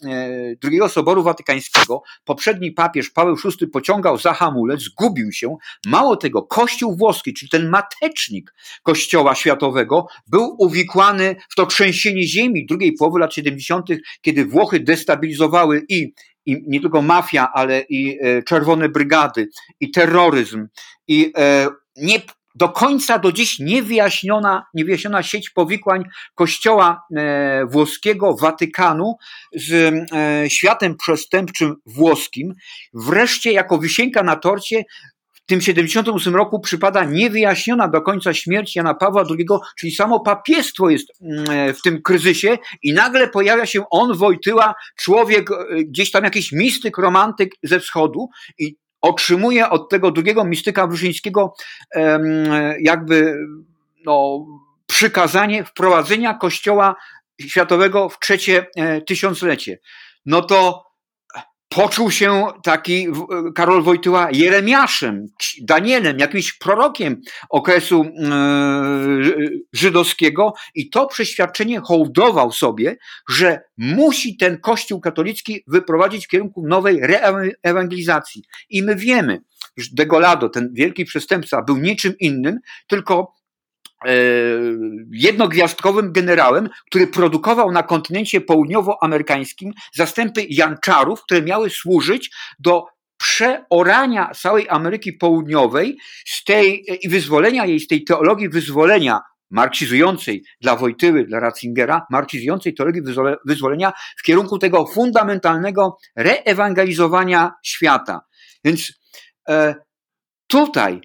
II 0.65 0.81
Soboru 0.89 1.23
Watykańskiego. 1.23 2.03
Poprzedni 2.25 2.73
papież 2.73 3.11
Paweł 3.11 3.37
VI 3.61 3.67
pociągał 3.67 4.19
za 4.19 4.33
hamulec, 4.33 4.81
zgubił 4.81 5.33
się. 5.33 5.57
Mało 5.87 6.17
tego, 6.17 6.43
Kościół 6.43 6.97
włoski, 6.97 7.35
czyli 7.35 7.51
ten 7.51 7.69
matecznik 7.69 8.55
Kościoła 8.83 9.26
Kościoła 9.27 9.35
Światowego 9.35 10.07
był 10.27 10.57
uwikłany 10.59 11.37
w 11.51 11.55
to 11.55 11.67
trzęsienie 11.67 12.27
ziemi 12.27 12.67
drugiej 12.67 12.93
połowy 12.93 13.19
lat 13.19 13.35
70., 13.35 13.87
kiedy 14.21 14.45
Włochy 14.45 14.81
destabilizowały 14.81 15.83
i, 15.89 16.13
i 16.47 16.65
nie 16.67 16.81
tylko 16.81 17.03
mafia, 17.03 17.51
ale 17.55 17.81
i 17.89 18.19
e, 18.21 18.43
czerwone 18.43 18.89
brygady, 18.89 19.49
i 19.81 19.91
terroryzm, 19.91 20.67
i 21.09 21.33
e, 21.39 21.69
nie, 21.97 22.21
do 22.55 22.69
końca 22.69 23.19
do 23.19 23.33
dziś 23.33 23.59
niewyjaśniona, 23.59 24.67
niewyjaśniona 24.75 25.23
sieć 25.23 25.51
powikłań 25.51 26.05
Kościoła 26.35 27.03
e, 27.17 27.67
włoskiego, 27.67 28.37
Watykanu 28.37 29.15
z 29.53 29.73
e, 29.73 30.51
światem 30.51 30.97
przestępczym 30.97 31.75
włoskim. 31.87 32.55
Wreszcie 32.95 33.53
jako 33.53 33.79
wisienka 33.79 34.23
na 34.23 34.37
torcie 34.37 34.85
w 35.47 35.49
tym 35.49 35.61
78 35.61 36.37
roku 36.37 36.61
przypada 36.61 37.05
niewyjaśniona 37.05 37.89
do 37.89 38.03
końca 38.03 38.35
śmierć 38.35 38.77
Jana 38.77 38.95
Pawła 38.95 39.25
II, 39.31 39.47
czyli 39.79 39.93
samo 39.93 40.21
papiestwo 40.21 40.91
jest 40.91 41.13
mm, 41.23 41.75
w 41.75 41.83
tym 41.83 42.03
kryzysie 42.03 42.59
i 42.83 42.93
nagle 42.93 43.29
pojawia 43.29 43.67
się 43.67 43.83
on, 43.91 44.17
Wojtyła, 44.17 44.75
człowiek, 44.97 45.51
e, 45.51 45.55
gdzieś 45.85 46.11
tam 46.11 46.25
jakiś 46.25 46.53
mistyk, 46.53 46.99
romantyk 46.99 47.55
ze 47.63 47.81
wschodu 47.81 48.29
i 48.59 48.77
otrzymuje 49.01 49.71
od 49.71 49.89
tego 49.89 50.11
drugiego 50.11 50.45
mistyka 50.45 50.87
Wyszyńskiego 50.87 51.55
jakby 52.81 53.37
no, 54.05 54.47
przykazanie 54.87 55.65
wprowadzenia 55.65 56.35
Kościoła 56.35 56.97
Światowego 57.41 58.09
w 58.09 58.19
trzecie 58.19 58.67
e, 58.77 59.01
tysiąclecie. 59.01 59.79
No 60.27 60.43
to 60.43 60.87
poczuł 61.77 62.11
się 62.11 62.47
taki 62.63 63.07
Karol 63.55 63.83
Wojtyła 63.83 64.29
Jeremiaszem, 64.33 65.27
Danielem, 65.63 66.19
jakimś 66.19 66.53
prorokiem 66.53 67.21
okresu 67.51 68.03
e, 68.03 68.09
żydowskiego 69.73 70.53
i 70.75 70.91
to 70.91 71.07
przeświadczenie 71.07 71.81
hołdował 71.81 72.53
sobie, 72.53 72.97
że 73.29 73.61
musi 73.79 74.37
ten 74.37 74.61
kościół 74.61 75.01
katolicki 75.01 75.65
wyprowadzić 75.67 76.27
w 76.27 76.29
kierunku 76.29 76.67
nowej 76.67 77.01
reewangelizacji. 77.63 78.43
I 78.71 78.83
my 78.83 78.97
wiemy, 78.97 79.41
że 79.77 79.89
Degolado, 79.93 80.49
ten 80.49 80.71
wielki 80.73 81.05
przestępca, 81.05 81.63
był 81.63 81.77
niczym 81.77 82.15
innym, 82.21 82.59
tylko 82.87 83.33
jednogwiazdkowym 85.13 86.13
generałem, 86.13 86.69
który 86.87 87.07
produkował 87.07 87.73
na 87.73 87.83
kontynencie 87.83 88.41
południowoamerykańskim 88.41 89.73
zastępy 89.95 90.47
janczarów, 90.49 91.23
które 91.23 91.43
miały 91.43 91.71
służyć 91.71 92.31
do 92.59 92.85
przeorania 93.19 94.31
całej 94.35 94.69
Ameryki 94.69 95.13
Południowej 95.13 95.99
z 96.27 96.45
tej 96.45 96.85
i 97.03 97.09
wyzwolenia 97.09 97.67
jej 97.67 97.81
z 97.81 97.87
tej 97.87 98.05
teologii 98.05 98.49
wyzwolenia 98.49 99.21
marksizującej 99.51 100.45
dla 100.61 100.77
Wojtyły, 100.77 101.25
dla 101.25 101.41
Ratzingera, 101.41 102.07
marksizującej 102.11 102.75
teologii 102.75 103.03
wyzwolenia 103.45 103.93
w 104.19 104.23
kierunku 104.23 104.59
tego 104.59 104.87
fundamentalnego 104.87 105.97
reewangelizowania 106.17 107.53
świata. 107.63 108.21
Więc 108.65 108.93
e, 109.49 109.75
tutaj, 110.47 111.01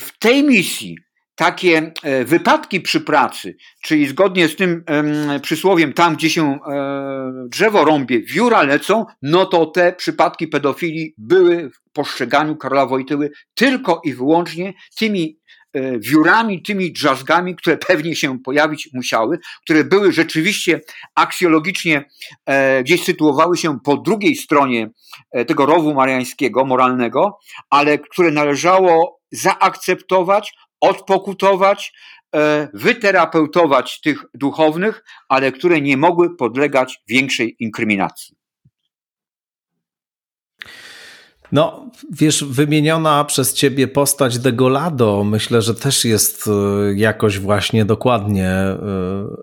w 0.00 0.18
tej 0.18 0.44
misji, 0.44 0.96
takie 1.40 1.92
e, 2.02 2.24
wypadki 2.24 2.80
przy 2.80 3.00
pracy, 3.00 3.56
czyli 3.82 4.06
zgodnie 4.06 4.48
z 4.48 4.56
tym 4.56 4.84
przysłowiem, 5.42 5.92
tam 5.92 6.16
gdzie 6.16 6.30
się 6.30 6.52
e, 6.52 6.58
drzewo 7.48 7.84
rąbie, 7.84 8.22
wióra 8.22 8.62
lecą, 8.62 9.04
no 9.22 9.46
to 9.46 9.66
te 9.66 9.92
przypadki 9.92 10.48
pedofilii 10.48 11.14
były 11.18 11.70
w 11.70 11.92
postrzeganiu 11.92 12.56
Karola 12.56 12.86
Wojtyły 12.86 13.30
tylko 13.54 14.00
i 14.04 14.14
wyłącznie 14.14 14.74
tymi 14.98 15.38
e, 15.72 15.98
wiórami, 15.98 16.62
tymi 16.62 16.92
drzazgami, 16.92 17.56
które 17.56 17.76
pewnie 17.76 18.16
się 18.16 18.38
pojawić 18.38 18.88
musiały, 18.94 19.38
które 19.64 19.84
były 19.84 20.12
rzeczywiście 20.12 20.80
aksjologicznie 21.14 22.04
gdzieś 22.82 23.04
sytuowały 23.04 23.56
się 23.56 23.78
po 23.84 23.96
drugiej 23.96 24.36
stronie 24.36 24.90
tego 25.46 25.66
rowu 25.66 25.94
mariańskiego, 25.94 26.64
moralnego, 26.64 27.38
ale 27.70 27.98
które 27.98 28.30
należało 28.30 29.20
zaakceptować, 29.32 30.52
odpokutować, 30.80 31.92
e, 32.34 32.68
wyterapeutować 32.74 34.00
tych 34.00 34.24
duchownych, 34.34 35.04
ale 35.28 35.52
które 35.52 35.80
nie 35.80 35.96
mogły 35.96 36.36
podlegać 36.36 37.02
większej 37.08 37.56
inkryminacji. 37.58 38.40
No, 41.52 41.90
wiesz, 42.12 42.44
wymieniona 42.44 43.24
przez 43.24 43.54
ciebie 43.54 43.88
postać 43.88 44.38
Degolado, 44.38 45.24
myślę, 45.24 45.62
że 45.62 45.74
też 45.74 46.04
jest 46.04 46.46
e, 46.46 46.50
jakoś 46.94 47.38
właśnie 47.38 47.84
dokładnie 47.84 48.48
e, 48.48 48.78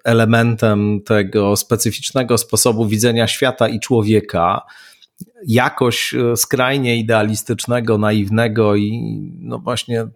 elementem 0.03 1.01
tego 1.05 1.55
specyficznego 1.55 2.37
sposobu 2.37 2.87
widzenia 2.87 3.27
świata 3.27 3.67
i 3.67 3.79
człowieka, 3.79 4.61
jakoś 5.47 6.15
skrajnie 6.35 6.97
idealistycznego, 6.97 7.97
naiwnego 7.97 8.75
i 8.75 9.01
no 9.39 9.59
właśnie 9.59 10.07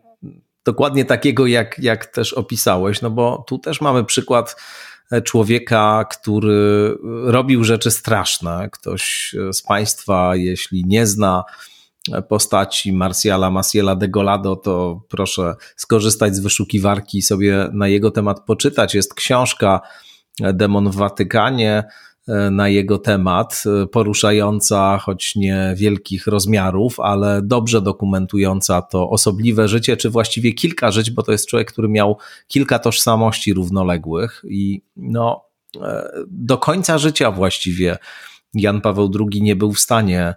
dokładnie 0.66 1.06
takiego, 1.06 1.48
jak, 1.48 1.80
jak 1.80 2.06
też 2.06 2.34
opisałeś, 2.34 3.02
no 3.02 3.10
bo 3.10 3.44
tu 3.48 3.60
też 3.60 3.82
mamy 3.82 4.06
przykład 4.06 4.56
e, 5.12 5.22
człowieka, 5.22 6.06
który 6.12 6.98
robił 7.24 7.64
rzeczy 7.64 7.92
straszne. 7.92 8.70
Ktoś 8.72 9.36
z 9.54 9.62
Państwa, 9.62 10.36
jeśli 10.36 10.86
nie 10.86 11.08
zna 11.08 11.44
postaci 12.30 12.94
Marciala 12.94 13.52
Maciela 13.52 13.96
de 13.96 14.10
Golado, 14.10 14.56
to 14.56 15.02
proszę 15.10 15.56
skorzystać 15.76 16.36
z 16.36 16.40
wyszukiwarki 16.40 17.18
i 17.18 17.22
sobie 17.22 17.70
na 17.74 17.88
jego 17.88 18.12
temat 18.12 18.46
poczytać. 18.46 18.96
Jest 18.96 19.14
książka 19.14 19.82
Demon 20.40 20.92
w 20.92 20.96
Watykanie 20.96 21.84
E, 21.84 21.84
na 22.52 22.70
jego 22.70 22.98
temat, 22.98 23.64
e, 23.84 23.88
poruszająca 23.88 24.98
choć 24.98 25.36
nie 25.36 25.74
wielkich 25.78 26.28
rozmiarów, 26.28 27.00
ale 27.00 27.42
dobrze 27.44 27.82
dokumentująca 27.82 28.82
to 28.82 29.10
osobliwe 29.10 29.68
życie, 29.68 29.98
czy 29.98 30.10
właściwie 30.10 30.54
kilka 30.54 30.92
żyć, 30.92 31.12
bo 31.12 31.24
to 31.24 31.32
jest 31.32 31.48
człowiek, 31.48 31.72
który 31.72 31.90
miał 31.90 32.18
kilka 32.48 32.80
tożsamości 32.80 33.54
równoległych 33.54 34.42
i 34.50 34.82
no, 34.96 35.46
e, 35.82 36.12
do 36.28 36.58
końca 36.58 36.98
życia 36.98 37.32
właściwie 37.32 37.98
Jan 38.54 38.82
Paweł 38.82 39.12
II 39.20 39.42
nie 39.42 39.56
był 39.56 39.74
w 39.74 39.80
stanie 39.80 40.34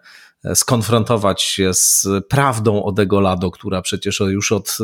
skonfrontować 0.54 1.42
się 1.42 1.74
z 1.74 2.06
prawdą 2.28 2.84
o 2.84 2.92
Degolado, 2.92 3.50
która 3.50 3.82
przecież 3.82 4.20
już 4.20 4.52
od 4.52 4.78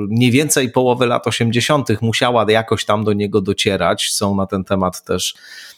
mniej 0.00 0.30
więcej 0.30 0.70
połowy 0.70 1.06
lat 1.06 1.26
80. 1.26 1.88
musiała 2.02 2.46
jakoś 2.48 2.84
tam 2.84 3.04
do 3.04 3.12
niego 3.12 3.40
docierać. 3.40 4.10
Są 4.12 4.36
na 4.36 4.46
ten 4.46 4.64
temat 4.64 5.04
też 5.04 5.34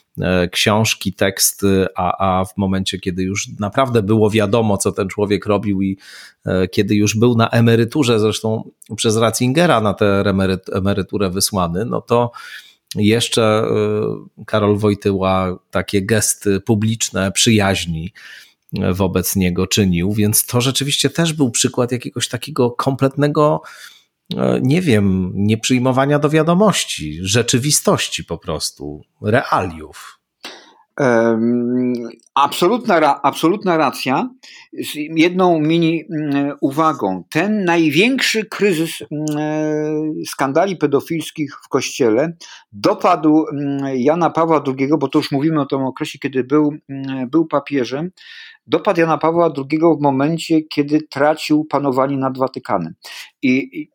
książki, 0.51 1.13
teksty, 1.13 1.87
a, 1.95 2.39
a 2.39 2.45
w 2.45 2.57
momencie, 2.57 2.99
kiedy 2.99 3.23
już 3.23 3.47
naprawdę 3.59 4.03
było 4.03 4.29
wiadomo, 4.29 4.77
co 4.77 4.91
ten 4.91 5.07
człowiek 5.07 5.45
robił 5.45 5.81
i 5.81 5.97
e, 6.45 6.67
kiedy 6.67 6.95
już 6.95 7.17
był 7.17 7.37
na 7.37 7.49
emeryturze, 7.49 8.19
zresztą 8.19 8.71
przez 8.95 9.17
Ratzingera 9.17 9.81
na 9.81 9.93
tę 9.93 10.23
emeryturę 10.73 11.29
wysłany, 11.29 11.85
no 11.85 12.01
to 12.01 12.31
jeszcze 12.95 13.43
e, 13.43 14.43
Karol 14.45 14.77
Wojtyła 14.77 15.59
takie 15.71 16.01
gesty 16.01 16.59
publiczne, 16.59 17.31
przyjaźni 17.31 18.13
wobec 18.93 19.35
niego 19.35 19.67
czynił, 19.67 20.13
więc 20.13 20.45
to 20.45 20.61
rzeczywiście 20.61 21.09
też 21.09 21.33
był 21.33 21.51
przykład 21.51 21.91
jakiegoś 21.91 22.27
takiego 22.27 22.71
kompletnego 22.71 23.61
E, 23.61 24.00
nie 24.61 24.81
wiem, 24.81 25.31
nieprzyjmowania 25.35 26.19
do 26.19 26.29
wiadomości, 26.29 27.19
rzeczywistości 27.21 28.25
po 28.25 28.37
prostu, 28.37 29.01
realiów. 29.21 30.21
Absolutna, 32.35 33.21
absolutna 33.21 33.77
racja. 33.77 34.29
Z 34.73 34.95
jedną 34.95 35.59
mini 35.59 36.03
mm, 36.11 36.57
uwagą. 36.61 37.23
Ten 37.29 37.65
największy 37.65 38.45
kryzys 38.45 39.01
mm, 39.01 39.25
e, 39.37 40.25
skandali 40.25 40.77
pedofilskich 40.77 41.55
w 41.65 41.69
kościele 41.69 42.33
dopadł 42.71 43.45
mm, 43.47 43.97
Jana 43.97 44.29
Pawła 44.29 44.63
II, 44.67 44.89
bo 44.99 45.07
to 45.07 45.19
już 45.19 45.31
mówimy 45.31 45.61
o 45.61 45.65
tym 45.65 45.81
okresie, 45.81 46.19
kiedy 46.19 46.43
był, 46.43 46.73
był 47.27 47.45
papieżem, 47.45 48.11
dopadł 48.67 48.99
Jana 48.99 49.17
Pawła 49.17 49.53
II 49.57 49.79
w 49.79 50.01
momencie, 50.01 50.61
kiedy 50.61 50.99
tracił 51.09 51.65
panowanie 51.65 52.17
nad 52.17 52.37
Watykanem. 52.37 52.93
I 53.41 53.87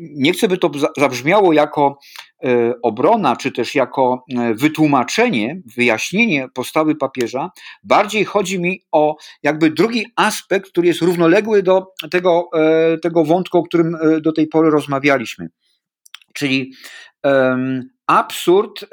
nie 0.00 0.32
chcę, 0.32 0.48
by 0.48 0.58
to 0.58 0.70
zabrzmiało 0.96 1.52
jako 1.52 1.98
e, 2.44 2.74
obrona, 2.82 3.36
czy 3.36 3.52
też 3.52 3.74
jako 3.74 4.24
e, 4.36 4.54
wytłumaczenie, 4.54 5.60
wyjaśnienie 5.76 6.48
postawy 6.54 6.94
papieża. 6.94 7.50
Bardziej 7.82 8.24
chodzi 8.24 8.60
mi 8.60 8.82
o 8.92 9.16
jakby 9.42 9.70
drugi 9.70 10.06
aspekt, 10.16 10.70
który 10.70 10.86
jest 10.86 11.02
równoległy 11.02 11.62
do 11.62 11.86
tego, 12.10 12.48
e, 12.54 12.98
tego 12.98 13.24
wątku, 13.24 13.58
o 13.58 13.62
którym 13.62 13.96
do 14.20 14.32
tej 14.32 14.46
pory 14.46 14.70
rozmawialiśmy. 14.70 15.48
Czyli 16.34 16.72
absurd 18.06 18.86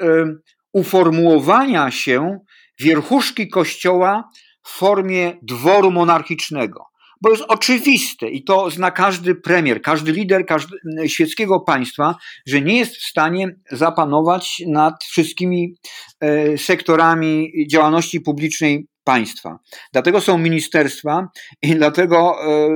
uformułowania 0.72 1.90
się 1.90 2.38
wierchuszki 2.80 3.48
Kościoła 3.48 4.30
w 4.66 4.70
formie 4.70 5.38
dworu 5.42 5.90
monarchicznego. 5.90 6.86
Bo 7.20 7.30
jest 7.30 7.44
oczywiste 7.48 8.28
i 8.28 8.44
to 8.44 8.70
zna 8.70 8.90
każdy 8.90 9.34
premier, 9.34 9.82
każdy 9.82 10.12
lider 10.12 10.46
każdy, 10.46 10.76
świeckiego 11.06 11.60
państwa, 11.60 12.16
że 12.46 12.60
nie 12.60 12.78
jest 12.78 12.96
w 12.96 13.06
stanie 13.06 13.56
zapanować 13.70 14.62
nad 14.66 15.04
wszystkimi 15.04 15.74
e, 16.20 16.58
sektorami 16.58 17.52
działalności 17.70 18.20
publicznej 18.20 18.86
państwa. 19.04 19.58
Dlatego 19.92 20.20
są 20.20 20.38
ministerstwa 20.38 21.28
i 21.62 21.74
dlatego 21.74 22.34
e, 22.44 22.68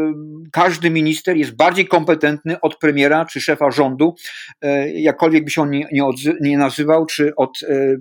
każdy 0.52 0.90
minister 0.90 1.36
jest 1.36 1.56
bardziej 1.56 1.86
kompetentny 1.86 2.60
od 2.60 2.78
premiera 2.78 3.24
czy 3.24 3.40
szefa 3.40 3.70
rządu, 3.70 4.14
e, 4.62 4.90
jakkolwiek 4.90 5.44
by 5.44 5.50
się 5.50 5.62
on 5.62 5.70
nie, 5.70 5.88
nie, 5.92 6.04
nie 6.40 6.58
nazywał, 6.58 7.06
czy 7.06 7.32
od 7.36 7.58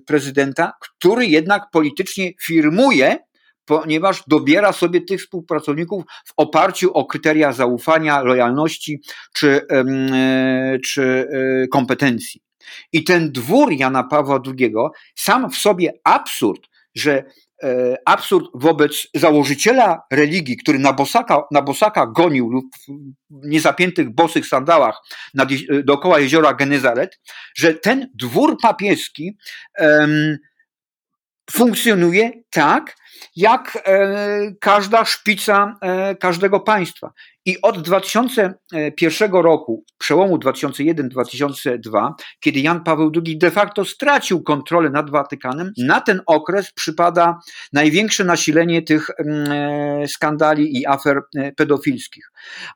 prezydenta, 0.07 0.73
który 0.81 1.25
jednak 1.25 1.63
politycznie 1.71 2.31
firmuje 2.41 3.17
ponieważ 3.69 4.23
dobiera 4.27 4.73
sobie 4.73 5.01
tych 5.01 5.21
współpracowników 5.21 6.03
w 6.25 6.33
oparciu 6.37 6.93
o 6.93 7.05
kryteria 7.05 7.51
zaufania, 7.51 8.21
lojalności 8.21 9.01
czy, 9.33 9.61
e, 9.71 10.79
czy 10.79 11.27
e, 11.63 11.67
kompetencji. 11.67 12.41
I 12.93 13.03
ten 13.03 13.31
dwór 13.31 13.71
Jana 13.71 14.03
Pawła 14.03 14.39
II, 14.45 14.73
sam 15.15 15.49
w 15.49 15.55
sobie 15.55 15.93
absurd, 16.03 16.61
że 16.95 17.23
e, 17.63 17.95
absurd 18.05 18.45
wobec 18.53 19.07
założyciela 19.15 20.01
religii, 20.11 20.57
który 20.57 20.79
na 20.79 20.93
bosaka, 20.93 21.43
na 21.51 21.61
bosaka 21.61 22.07
gonił 22.07 22.49
lub 22.49 22.65
w 23.29 23.47
niezapiętych 23.47 24.09
bosych 24.09 24.47
sandałach 24.47 24.97
nad, 25.33 25.49
dookoła 25.83 26.19
jeziora 26.19 26.53
Genezaret, 26.53 27.19
że 27.55 27.73
ten 27.73 28.11
dwór 28.15 28.57
papieski 28.61 29.37
funkcjonuje 31.51 32.31
tak, 32.49 32.98
jak 33.35 33.83
każda 34.59 35.05
szpica 35.05 35.75
każdego 36.19 36.59
państwa. 36.59 37.11
I 37.49 37.61
od 37.61 37.81
2001 37.81 39.31
roku, 39.31 39.83
przełomu 39.97 40.37
2001-2002, 40.37 42.11
kiedy 42.39 42.59
Jan 42.59 42.83
Paweł 42.83 43.11
II 43.25 43.37
de 43.37 43.51
facto 43.51 43.85
stracił 43.85 44.43
kontrolę 44.43 44.89
nad 44.89 45.09
Watykanem, 45.09 45.71
na 45.77 46.01
ten 46.01 46.21
okres 46.25 46.71
przypada 46.71 47.39
największe 47.73 48.23
nasilenie 48.23 48.81
tych 48.81 49.07
mm, 49.09 49.51
e, 49.51 50.07
skandali 50.07 50.77
i 50.77 50.87
afer 50.87 51.21
e, 51.35 51.51
pedofilskich. 51.51 52.31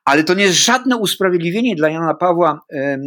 Ale 0.05 0.23
to 0.23 0.33
nie 0.33 0.43
jest 0.43 0.57
żadne 0.57 0.97
usprawiedliwienie 0.97 1.75
dla 1.75 1.89
Jana 1.89 2.13
Pawła 2.13 2.61
e, 2.71 2.97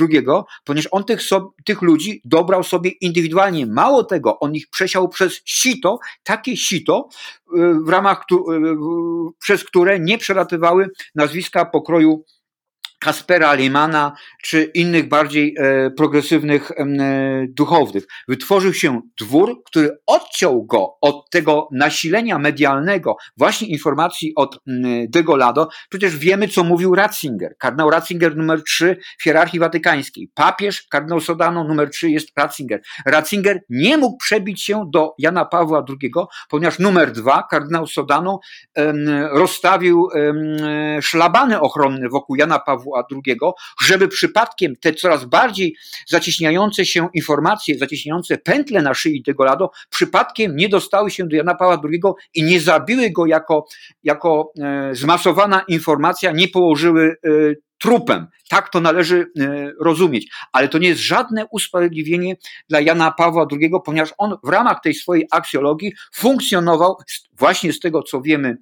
II, 0.00 0.26
ponieważ 0.64 0.88
on 0.90 1.04
tych, 1.04 1.20
tych 1.64 1.82
ludzi 1.82 2.20
dobrał 2.24 2.62
sobie 2.62 2.90
indywidualnie. 2.90 3.66
Mało 3.66 4.04
tego, 4.04 4.38
on 4.40 4.54
ich 4.54 4.70
przesiał 4.70 5.08
przez 5.08 5.40
sito, 5.44 5.98
takie 6.22 6.56
sito, 6.66 7.08
w 7.84 7.88
ramach, 7.88 8.24
przez 9.38 9.64
które 9.64 10.00
nie 10.00 10.18
przelatywały 10.18 10.90
nazwiska 11.14 11.64
pokroju 11.64 12.24
Kaspera 12.98 13.54
Limana 13.54 14.12
czy 14.42 14.62
innych 14.62 15.08
bardziej 15.08 15.54
e, 15.58 15.90
progresywnych 15.90 16.70
e, 16.70 16.86
duchownych. 17.48 18.04
Wytworzył 18.28 18.74
się 18.74 19.00
dwór, 19.20 19.62
który 19.66 19.98
odciął 20.06 20.64
go 20.64 20.96
od 21.00 21.30
tego 21.30 21.68
nasilenia 21.72 22.38
medialnego, 22.38 23.16
właśnie 23.36 23.68
informacji 23.68 24.32
od 24.36 24.58
Degolado. 25.08 25.68
Przecież 25.88 26.16
wiemy, 26.18 26.48
co 26.48 26.64
mówił 26.64 26.94
Ratzinger. 26.94 27.56
Kardynał 27.58 27.90
Ratzinger 27.90 28.36
numer 28.36 28.62
3 28.62 28.96
w 29.18 29.22
hierarchii 29.22 29.60
watykańskiej. 29.60 30.30
Papież, 30.34 30.82
kardynał 30.90 31.20
Sodano 31.20 31.64
numer 31.64 31.90
3 31.90 32.10
jest 32.10 32.28
Ratzinger. 32.36 32.80
Ratzinger 33.06 33.60
nie 33.70 33.96
mógł 33.96 34.16
przebić 34.18 34.62
się 34.62 34.84
do 34.92 35.14
Jana 35.18 35.44
Pawła 35.44 35.84
II, 35.88 36.12
ponieważ 36.48 36.78
numer 36.78 37.12
2, 37.12 37.46
kardynał 37.50 37.86
Sodano, 37.86 38.40
rozstawił 39.30 40.08
szlabany 41.00 41.60
ochronne 41.60 42.08
wokół 42.08 42.36
Jana 42.36 42.58
Pawła 42.58 42.85
Pawła 42.86 43.06
II, 43.26 43.36
żeby 43.84 44.08
przypadkiem 44.08 44.76
te 44.76 44.92
coraz 44.92 45.24
bardziej 45.24 45.76
zacieśniające 46.06 46.86
się 46.86 47.08
informacje, 47.14 47.78
zacieśniające 47.78 48.38
pętle 48.38 48.82
na 48.82 48.94
szyi 48.94 49.22
tego 49.22 49.44
lado, 49.44 49.70
przypadkiem 49.90 50.56
nie 50.56 50.68
dostały 50.68 51.10
się 51.10 51.28
do 51.28 51.36
Jana 51.36 51.54
Pawła 51.54 51.80
II 51.84 52.00
i 52.34 52.42
nie 52.42 52.60
zabiły 52.60 53.10
go 53.10 53.26
jako, 53.26 53.66
jako 54.02 54.52
e, 54.60 54.94
zmasowana 54.94 55.64
informacja, 55.68 56.32
nie 56.32 56.48
położyły 56.48 57.16
e, 57.24 57.30
trupem. 57.78 58.26
Tak 58.48 58.68
to 58.68 58.80
należy 58.80 59.26
e, 59.40 59.70
rozumieć. 59.80 60.30
Ale 60.52 60.68
to 60.68 60.78
nie 60.78 60.88
jest 60.88 61.00
żadne 61.00 61.46
usprawiedliwienie 61.50 62.36
dla 62.68 62.80
Jana 62.80 63.10
Pawła 63.10 63.46
II, 63.52 63.70
ponieważ 63.84 64.14
on 64.18 64.36
w 64.44 64.48
ramach 64.48 64.80
tej 64.82 64.94
swojej 64.94 65.26
aksjologii 65.30 65.92
funkcjonował 66.14 66.96
właśnie 67.38 67.72
z 67.72 67.80
tego, 67.80 68.02
co 68.02 68.20
wiemy, 68.20 68.56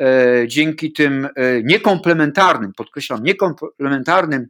e, 0.00 0.48
dzięki 0.48 0.92
tym 0.92 1.24
e, 1.24 1.62
niekomplementarnym, 1.62 2.72
podkreślam, 2.72 3.22
niekomplementarnym 3.22 4.46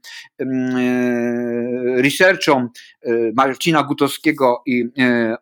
researchom 1.96 2.68
Marcina 3.34 3.82
Gutowskiego 3.82 4.62
i 4.66 4.84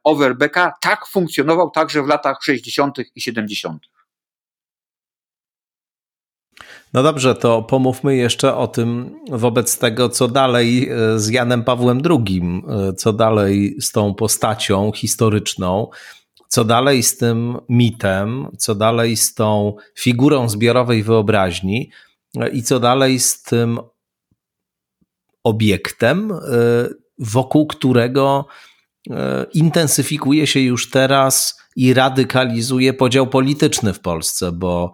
Overbecka, 0.04 0.72
tak 0.80 1.06
funkcjonował 1.06 1.70
także 1.70 2.02
w 2.02 2.06
latach 2.06 2.38
60. 2.42 2.98
i 3.14 3.20
70. 3.20 3.82
No 6.92 7.02
dobrze, 7.02 7.34
to 7.34 7.62
pomówmy 7.62 8.16
jeszcze 8.16 8.56
o 8.56 8.66
tym 8.66 9.20
wobec 9.30 9.78
tego, 9.78 10.08
co 10.08 10.28
dalej 10.28 10.88
e, 10.88 11.18
z 11.18 11.28
Janem 11.28 11.64
Pawłem 11.64 12.02
II, 12.10 12.42
e, 12.68 12.92
co 12.92 13.12
dalej 13.12 13.76
z 13.80 13.92
tą 13.92 14.14
postacią 14.14 14.92
historyczną, 14.92 15.88
co 16.48 16.64
dalej 16.64 17.02
z 17.02 17.16
tym 17.16 17.56
mitem, 17.68 18.48
co 18.58 18.74
dalej 18.74 19.16
z 19.16 19.34
tą 19.34 19.74
figurą 19.98 20.48
zbiorowej 20.48 21.02
wyobraźni 21.02 21.90
e, 22.36 22.48
i 22.48 22.62
co 22.62 22.80
dalej 22.80 23.20
z 23.20 23.42
tym 23.42 23.80
obiektem, 25.44 26.32
wokół 27.18 27.66
którego 27.66 28.46
intensyfikuje 29.54 30.46
się 30.46 30.60
już 30.60 30.90
teraz 30.90 31.60
i 31.76 31.94
radykalizuje 31.94 32.92
podział 32.92 33.26
polityczny 33.26 33.92
w 33.92 34.00
Polsce, 34.00 34.52
bo 34.52 34.92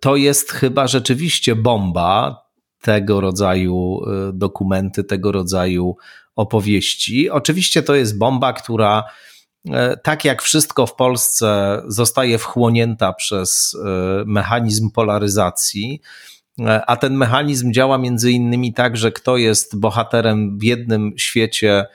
to 0.00 0.16
jest 0.16 0.52
chyba 0.52 0.86
rzeczywiście 0.86 1.56
bomba 1.56 2.42
tego 2.80 3.20
rodzaju 3.20 4.00
y, 4.28 4.32
dokumenty, 4.32 5.04
tego 5.04 5.32
rodzaju 5.32 5.96
opowieści. 6.36 7.30
Oczywiście 7.30 7.82
to 7.82 7.94
jest 7.94 8.18
bomba, 8.18 8.52
która 8.52 9.04
y, 9.66 9.70
tak 10.02 10.24
jak 10.24 10.42
wszystko 10.42 10.86
w 10.86 10.94
Polsce 10.94 11.82
zostaje 11.86 12.38
wchłonięta 12.38 13.12
przez 13.12 13.74
y, 13.74 13.78
mechanizm 14.26 14.90
polaryzacji, 14.90 16.00
a 16.86 16.96
ten 16.96 17.14
mechanizm 17.14 17.72
działa 17.72 17.98
między 17.98 18.32
innymi 18.32 18.74
tak, 18.74 18.96
że 18.96 19.12
kto 19.12 19.36
jest 19.36 19.80
bohaterem 19.80 20.58
w 20.58 20.62
jednym 20.62 21.12
świecie, 21.16 21.86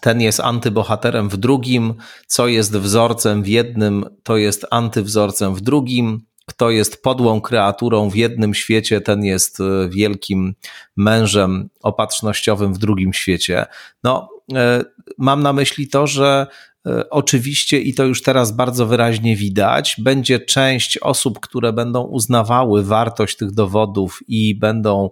ten 0.00 0.20
jest 0.20 0.40
antybohaterem 0.40 1.28
w 1.28 1.36
drugim, 1.36 1.94
co 2.26 2.48
jest 2.48 2.76
wzorcem 2.76 3.42
w 3.42 3.48
jednym, 3.48 4.04
to 4.22 4.36
jest 4.36 4.66
antywzorcem 4.70 5.54
w 5.54 5.60
drugim 5.60 6.29
kto 6.50 6.70
jest 6.70 7.02
podłą 7.02 7.40
kreaturą 7.40 8.10
w 8.10 8.16
jednym 8.16 8.54
świecie, 8.54 9.00
ten 9.00 9.24
jest 9.24 9.60
e, 9.60 9.88
wielkim 9.88 10.54
mężem 10.96 11.68
opatrznościowym 11.82 12.74
w 12.74 12.78
drugim 12.78 13.12
świecie. 13.12 13.66
No, 14.04 14.28
e, 14.54 14.84
mam 15.18 15.42
na 15.42 15.52
myśli 15.52 15.88
to, 15.88 16.06
że 16.06 16.46
e, 16.86 17.10
Oczywiście, 17.10 17.80
i 17.80 17.94
to 17.94 18.04
już 18.04 18.22
teraz 18.22 18.52
bardzo 18.52 18.86
wyraźnie 18.86 19.36
widać, 19.36 19.96
będzie 19.98 20.40
część 20.40 20.98
osób, 20.98 21.40
które 21.40 21.72
będą 21.72 22.02
uznawały 22.02 22.84
wartość 22.84 23.36
tych 23.36 23.50
dowodów 23.50 24.20
i 24.28 24.54
będą 24.54 25.10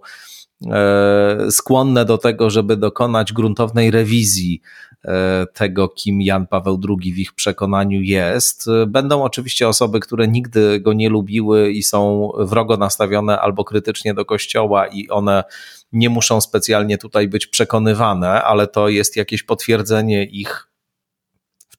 skłonne 1.49 2.05
do 2.05 2.17
tego, 2.17 2.49
żeby 2.49 2.77
dokonać 2.77 3.33
gruntownej 3.33 3.91
rewizji 3.91 4.61
E, 5.05 5.45
tego, 5.53 5.89
kim 5.89 6.21
Jan 6.21 6.47
Paweł 6.47 6.79
II 6.89 7.13
w 7.13 7.19
ich 7.19 7.33
przekonaniu 7.33 8.01
jest. 8.01 8.65
Będą 8.87 9.23
oczywiście 9.23 9.67
osoby, 9.67 9.99
które 9.99 10.27
nigdy 10.27 10.79
go 10.79 10.93
nie 10.93 11.09
lubiły 11.09 11.71
i 11.71 11.83
są 11.83 12.31
wrogo 12.39 12.77
nastawione 12.77 13.39
albo 13.39 13.63
krytycznie 13.63 14.13
do 14.13 14.25
Kościoła, 14.25 14.87
i 14.87 15.09
one 15.09 15.43
nie 15.91 16.09
muszą 16.09 16.41
specjalnie 16.41 16.97
tutaj 16.97 17.27
być 17.27 17.47
przekonywane, 17.47 18.43
ale 18.43 18.67
to 18.67 18.89
jest 18.89 19.15
jakieś 19.15 19.43
potwierdzenie 19.43 20.23
ich 20.23 20.68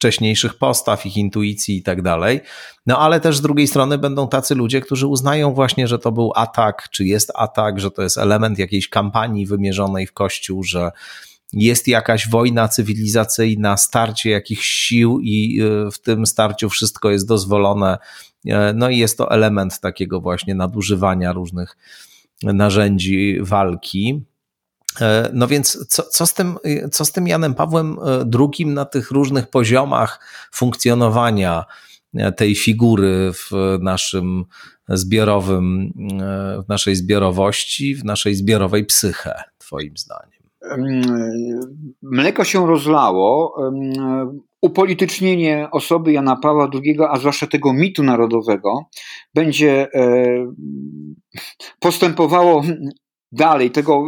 wcześniejszych 0.00 0.54
postaw, 0.54 1.06
ich 1.06 1.16
intuicji 1.16 1.76
i 1.76 1.82
tak 1.82 2.02
dalej. 2.02 2.40
No 2.86 2.98
ale 2.98 3.20
też 3.20 3.36
z 3.36 3.40
drugiej 3.40 3.68
strony 3.68 3.98
będą 3.98 4.28
tacy 4.28 4.54
ludzie, 4.54 4.80
którzy 4.80 5.06
uznają 5.06 5.54
właśnie, 5.54 5.88
że 5.88 5.98
to 5.98 6.12
był 6.12 6.32
atak, 6.36 6.88
czy 6.90 7.04
jest 7.04 7.32
atak, 7.34 7.80
że 7.80 7.90
to 7.90 8.02
jest 8.02 8.18
element 8.18 8.58
jakiejś 8.58 8.88
kampanii 8.88 9.46
wymierzonej 9.46 10.06
w 10.06 10.12
Kościół, 10.12 10.62
że 10.62 10.90
jest 11.52 11.88
jakaś 11.88 12.28
wojna 12.28 12.68
cywilizacyjna, 12.68 13.76
starcie 13.76 14.30
jakichś 14.30 14.66
sił 14.66 15.20
i 15.22 15.62
y, 15.62 15.90
w 15.90 15.98
tym 15.98 16.26
starciu 16.26 16.70
wszystko 16.70 17.10
jest 17.10 17.28
dozwolone. 17.28 17.98
E, 18.46 18.72
no 18.74 18.90
i 18.90 18.98
jest 18.98 19.18
to 19.18 19.30
element 19.30 19.80
takiego 19.80 20.20
właśnie 20.20 20.54
nadużywania 20.54 21.32
różnych 21.32 21.76
narzędzi 22.42 23.38
walki. 23.40 24.22
E, 25.00 25.30
no 25.32 25.46
więc 25.46 25.86
co, 25.88 26.02
co, 26.02 26.26
z 26.26 26.34
tym, 26.34 26.56
co 26.92 27.04
z 27.04 27.12
tym 27.12 27.26
Janem 27.26 27.54
Pawłem 27.54 27.96
II 28.38 28.66
na 28.66 28.84
tych 28.84 29.10
różnych 29.10 29.50
poziomach 29.50 30.20
funkcjonowania 30.52 31.64
tej 32.36 32.54
figury 32.54 33.32
w 33.32 33.50
naszym 33.80 34.44
zbiorowym, 34.88 35.92
w 36.64 36.68
naszej 36.68 36.96
zbiorowości, 36.96 37.94
w 37.94 38.04
naszej 38.04 38.34
zbiorowej 38.34 38.84
psyche, 38.86 39.34
Twoim 39.58 39.94
zdaniem? 39.96 40.40
Mleko 42.02 42.44
się 42.44 42.66
rozlało. 42.66 43.56
Upolitycznienie 44.62 45.68
osoby 45.72 46.12
Jana 46.12 46.36
Pawła 46.36 46.70
II, 46.74 46.98
a 47.10 47.18
zwłaszcza 47.18 47.46
tego 47.46 47.72
mitu 47.72 48.02
narodowego, 48.02 48.84
będzie 49.34 49.88
e, 49.94 50.06
postępowało 51.80 52.62
dalej. 53.32 53.70
Tego 53.70 54.04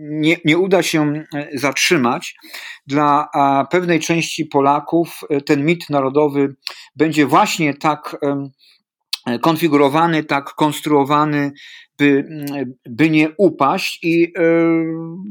nie, 0.00 0.36
nie 0.44 0.58
uda 0.58 0.82
się 0.82 1.12
e, 1.12 1.48
zatrzymać. 1.54 2.34
Dla 2.86 3.28
pewnej 3.70 4.00
części 4.00 4.46
Polaków 4.46 5.20
e, 5.30 5.40
ten 5.40 5.64
mit 5.64 5.90
narodowy 5.90 6.54
będzie 6.96 7.26
właśnie 7.26 7.74
tak 7.74 8.16
konfigurowany, 9.40 10.24
tak 10.24 10.44
konstruowany, 10.44 11.52
by, 11.98 12.24
by 12.90 13.10
nie 13.10 13.28
upaść 13.38 13.98
i 14.02 14.24
e, 14.24 14.30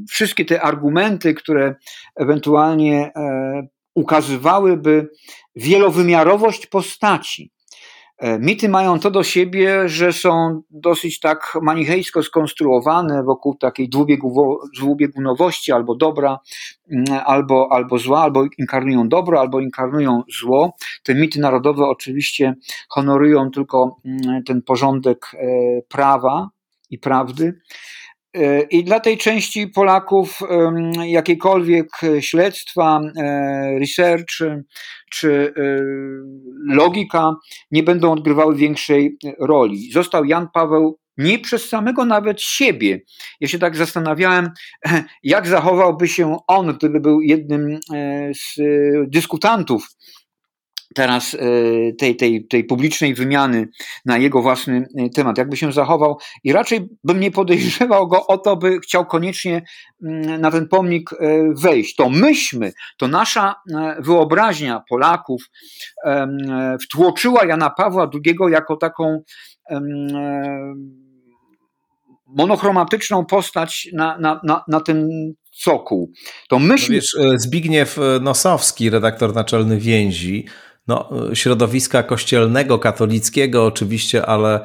wszystkie 0.09 0.45
te 0.45 0.61
argumenty, 0.61 1.33
które 1.33 1.75
ewentualnie 2.15 3.11
e, 3.15 3.67
ukazywałyby 3.95 5.09
wielowymiarowość 5.55 6.67
postaci, 6.67 7.53
E, 7.62 7.62
mity 8.39 8.69
mają 8.69 8.99
to 8.99 9.11
do 9.11 9.23
siebie, 9.23 9.89
że 9.89 10.13
są 10.13 10.61
dosyć 10.69 11.19
tak 11.19 11.57
manichejsko 11.61 12.23
skonstruowane 12.23 13.23
wokół 13.23 13.55
takiej 13.55 13.89
dwubiegunowości 14.79 15.71
albo 15.71 15.95
dobra, 15.95 16.39
mm, 16.91 17.05
albo, 17.25 17.67
albo 17.71 17.97
zła, 17.97 18.21
albo 18.21 18.45
inkarnują 18.57 19.09
dobro, 19.09 19.39
albo 19.39 19.59
inkarnują 19.59 20.23
zło. 20.39 20.75
Te 21.03 21.15
mity 21.15 21.39
narodowe 21.39 21.85
oczywiście 21.85 22.53
honorują 22.89 23.51
tylko 23.51 23.97
mm, 24.05 24.43
ten 24.43 24.61
porządek 24.61 25.31
e, 25.33 25.37
prawa 25.81 26.49
i 26.89 26.99
prawdy. 26.99 27.59
E, 28.33 28.61
I 28.61 28.83
dla 28.83 28.99
tej 28.99 29.17
części 29.17 29.67
Polaków 29.67 30.39
jakiekolwiek 31.05 31.87
śledztwa, 32.19 33.01
research 33.79 34.37
czy 35.11 35.53
logika 36.67 37.35
nie 37.71 37.83
będą 37.83 38.11
odgrywały 38.11 38.55
większej 38.55 39.17
roli. 39.39 39.91
Został 39.91 40.25
Jan 40.25 40.47
Paweł 40.53 40.99
nie 41.17 41.39
przez 41.39 41.69
samego 41.69 42.05
nawet 42.05 42.41
siebie. 42.41 43.01
Ja 43.39 43.47
się 43.47 43.59
tak 43.59 43.75
zastanawiałem, 43.75 44.49
jak 45.23 45.47
zachowałby 45.47 46.07
się 46.07 46.37
on, 46.47 46.77
gdyby 46.77 46.99
był 46.99 47.21
jednym 47.21 47.79
e, 47.93 48.31
z 48.33 48.55
dyskutantów 49.07 49.87
teraz 50.93 51.33
e, 51.33 51.37
tej, 51.93 52.15
tej, 52.15 52.47
tej 52.47 52.63
publicznej 52.63 53.13
wymiany 53.13 53.67
na 54.05 54.17
jego 54.17 54.41
własny 54.41 54.87
e, 54.97 55.09
temat, 55.09 55.37
jakby 55.37 55.57
się 55.57 55.71
zachował 55.71 56.17
i 56.43 56.53
raczej 56.53 56.89
bym 57.03 57.19
nie 57.19 57.31
podejrzewał 57.31 58.07
go 58.07 58.27
o 58.27 58.37
to, 58.37 58.57
by 58.57 58.79
chciał 58.79 59.05
koniecznie 59.05 59.61
mm, 60.03 60.41
na 60.41 60.51
ten 60.51 60.67
pomnik 60.67 61.13
e, 61.13 61.17
wejść. 61.61 61.95
To 61.95 62.09
myśmy, 62.09 62.73
to 62.97 63.07
nasza 63.07 63.55
wyobraźnia 63.99 64.83
Polaków 64.89 65.41
wtłoczyła 66.83 67.45
Jana 67.45 67.69
Pawła 67.69 68.09
II 68.25 68.35
jako 68.51 68.77
taką 68.77 69.23
monochromatyczną 72.27 73.25
postać 73.25 73.89
na, 73.93 74.17
na, 74.17 74.41
na, 74.43 74.63
na 74.67 74.79
ten 74.79 75.09
cokół. 75.51 76.11
To 76.49 76.59
myśmy... 76.59 76.95
No 76.95 77.01
wiesz, 77.01 77.41
Zbigniew 77.41 77.99
Nosowski, 78.21 78.89
redaktor 78.89 79.35
naczelny 79.35 79.77
Więzi, 79.77 80.45
no, 80.87 81.09
środowiska 81.33 82.03
kościelnego, 82.03 82.79
katolickiego 82.79 83.65
oczywiście, 83.65 84.25
ale 84.25 84.59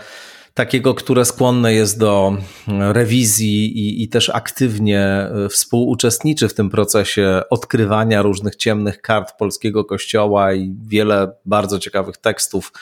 takiego, 0.55 0.95
które 0.95 1.25
skłonne 1.25 1.75
jest 1.75 1.99
do 1.99 2.37
rewizji 2.69 3.79
i, 3.79 4.03
i, 4.03 4.09
też 4.09 4.31
aktywnie 4.31 5.01
e, 5.01 5.49
współuczestniczy 5.49 6.49
w 6.49 6.55
tym 6.55 6.71
procesie 6.71 7.43
odkrywania 7.51 8.23
różnych 8.23 8.57
ciemnych 8.57 9.01
kart 9.01 9.33
polskiego 9.39 9.85
kościoła 9.85 10.55
i 10.55 10.75
wiele 10.87 11.33
bardzo 11.45 11.79
ciekawych 11.79 12.16
tekstów 12.16 12.73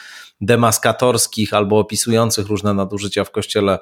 demaskatorskich 0.41 1.55
albo 1.55 1.79
opisujących 1.79 2.47
różne 2.47 2.75
nadużycia 2.75 3.25
w 3.25 3.31
kościele 3.31 3.79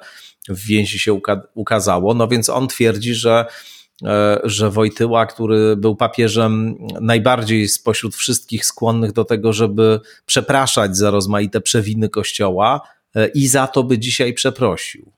w 0.49 0.65
więzi 0.65 0.99
się 0.99 1.19
ukazało. 1.53 2.13
No 2.13 2.27
więc 2.27 2.49
on 2.49 2.67
twierdzi, 2.67 3.13
że 3.13 3.45
że 4.43 4.69
Wojtyła, 4.69 5.25
który 5.25 5.75
był 5.75 5.95
papieżem 5.95 6.75
najbardziej 7.01 7.67
spośród 7.67 8.15
wszystkich 8.15 8.65
skłonnych 8.65 9.11
do 9.11 9.25
tego, 9.25 9.53
żeby 9.53 9.99
przepraszać 10.25 10.97
za 10.97 11.11
rozmaite 11.11 11.61
przewiny 11.61 12.09
Kościoła 12.09 12.81
e, 13.15 13.27
i 13.27 13.47
za 13.47 13.67
to 13.67 13.83
by 13.83 13.99
dzisiaj 13.99 14.33
przeprosił. 14.33 15.11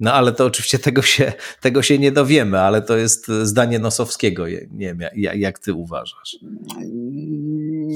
No 0.00 0.12
ale 0.12 0.32
to 0.32 0.44
oczywiście 0.44 0.78
tego 0.78 1.02
się, 1.02 1.32
tego 1.60 1.82
się 1.82 1.98
nie 1.98 2.12
dowiemy, 2.12 2.60
ale 2.60 2.82
to 2.82 2.96
jest 2.96 3.28
zdanie 3.28 3.78
Nosowskiego. 3.78 4.46
Nie 4.48 4.94
wiem, 4.94 5.00
jak, 5.16 5.36
jak 5.36 5.58
ty 5.58 5.74
uważasz? 5.74 6.36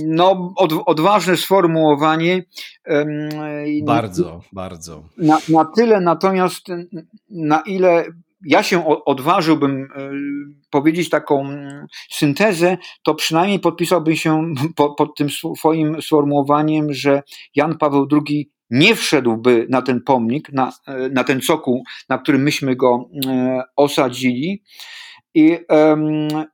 No, 0.07 0.53
od, 0.57 0.72
odważne 0.86 1.36
sformułowanie. 1.36 2.45
Bardzo, 3.84 4.41
bardzo. 4.53 5.05
Na, 5.18 5.38
na 5.49 5.64
tyle 5.64 6.01
natomiast, 6.01 6.66
na 7.30 7.61
ile 7.61 8.05
ja 8.45 8.62
się 8.62 9.05
odważyłbym 9.05 9.82
e, 9.82 10.11
powiedzieć 10.70 11.11
taką 11.11 11.49
syntezę, 12.11 12.78
to 13.03 13.14
przynajmniej 13.14 13.61
podpisałbym 13.61 14.16
się 14.16 14.55
pod 14.99 15.16
tym 15.16 15.28
swoim 15.59 16.03
sformułowaniem, 16.03 16.93
że 16.93 17.22
Jan 17.55 17.78
Paweł 17.78 18.09
II 18.12 18.51
nie 18.70 18.95
wszedłby 18.95 19.66
na 19.70 19.82
ten 19.82 20.03
pomnik, 20.03 20.53
na, 20.53 20.72
e, 20.86 21.09
na 21.09 21.24
ten 21.24 21.41
cokół, 21.41 21.82
na 22.09 22.18
którym 22.18 22.43
myśmy 22.43 22.76
go 22.76 23.05
e, 23.26 23.62
osadzili. 23.76 24.62
I, 25.34 25.59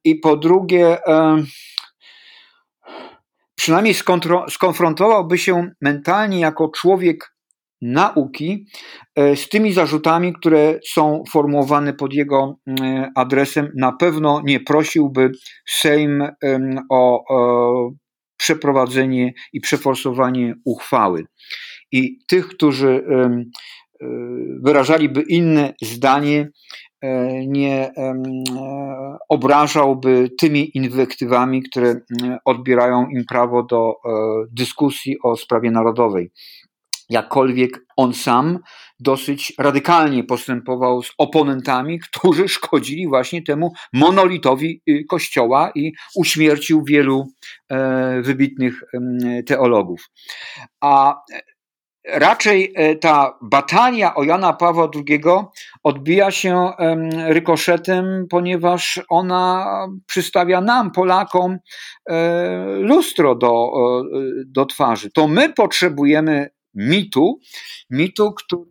i 0.05 0.15
po 0.17 0.37
drugie, 0.37 0.99
przynajmniej 3.55 3.95
skonfrontowałby 4.49 5.39
się 5.39 5.71
mentalnie 5.81 6.41
jako 6.41 6.69
człowiek 6.69 7.36
nauki 7.83 8.67
e, 9.17 9.37
z 9.37 9.49
tymi 9.49 9.73
zarzutami, 9.73 10.33
które 10.33 10.79
są 10.89 11.23
formułowane 11.31 11.93
pod 11.93 12.15
jego 12.15 12.59
e, 12.69 13.11
adresem. 13.15 13.73
Na 13.77 13.93
pewno 13.93 14.43
nie 14.45 14.61
prosiłby 14.61 15.31
Sejm 15.69 16.29
o 16.91 17.25
przeprowadzenie 18.37 19.33
i 19.53 19.61
przeforsowanie 19.61 20.55
uchwały. 20.65 21.25
I 21.93 22.19
tych, 22.27 22.49
którzy 22.49 23.05
e, 23.11 23.45
wyrażaliby 24.63 25.23
inne 25.23 25.75
zdanie, 25.83 26.51
nie 27.47 27.93
obrażałby 29.29 30.31
tymi 30.39 30.77
inwektywami, 30.77 31.63
które 31.63 32.01
odbierają 32.45 33.09
im 33.09 33.25
prawo 33.25 33.63
do 33.63 33.95
dyskusji 34.51 35.17
o 35.23 35.37
sprawie 35.37 35.71
narodowej 35.71 36.31
jakkolwiek 37.09 37.87
on 37.97 38.15
sam 38.15 38.59
dosyć 39.01 39.53
radykalnie 39.59 40.25
postępował 40.25 41.03
z 41.03 41.13
oponentami, 41.19 41.99
którzy 42.01 42.49
szkodzili 42.49 43.09
właśnie 43.09 43.43
temu 43.43 43.73
monolitowi 43.93 44.83
y, 44.89 45.05
Kościoła 45.09 45.71
i 45.75 45.93
uśmiercił 46.17 46.85
wielu 46.85 47.27
e, 47.69 48.23
wybitnych 48.23 48.83
teologów. 49.47 50.11
A 50.81 51.15
raczej 52.09 52.73
e, 52.75 52.97
ta 52.97 53.39
batalia 53.43 54.15
o 54.15 54.25
Jana 54.25 54.53
Pawła 54.53 54.89
II 54.95 55.21
odbija 55.85 56.31
się 56.31 56.71
rykoszetem, 57.27 58.27
ponieważ 58.31 59.01
ona 59.09 59.67
przystawia 60.07 60.61
nam, 60.61 60.91
Polakom, 60.91 61.59
e, 62.11 62.57
lustro 62.81 63.35
do, 63.35 63.73
do 64.47 64.67
twarzy. 64.67 65.11
To 65.11 65.29
my 65.29 65.53
potrzebujemy 65.53 66.56
mitu, 66.77 67.39
mitu, 67.91 68.33
który 68.33 68.63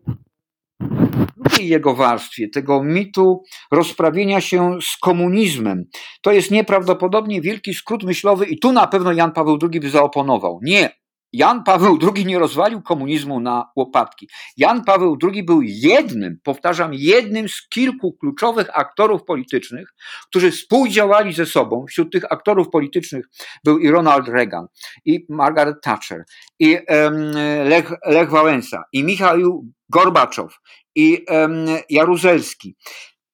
drugiej 1.38 1.70
jego 1.70 1.95
warstwie, 1.95 2.49
tego 2.49 2.84
mitu 2.84 3.43
rozprawienia 3.72 4.41
się 4.41 4.78
z 4.82 4.97
komunizmem. 4.97 5.86
To 6.22 6.32
jest 6.32 6.51
nieprawdopodobnie 6.51 7.41
wielki 7.41 7.74
skrót 7.74 8.03
myślowy 8.03 8.45
i 8.45 8.60
tu 8.60 8.72
na 8.72 8.88
pewno 8.88 9.14
Jan 9.14 9.32
Paweł 9.32 9.58
II 9.62 9.80
by 9.80 9.89
zaoponował. 9.89 10.60
Nie, 10.64 10.89
Jan 11.36 11.64
Paweł 11.64 11.98
II 12.16 12.26
nie 12.26 12.40
rozwalił 12.40 12.82
komunizmu 12.82 13.40
na 13.40 13.70
łopatki. 13.76 14.30
Jan 14.58 14.84
Paweł 14.84 15.18
II 15.24 15.44
był 15.44 15.62
jednym, 15.62 16.40
powtarzam, 16.44 16.94
jednym 16.94 17.50
z 17.50 17.68
kilku 17.70 18.14
kluczowych 18.14 18.68
aktorów 18.74 19.24
politycznych, 19.24 19.94
którzy 20.28 20.52
współdziałali 20.52 21.34
ze 21.34 21.46
sobą. 21.46 21.86
Wśród 21.90 22.12
tych 22.12 22.32
aktorów 22.32 22.70
politycznych 22.70 23.26
był 23.64 23.80
i 23.80 23.90
Ronald 23.90 24.28
Reagan, 24.28 24.68
i 25.06 25.26
Margaret 25.30 25.82
Thatcher, 25.82 26.24
i 26.60 26.78
um, 26.88 27.32
Lech, 27.70 27.92
Lech 28.06 28.30
Wałęsa, 28.30 28.84
i 28.94 29.04
Michał 29.04 29.66
Gorbaczow, 29.90 30.60
i 30.96 31.26
um, 31.30 31.66
Jaruzelski 31.90 32.76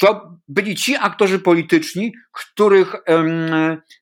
to 0.02 0.38
byli 0.47 0.76
ci 0.76 0.95
aktorzy 0.95 1.39
polityczni, 1.39 2.14
których 2.32 2.95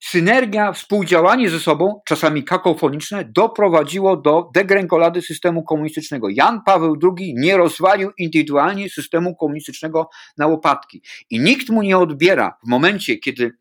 synergia, 0.04 0.74
współdziałanie 0.74 1.50
ze 1.50 1.60
sobą, 1.60 2.02
czasami 2.08 2.44
kakofoniczne, 2.44 3.26
doprowadziło 3.26 4.18
do 4.18 4.50
degrękolady 4.54 5.22
systemu 5.22 5.64
komunistycznego. 5.64 6.30
Jan 6.30 6.62
Paweł 6.66 6.98
II 7.18 7.36
nie 7.38 7.58
rozwalił 7.58 8.12
indywidualnie 8.18 8.90
systemu 8.90 9.36
komunistycznego 9.36 10.10
na 10.38 10.48
łopatki. 10.48 11.02
I 11.30 11.40
nikt 11.40 11.70
mu 11.70 11.82
nie 11.82 11.98
odbiera 11.98 12.58
w 12.66 12.70
momencie, 12.70 13.18
kiedy 13.18 13.52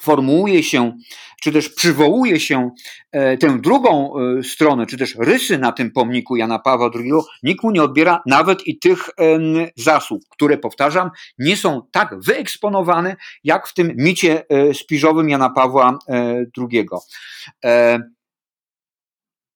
formułuje 0.00 0.62
się, 0.62 0.92
czy 1.42 1.52
też 1.52 1.68
przywołuje 1.68 2.40
się 2.40 2.70
e, 3.12 3.36
tę 3.38 3.58
drugą 3.60 4.12
e, 4.18 4.42
stronę, 4.42 4.86
czy 4.86 4.96
też 4.96 5.16
rysy 5.18 5.58
na 5.58 5.72
tym 5.72 5.90
pomniku 5.90 6.36
Jana 6.36 6.58
Pawła 6.58 6.90
II, 6.94 7.12
nikt 7.42 7.64
mu 7.64 7.70
nie 7.70 7.82
odbiera 7.82 8.22
nawet 8.26 8.66
i 8.66 8.78
tych 8.78 9.10
zasług, 9.76 10.22
które, 10.30 10.58
powtarzam, 10.58 11.10
nie 11.38 11.56
są 11.56 11.82
tak 11.92 12.20
wyeksponowane, 12.20 13.16
jak 13.44 13.66
w 13.66 13.74
tym 13.74 13.92
micie 13.96 14.44
e, 14.48 14.74
spiżowym 14.74 15.28
Jana 15.28 15.50
Pawła 15.50 15.98
II. 16.58 16.86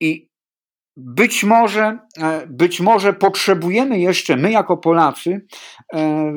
I 0.01 0.34
być 0.97 1.45
może, 1.45 1.99
e, 2.19 2.47
być 2.47 2.81
może 2.81 3.13
potrzebujemy 3.13 3.99
jeszcze, 3.99 4.37
my 4.37 4.51
jako 4.51 4.77
Polacy, 4.77 5.47
e, 5.95 6.35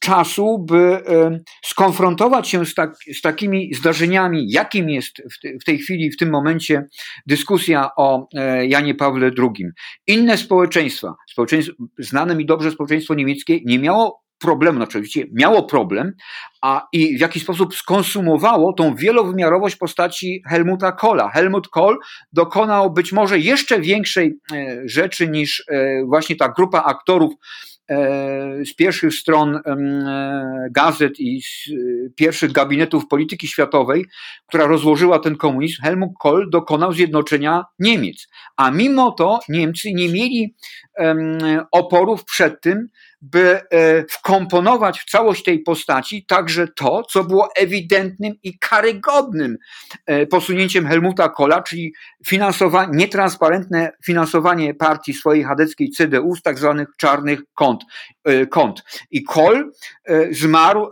czasu, 0.00 0.64
by 0.68 0.76
e, 0.76 1.40
skonfrontować 1.64 2.48
się 2.48 2.66
z, 2.66 2.74
tak, 2.74 2.94
z 3.14 3.20
takimi 3.20 3.74
zdarzeniami, 3.74 4.50
jakim 4.50 4.90
jest 4.90 5.22
w 5.60 5.64
tej 5.64 5.78
chwili, 5.78 6.10
w 6.10 6.16
tym 6.16 6.30
momencie 6.30 6.86
dyskusja 7.26 7.90
o 7.96 8.28
Janie 8.68 8.94
Pawle 8.94 9.30
II. 9.38 9.66
Inne 10.06 10.36
społeczeństwa, 10.36 11.14
społeczeństwo, 11.30 11.74
znane 11.98 12.34
mi 12.36 12.46
dobrze 12.46 12.70
społeczeństwo 12.70 13.14
niemieckie, 13.14 13.60
nie 13.64 13.78
miało 13.78 14.21
problemu, 14.42 14.76
znaczy 14.76 14.98
oczywiście 14.98 15.24
miało 15.32 15.62
problem, 15.62 16.12
a 16.62 16.88
i 16.92 17.16
w 17.16 17.20
jaki 17.20 17.40
sposób 17.40 17.74
skonsumowało 17.74 18.72
tą 18.72 18.94
wielowymiarowość 18.94 19.76
postaci 19.76 20.42
Helmuta 20.48 20.92
Kohla. 20.92 21.30
Helmut 21.30 21.68
Kohl 21.68 21.96
dokonał 22.32 22.92
być 22.92 23.12
może 23.12 23.38
jeszcze 23.38 23.80
większej 23.80 24.38
e, 24.52 24.82
rzeczy 24.84 25.28
niż 25.28 25.64
e, 25.68 26.04
właśnie 26.04 26.36
ta 26.36 26.48
grupa 26.48 26.82
aktorów 26.82 27.32
e, 27.90 28.64
z 28.64 28.74
pierwszych 28.74 29.14
stron 29.14 29.60
gazet 30.70 31.20
i 31.20 31.42
z 31.42 31.70
pierwszych 32.16 32.52
gabinetów 32.52 33.08
polityki 33.08 33.48
światowej, 33.48 34.04
która 34.46 34.66
rozłożyła 34.66 35.18
ten 35.18 35.36
komunizm, 35.36 35.82
Helmut 35.82 36.10
Kohl 36.20 36.50
dokonał 36.50 36.92
zjednoczenia 36.92 37.64
Niemiec. 37.78 38.28
A 38.56 38.70
mimo 38.70 39.10
to 39.10 39.40
Niemcy 39.48 39.92
nie 39.92 40.08
mieli 40.08 40.54
oporów 41.72 42.24
przed 42.24 42.60
tym, 42.60 42.88
by 43.22 43.60
e, 43.70 44.04
wkomponować 44.10 45.00
w 45.00 45.10
całość 45.10 45.42
tej 45.42 45.58
postaci 45.58 46.24
także 46.26 46.68
to, 46.68 47.02
co 47.02 47.24
było 47.24 47.48
ewidentnym 47.56 48.34
i 48.42 48.58
karygodnym 48.58 49.58
e, 50.06 50.26
posunięciem 50.26 50.86
Helmuta 50.86 51.28
Kohla, 51.28 51.62
czyli 51.62 51.92
finansowanie, 52.26 52.92
nietransparentne 52.96 53.92
finansowanie 54.04 54.74
partii 54.74 55.14
swojej 55.14 55.44
chadeckiej 55.44 55.90
CDU 55.90 56.36
z 56.36 56.42
tak 56.42 56.58
zwanych 56.58 56.88
czarnych 56.96 57.40
kont. 57.54 57.84
E, 58.24 58.46
kont. 58.46 58.84
I 59.10 59.24
Kohl 59.24 59.70
zmarł 60.30 60.88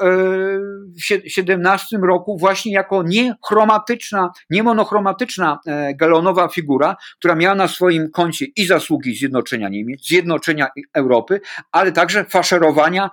w 1.26 1.30
17 1.30 1.96
roku 1.96 2.38
właśnie 2.38 2.72
jako 2.72 3.02
niechromatyczna, 3.02 4.30
niemonochromatyczna 4.50 5.58
galonowa 5.94 6.48
figura, 6.48 6.96
która 7.18 7.34
miała 7.34 7.54
na 7.54 7.68
swoim 7.68 8.10
koncie 8.10 8.46
i 8.56 8.66
zasługi 8.66 9.16
zjednoczenia 9.16 9.68
Niemiec, 9.68 10.06
zjednoczenia 10.06 10.68
Europy, 10.94 11.40
ale 11.72 11.92
także 11.92 12.19
faszerowania 12.28 13.10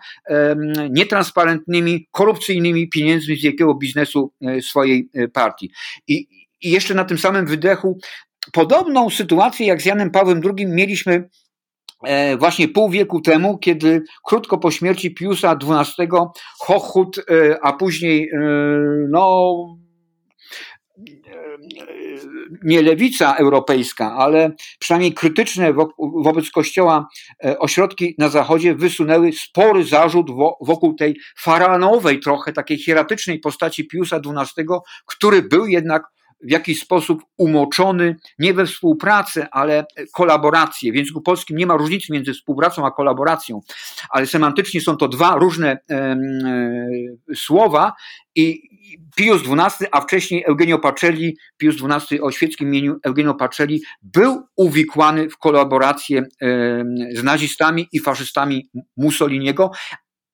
nietransparentnymi, 0.90 2.08
korupcyjnymi 2.12 2.90
pieniędzmi 2.90 3.38
z 3.38 3.44
jakiego 3.44 3.76
biznesu 3.76 4.34
e, 4.42 4.62
swojej 4.62 5.10
e, 5.14 5.28
partii. 5.28 5.72
I, 6.08 6.28
I 6.62 6.72
jeszcze 6.72 6.94
na 6.94 7.06
tym 7.06 7.18
samym 7.18 7.46
wydechu 7.46 7.98
podobną 8.54 9.10
sytuację 9.10 9.68
jak 9.68 9.82
z 9.82 9.86
Janem 9.86 10.12
Pawłem 10.12 10.42
II 10.58 10.68
mieliśmy 10.68 11.30
e, 12.04 12.38
właśnie 12.38 12.68
pół 12.68 12.90
wieku 12.90 13.22
temu, 13.22 13.58
kiedy 13.58 14.02
krótko 14.26 14.58
po 14.58 14.72
śmierci 14.72 15.14
Piusa 15.14 15.52
XII 15.52 16.08
Hochhut, 16.60 17.26
a 17.62 17.74
później 17.74 18.32
no 19.10 19.54
nie 22.64 22.82
lewica 22.82 23.36
europejska, 23.36 24.16
ale 24.16 24.52
przynajmniej 24.80 25.14
krytyczne 25.14 25.74
wobec 26.24 26.52
Kościoła 26.52 27.08
e, 27.46 27.60
ośrodki 27.60 28.16
na 28.18 28.30
Zachodzie 28.30 28.76
wysunęły 28.76 29.32
spory 29.32 29.84
zarzut 29.84 30.28
wokół 30.62 30.96
tej 30.96 31.20
faraonowej, 31.38 32.20
trochę 32.20 32.54
takiej 32.54 32.78
hieratycznej 32.78 33.40
postaci 33.40 33.88
Piusa 33.88 34.20
XII, 34.26 34.66
który 35.06 35.42
był 35.42 35.68
jednak 35.68 36.04
w 36.42 36.52
jakiś 36.52 36.82
sposób 36.82 37.24
umoczony 37.38 38.16
nie 38.40 38.54
we 38.54 38.66
współpracę, 38.66 39.48
ale 39.52 39.86
kolaborację. 40.14 40.92
W 40.92 40.96
języku 40.96 41.22
polskim 41.22 41.58
nie 41.58 41.66
ma 41.66 41.78
różnicy 41.78 42.14
między 42.14 42.34
współpracą 42.34 42.86
a 42.86 42.92
kolaboracją, 42.92 43.62
ale 44.10 44.28
semantycznie 44.28 44.82
są 44.82 44.98
to 44.98 45.08
dwa 45.08 45.36
różne 45.36 45.72
e, 45.72 45.96
e, 45.96 46.18
słowa 47.36 47.94
i 48.36 48.77
Pius 49.16 49.42
XII, 49.42 49.88
a 49.92 50.02
wcześniej 50.02 50.44
Eugenio 50.48 50.80
Pacelli, 50.80 51.38
Pius 51.58 51.76
XII 51.84 52.22
o 52.22 52.32
świeckim 52.32 52.68
imieniu 52.68 52.96
Eugenio 53.04 53.34
Pacelli, 53.34 53.82
był 54.02 54.44
uwikłany 54.56 55.30
w 55.30 55.38
kolaborację 55.38 56.24
z 57.14 57.24
nazistami 57.24 57.88
i 57.92 58.00
faszystami 58.00 58.70
Mussoliniego 58.98 59.72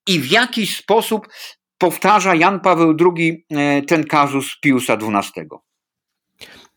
i 0.08 0.20
w 0.20 0.32
jakiś 0.32 0.78
sposób 0.78 1.28
powtarza 1.78 2.36
Jan 2.36 2.60
Paweł 2.60 2.96
II 3.00 3.46
e, 3.52 3.82
ten 3.82 4.04
kazus 4.04 4.60
Piusa 4.62 4.94
XII. 4.94 5.48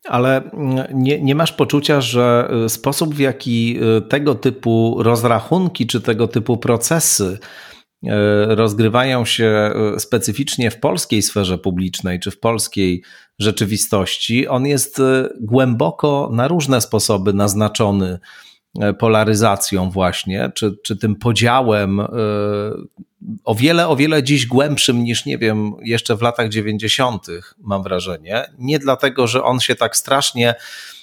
Ale 0.04 0.50
mm, 0.50 0.86
nie, 0.94 1.20
nie 1.20 1.34
masz 1.34 1.52
poczucia, 1.52 2.00
że 2.00 2.50
y, 2.64 2.68
sposób, 2.68 3.14
w 3.14 3.18
jaki 3.18 3.78
y, 3.98 4.02
tego 4.02 4.34
typu 4.34 4.96
rozrachunki 4.98 5.86
czy 5.86 6.00
tego 6.00 6.28
typu 6.28 6.56
procesy 6.56 7.38
E, 7.38 7.75
rozgrywają 8.48 9.24
się 9.24 9.46
e, 9.46 10.00
specyficznie 10.00 10.70
w 10.70 10.80
polskiej 10.80 11.22
sferze 11.22 11.58
publicznej 11.58 12.20
czy 12.20 12.30
w 12.30 12.40
polskiej 12.40 13.02
rzeczywistości, 13.38 14.48
on 14.48 14.66
jest 14.66 15.00
e, 15.00 15.28
głęboko 15.40 16.30
na 16.32 16.48
różne 16.48 16.80
sposoby 16.80 17.32
naznaczony 17.32 18.18
polaryzacją 18.98 19.90
właśnie, 19.90 20.50
czy, 20.54 20.76
czy 20.84 20.96
tym 20.96 21.16
podziałem 21.16 22.00
o 23.44 23.54
wiele, 23.54 23.88
o 23.88 23.96
wiele 23.96 24.22
dziś 24.22 24.46
głębszym 24.46 25.04
niż, 25.04 25.26
nie 25.26 25.38
wiem, 25.38 25.72
jeszcze 25.82 26.16
w 26.16 26.22
latach 26.22 26.48
90., 26.48 27.26
mam 27.58 27.82
wrażenie. 27.82 28.44
Nie 28.58 28.78
dlatego, 28.78 29.26
że 29.26 29.44
on 29.44 29.60
się 29.60 29.74
tak 29.74 29.96
strasznie 29.96 30.54
E, 30.54 30.95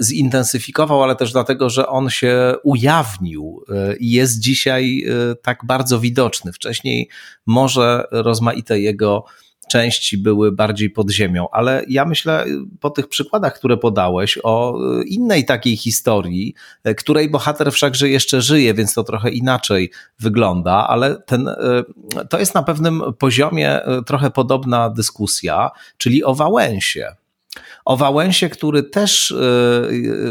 zintensyfikował, 0.00 1.02
ale 1.02 1.16
też 1.16 1.32
dlatego, 1.32 1.70
że 1.70 1.88
on 1.88 2.10
się 2.10 2.54
ujawnił 2.62 3.64
e, 3.68 3.96
i 3.96 4.10
jest 4.10 4.40
dzisiaj 4.40 5.04
e, 5.04 5.34
tak 5.34 5.64
bardzo 5.64 6.00
widoczny. 6.00 6.52
Wcześniej 6.52 7.08
może 7.46 8.04
rozmaite 8.10 8.80
jego 8.80 9.24
części 9.70 10.18
były 10.18 10.52
bardziej 10.52 10.90
pod 10.90 11.10
ziemią, 11.10 11.46
ale 11.52 11.84
ja 11.88 12.04
myślę 12.04 12.46
po 12.80 12.90
tych 12.90 13.08
przykładach, 13.08 13.54
które 13.54 13.76
podałeś, 13.76 14.38
o 14.42 14.78
innej 15.06 15.44
takiej 15.44 15.76
historii, 15.76 16.54
której 16.96 17.30
bohater 17.30 17.72
wszakże 17.72 18.08
jeszcze 18.08 18.42
żyje, 18.42 18.74
więc 18.74 18.94
to 18.94 19.04
trochę 19.04 19.30
inaczej 19.30 19.90
wygląda, 20.18 20.86
ale 20.88 21.16
ten, 21.26 21.50
to 22.30 22.38
jest 22.38 22.54
na 22.54 22.62
pewnym 22.62 23.02
poziomie 23.18 23.80
trochę 24.06 24.30
podobna 24.30 24.90
dyskusja, 24.90 25.70
czyli 25.96 26.24
o 26.24 26.34
Wałęsie 26.34 27.16
o 27.84 27.96
Wałęsie, 27.96 28.48
który 28.48 28.82
też 28.82 29.30
e, 29.30 29.34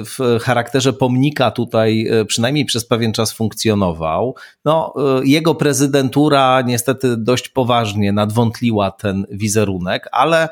w 0.05 0.39
charakterze 0.41 0.93
pomnika 0.93 1.51
tutaj 1.51 2.07
e, 2.07 2.25
przynajmniej 2.25 2.65
przez 2.65 2.85
pewien 2.85 3.13
czas 3.13 3.31
funkcjonował. 3.31 4.35
No, 4.65 4.93
e, 4.97 5.25
jego 5.25 5.55
prezydentura 5.55 6.61
niestety 6.61 7.17
dość 7.17 7.49
poważnie 7.49 8.11
nadwątliła 8.11 8.91
ten 8.91 9.25
wizerunek, 9.31 10.09
ale 10.11 10.49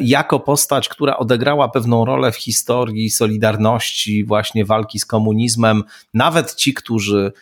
jako 0.00 0.40
postać, 0.40 0.88
która 0.88 1.16
odegrała 1.16 1.68
pewną 1.68 2.04
rolę 2.04 2.32
w 2.32 2.36
historii 2.36 3.10
Solidarności, 3.10 4.24
właśnie 4.24 4.64
walki 4.64 4.98
z 4.98 5.06
komunizmem, 5.06 5.84
nawet 6.14 6.54
ci, 6.54 6.74
którzy 6.74 7.32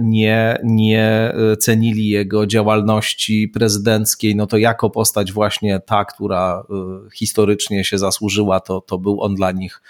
nie, 0.00 0.58
nie 0.64 1.32
cenili 1.60 2.08
jego 2.08 2.46
działalności 2.46 3.48
prezydenckiej, 3.48 4.36
no 4.36 4.46
to 4.46 4.58
jako 4.58 4.90
postać 4.90 5.32
właśnie 5.32 5.80
ta, 5.80 6.04
która 6.04 6.64
e, 6.70 6.74
historycznie 7.14 7.84
się 7.84 7.98
zasłużyła, 7.98 8.60
to, 8.60 8.80
to 8.80 8.98
był 8.98 9.22
on 9.22 9.34
dla 9.34 9.52
nich 9.52 9.82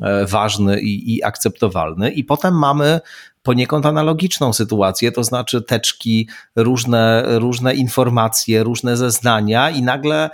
e, 0.00 0.26
ważny 0.26 0.80
i, 0.80 1.16
i 1.16 1.24
akceptowalny. 1.24 2.10
I 2.10 2.24
potem 2.24 2.58
mamy 2.58 3.00
poniekąd 3.42 3.86
analogiczną 3.86 4.52
sytuację, 4.52 5.12
to 5.12 5.24
znaczy 5.24 5.62
teczki, 5.62 6.28
różne, 6.56 7.24
różne 7.26 7.74
informacje, 7.74 8.62
różne 8.62 8.96
zeznania 8.96 9.70
i 9.70 9.82
nagle 9.82 10.30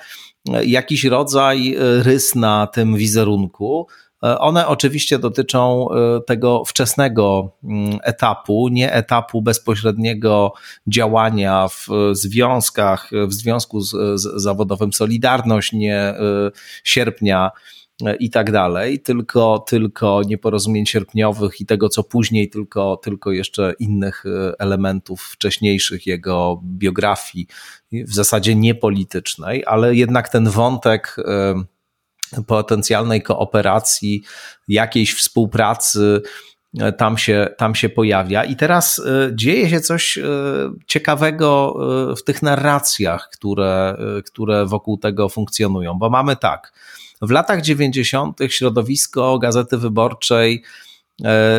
jakiś 0.64 1.04
rodzaj 1.04 1.76
rys 1.78 2.34
na 2.34 2.66
tym 2.66 2.96
wizerunku, 2.96 3.86
E, 3.86 4.11
one 4.22 4.66
oczywiście 4.66 5.18
dotyczą 5.18 5.88
e, 5.90 6.20
tego 6.20 6.64
wczesnego 6.64 7.52
mm, 7.64 7.98
etapu, 8.02 8.68
nie 8.68 8.92
etapu 8.92 9.42
bezpośredniego 9.42 10.52
działania 10.86 11.68
w 11.68 11.88
związkach, 12.12 13.10
w 13.26 13.32
związku 13.32 13.80
z, 13.80 14.20
z 14.20 14.42
zawodowym 14.42 14.92
Solidarność, 14.92 15.72
nie 15.72 15.96
e, 15.96 16.16
sierpnia 16.84 17.50
i 18.18 18.30
tak 18.30 18.52
dalej, 18.52 19.00
tylko, 19.00 19.64
tylko 19.68 20.22
nieporozumień 20.26 20.86
sierpniowych 20.86 21.60
i 21.60 21.66
tego, 21.66 21.88
co 21.88 22.02
później, 22.02 22.50
tylko, 22.50 22.96
tylko 22.96 23.32
jeszcze 23.32 23.74
innych 23.78 24.24
elementów 24.58 25.22
wcześniejszych 25.22 26.06
jego 26.06 26.60
biografii, 26.64 27.46
w 27.92 28.14
zasadzie 28.14 28.54
niepolitycznej, 28.54 29.64
ale 29.66 29.94
jednak 29.94 30.28
ten 30.28 30.48
wątek 30.48 31.16
potencjalnej 32.46 33.22
kooperacji, 33.22 34.22
jakiejś 34.68 35.14
współpracy 35.14 36.22
tam 36.98 37.18
się, 37.18 37.48
tam 37.58 37.74
się 37.74 37.88
pojawia. 37.88 38.44
I 38.44 38.56
teraz 38.56 39.02
dzieje 39.32 39.70
się 39.70 39.80
coś 39.80 40.18
ciekawego 40.86 41.76
w 42.16 42.24
tych 42.24 42.42
narracjach, 42.42 43.28
które, 43.32 43.96
które 44.26 44.66
wokół 44.66 44.98
tego 44.98 45.28
funkcjonują, 45.28 45.98
bo 45.98 46.10
mamy 46.10 46.36
tak. 46.36 46.72
W 47.22 47.30
latach 47.30 47.62
90. 47.62 48.38
środowisko 48.48 49.38
Gazety 49.38 49.78
Wyborczej 49.78 50.62
E, 50.62 50.91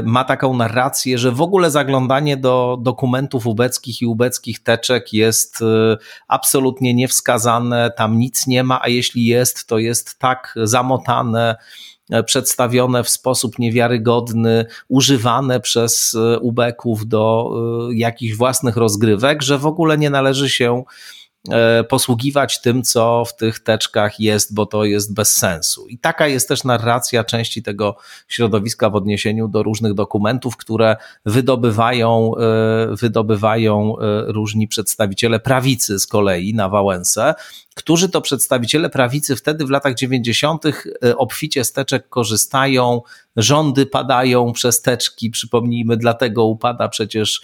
ma 0.03 0.23
taką 0.23 0.53
narrację, 0.53 1.17
że 1.17 1.31
w 1.31 1.41
ogóle 1.41 1.71
zaglądanie 1.71 2.37
do 2.37 2.77
dokumentów 2.81 3.47
ubeckich 3.47 4.01
i 4.01 4.05
ubeckich 4.05 4.63
teczek 4.63 5.13
jest 5.13 5.61
e, 5.61 5.97
absolutnie 6.27 6.93
niewskazane, 6.93 7.91
tam 7.97 8.19
nic 8.19 8.47
nie 8.47 8.63
ma, 8.63 8.81
a 8.81 8.87
jeśli 8.87 9.25
jest, 9.25 9.67
to 9.67 9.77
jest 9.77 10.19
tak 10.19 10.55
zamotane, 10.63 11.55
e, 12.09 12.23
przedstawione 12.23 13.03
w 13.03 13.09
sposób 13.09 13.59
niewiarygodny, 13.59 14.65
używane 14.87 15.59
przez 15.59 16.17
ubeków 16.41 17.07
do 17.07 17.51
jakichś 17.93 18.35
własnych 18.35 18.77
rozgrywek, 18.77 19.41
że 19.41 19.57
w 19.57 19.65
ogóle 19.65 19.97
nie 19.97 20.09
należy 20.09 20.49
się 20.49 20.83
E, 20.83 21.22
posługiwać 21.89 22.61
tym, 22.61 22.83
co 22.83 23.25
w 23.25 23.35
tych 23.35 23.59
teczkach 23.59 24.19
jest, 24.19 24.53
bo 24.53 24.65
to 24.65 24.85
jest 24.85 25.13
bez 25.13 25.35
sensu. 25.35 25.87
I 25.87 25.97
taka 25.97 26.27
jest 26.27 26.47
też 26.47 26.63
narracja 26.63 27.23
części 27.23 27.63
tego 27.63 27.97
środowiska 28.27 28.89
w 28.89 28.95
odniesieniu 28.95 29.47
do 29.47 29.63
różnych 29.63 29.93
dokumentów, 29.93 30.57
które 30.57 30.95
wydobywają, 31.25 32.31
e, 32.37 32.95
wydobywają 32.95 33.95
e, 33.97 34.23
różni 34.27 34.67
przedstawiciele 34.67 35.39
prawicy 35.39 35.99
z 35.99 36.07
kolei 36.07 36.53
na 36.53 36.69
Wałęsę, 36.69 37.33
którzy 37.75 38.09
to 38.09 38.21
przedstawiciele 38.21 38.89
prawicy 38.89 39.35
wtedy 39.35 39.65
w 39.65 39.69
latach 39.69 39.95
90. 39.95 40.63
obficie 41.17 41.63
z 41.63 41.71
teczek 41.71 42.09
korzystają, 42.09 43.01
rządy 43.35 43.85
padają 43.85 44.53
przez 44.53 44.81
teczki, 44.81 45.29
przypomnijmy, 45.29 45.97
dlatego 45.97 46.45
upada 46.45 46.89
przecież 46.89 47.41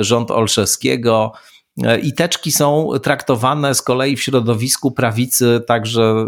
rząd 0.00 0.30
Olszewskiego, 0.30 1.32
E, 1.32 1.57
I 2.02 2.12
teczki 2.12 2.52
są 2.52 2.90
traktowane 3.02 3.74
z 3.74 3.82
kolei 3.82 4.16
w 4.16 4.22
środowisku 4.22 4.90
prawicy, 4.90 5.62
także 5.66 6.02
e, 6.02 6.26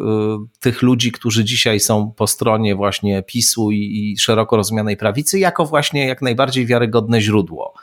tych 0.61 0.83
ludzi, 0.83 1.13
którzy 1.13 1.45
dzisiaj 1.45 1.81
są 1.81 2.13
po 2.17 2.27
stronie 2.27 2.75
właśnie 2.75 3.23
PiSu 3.23 3.71
i 3.71 4.17
szeroko 4.19 4.57
rozumianej 4.57 4.97
prawicy, 4.97 5.39
jako 5.39 5.67
właśnie 5.67 6.07
jak 6.07 6.23
najbardziej 6.23 6.67
wiarygodne 6.67 7.21
źródło. 7.21 7.75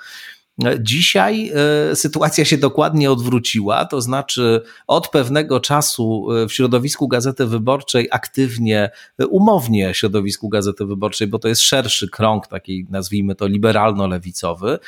E, 0.65 0.77
dzisiaj 0.79 1.51
sytuacja 1.93 2.45
się 2.45 2.57
dokładnie 2.57 3.11
odwróciła, 3.11 3.85
to 3.85 4.01
znaczy 4.01 4.61
od 4.87 5.09
pewnego 5.09 5.59
czasu 5.59 6.27
w 6.49 6.53
środowisku 6.53 7.07
Gazety 7.07 7.45
Wyborczej 7.45 8.07
aktywnie, 8.11 8.89
umownie 9.29 9.93
środowisku 9.93 10.49
Gazety 10.49 10.85
Wyborczej, 10.85 11.27
bo 11.27 11.39
to 11.39 11.47
jest 11.47 11.61
szerszy 11.61 12.09
krąg, 12.09 12.47
taki 12.47 12.85
nazwijmy 12.89 13.35
to 13.35 13.47
liberalno-lewicowy, 13.47 14.79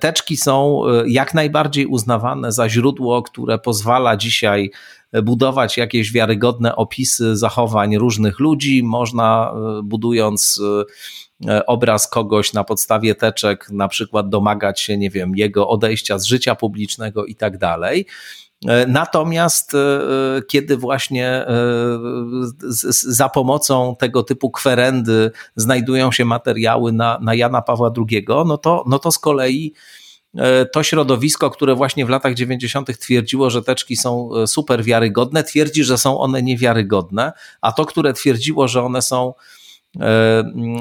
Teczki 0.00 0.36
są 0.36 0.82
e, 0.86 1.08
jak 1.08 1.34
najbardziej 1.34 1.86
uznawane 1.86 2.52
za 2.52 2.68
źródło, 2.68 3.22
które 3.22 3.58
pozwala 3.58 4.16
dzisiaj 4.16 4.70
budować 5.22 5.76
jakieś 5.76 6.12
wiarygodne 6.12 6.76
opisy 6.76 7.36
zachowań 7.36 7.96
różnych 7.96 8.40
ludzi. 8.40 8.82
Można, 8.82 9.54
e, 9.54 9.82
budując 9.82 10.60
e, 10.80 10.84
obraz 11.66 12.08
kogoś 12.08 12.52
na 12.52 12.64
podstawie 12.64 13.14
teczek, 13.14 13.70
na 13.70 13.88
przykład 13.88 14.28
domagać 14.28 14.80
się, 14.80 14.98
nie 14.98 15.10
wiem, 15.10 15.36
jego 15.36 15.68
odejścia 15.68 16.18
z 16.18 16.24
życia 16.24 16.54
publicznego 16.54 17.24
i 17.24 17.34
tak 17.34 17.58
dalej. 17.58 18.06
E, 18.66 18.86
natomiast 18.86 19.74
e, 19.74 19.78
e, 19.78 20.42
kiedy 20.42 20.76
właśnie 20.76 21.46
za 22.90 23.28
pomocą 23.28 23.96
tego 23.98 24.22
typu 24.22 24.50
kwerendy 24.50 25.30
znajdują 25.56 26.12
się 26.12 26.24
materiały 26.24 26.92
na, 26.92 27.18
na 27.22 27.34
Jana 27.34 27.62
Pawła 27.62 27.92
II, 27.96 28.26
no 28.28 28.58
to, 28.58 28.84
no 28.86 28.98
to 28.98 29.12
z 29.12 29.18
kolei 29.18 29.74
to 30.72 30.82
środowisko, 30.82 31.50
które 31.50 31.74
właśnie 31.74 32.06
w 32.06 32.08
latach 32.08 32.34
90. 32.34 32.98
twierdziło, 32.98 33.50
że 33.50 33.62
teczki 33.62 33.96
są 33.96 34.30
super 34.46 34.84
wiarygodne, 34.84 35.44
twierdzi, 35.44 35.84
że 35.84 35.98
są 35.98 36.18
one 36.18 36.42
niewiarygodne, 36.42 37.32
a 37.60 37.72
to, 37.72 37.86
które 37.86 38.12
twierdziło, 38.12 38.68
że 38.68 38.82
one 38.82 39.02
są, 39.02 39.34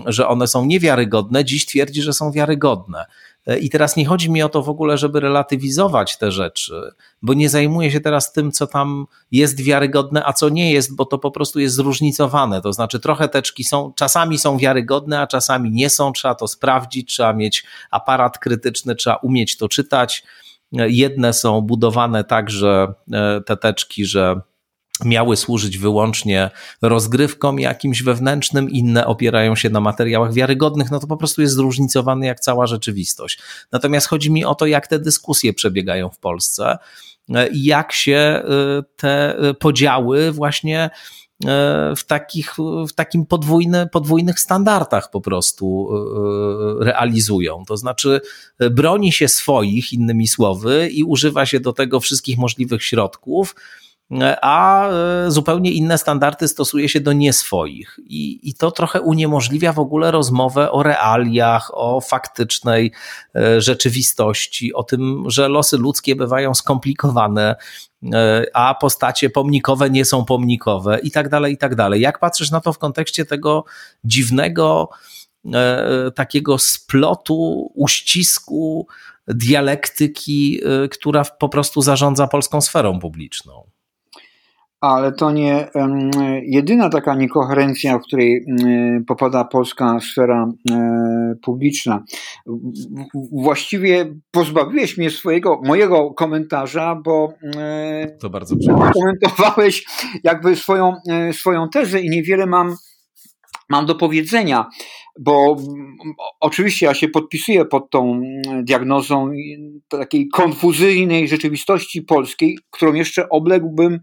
że 0.06 0.28
one 0.28 0.48
są 0.48 0.66
niewiarygodne, 0.66 1.46
dziś 1.46 1.66
twierdzi, 1.66 2.02
że 2.02 2.14
są 2.14 2.32
wiarygodne. 2.32 3.06
E, 3.48 3.60
I 3.60 3.70
teraz 3.70 3.96
nie 3.96 4.06
chodzi 4.06 4.32
mi 4.32 4.44
o 4.44 4.50
to 4.50 4.62
w 4.62 4.70
ogóle, 4.70 4.98
żeby 4.98 5.20
relatywizować 5.20 6.18
te 6.18 6.32
rzeczy, 6.32 6.92
bo 7.22 7.34
nie 7.34 7.50
zajmuję 7.50 7.92
się 7.92 8.00
teraz 8.00 8.34
tym, 8.34 8.52
co 8.52 8.68
tam 8.68 9.06
jest 9.32 9.62
wiarygodne, 9.62 10.26
a 10.26 10.34
co 10.34 10.50
nie 10.50 10.74
jest, 10.74 10.96
bo 10.96 11.06
to 11.06 11.18
po 11.18 11.32
prostu 11.32 11.60
jest 11.60 11.76
zróżnicowane. 11.76 12.62
To 12.62 12.74
znaczy, 12.74 13.00
trochę 13.00 13.30
teczki 13.30 13.64
są, 13.64 13.94
czasami 13.96 14.38
są 14.38 14.58
wiarygodne, 14.58 15.20
a 15.20 15.28
czasami 15.28 15.72
nie 15.72 15.90
są. 15.90 16.14
Trzeba 16.14 16.36
to 16.36 16.48
sprawdzić, 16.48 17.14
trzeba 17.14 17.34
mieć 17.34 17.64
aparat 17.92 18.40
krytyczny, 18.40 18.96
trzeba 18.96 19.16
umieć 19.16 19.58
to 19.58 19.70
czytać. 19.70 20.24
E, 20.78 20.90
jedne 20.90 21.34
są 21.34 21.62
budowane 21.62 22.24
tak, 22.24 22.50
że 22.50 22.94
e, 23.14 23.42
te 23.46 23.58
teczki, 23.58 24.06
że 24.06 24.42
miały 25.06 25.38
służyć 25.38 25.78
wyłącznie 25.78 26.50
rozgrywkom 26.82 27.60
jakimś 27.60 28.04
wewnętrznym, 28.04 28.70
inne 28.70 29.06
opierają 29.06 29.56
się 29.56 29.70
na 29.70 29.80
materiałach 29.80 30.34
wiarygodnych, 30.34 30.92
no 30.92 31.00
to 31.00 31.08
po 31.08 31.18
prostu 31.18 31.42
jest 31.42 31.54
zróżnicowany 31.54 32.26
jak 32.26 32.40
cała 32.40 32.68
rzeczywistość. 32.68 33.40
Natomiast 33.72 34.08
chodzi 34.08 34.32
mi 34.32 34.46
o 34.46 34.56
to, 34.56 34.66
jak 34.66 34.88
te 34.88 35.00
dyskusje 35.00 35.54
przebiegają 35.54 36.10
w 36.10 36.20
Polsce 36.20 36.78
jak 37.54 37.92
się 37.92 38.44
y, 38.80 38.84
te 38.96 39.36
podziały 39.60 40.32
właśnie 40.32 40.90
y, 41.44 41.48
w, 41.96 42.04
takich, 42.08 42.56
w 42.90 42.94
takim 42.94 43.26
podwójny, 43.26 43.88
podwójnych 43.88 44.40
standardach 44.40 45.10
po 45.12 45.22
prostu 45.22 45.90
y, 46.82 46.84
realizują. 46.84 47.64
To 47.68 47.78
znaczy 47.78 48.22
broni 48.72 49.12
się 49.12 49.28
swoich, 49.28 49.94
innymi 49.94 50.28
słowy, 50.28 50.90
i 50.92 51.04
używa 51.04 51.46
się 51.46 51.60
do 51.60 51.74
tego 51.74 52.00
wszystkich 52.00 52.38
możliwych 52.38 52.84
środków, 52.84 53.56
a 54.42 54.90
e, 54.90 55.32
zupełnie 55.32 55.72
inne 55.72 55.98
standardy 55.98 56.48
stosuje 56.48 56.90
się 56.90 57.00
do 57.00 57.14
nieswoich. 57.14 58.00
I, 58.06 58.50
I 58.50 58.54
to 58.54 58.72
trochę 58.72 59.02
uniemożliwia 59.02 59.74
w 59.74 59.80
ogóle 59.80 60.12
rozmowę 60.12 60.72
o 60.72 60.84
realiach, 60.84 61.72
o 61.74 62.02
faktycznej 62.02 62.92
e, 63.36 63.62
rzeczywistości, 63.62 64.74
o 64.74 64.84
tym, 64.84 65.24
że 65.28 65.48
losy 65.48 65.78
ludzkie 65.78 66.16
bywają 66.16 66.54
skomplikowane, 66.54 67.56
e, 68.14 68.46
a 68.54 68.76
postacie 68.76 69.30
pomnikowe 69.30 69.90
nie 69.90 70.06
są 70.06 70.26
pomnikowe 70.26 71.00
i 71.00 71.12
tak 71.12 71.30
dalej, 71.30 71.54
i 71.54 71.58
tak 71.58 71.76
dalej. 71.76 72.02
Jak 72.02 72.20
patrzysz 72.20 72.52
na 72.52 72.62
to 72.62 72.74
w 72.74 72.78
kontekście 72.78 73.26
tego 73.26 73.66
dziwnego, 74.04 74.90
takiego 76.16 76.58
splotu, 76.58 77.72
uścisku, 77.76 78.88
dialektyki, 79.28 80.62
która 80.92 81.24
po 81.26 81.50
prostu 81.50 81.82
zarządza 81.82 82.28
polską 82.28 82.62
sferą 82.62 83.00
publiczną? 83.00 83.72
Ale 84.82 85.12
to 85.12 85.32
nie 85.32 85.68
jedyna 86.44 86.90
taka 86.90 87.16
niekoherencja, 87.16 88.00
w 88.00 88.02
której 88.02 88.46
popada 89.08 89.44
polska 89.44 90.00
sfera 90.00 90.52
publiczna. 91.42 92.04
Właściwie 93.32 94.16
pozbawiłeś 94.32 94.98
mnie 94.98 95.10
swojego, 95.10 95.62
mojego 95.66 96.14
komentarza, 96.14 96.96
bo 97.06 97.34
to 98.22 98.30
bardzo 98.30 98.56
komentowałeś 98.94 99.86
jakby 100.24 100.56
swoją, 100.56 100.96
swoją 101.32 101.70
tezę 101.70 102.02
i 102.02 102.10
niewiele 102.10 102.46
mam, 102.46 102.76
mam 103.70 103.86
do 103.86 103.96
powiedzenia 103.96 104.70
bo 105.20 105.56
oczywiście 106.40 106.86
ja 106.86 106.94
się 106.94 107.08
podpisuję 107.08 107.66
pod 107.66 107.90
tą 107.90 108.22
diagnozą 108.64 109.32
takiej 109.88 110.28
konfuzyjnej 110.28 111.28
rzeczywistości 111.28 112.02
polskiej, 112.02 112.58
którą 112.72 112.94
jeszcze 112.94 113.30
obległbym 113.30 114.00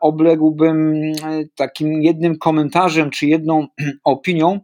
obległbym 0.00 0.94
e, 0.94 1.12
takim 1.54 2.02
jednym 2.02 2.38
komentarzem 2.38 3.10
czy 3.10 3.26
jedną 3.26 3.66
opinią, 4.04 4.60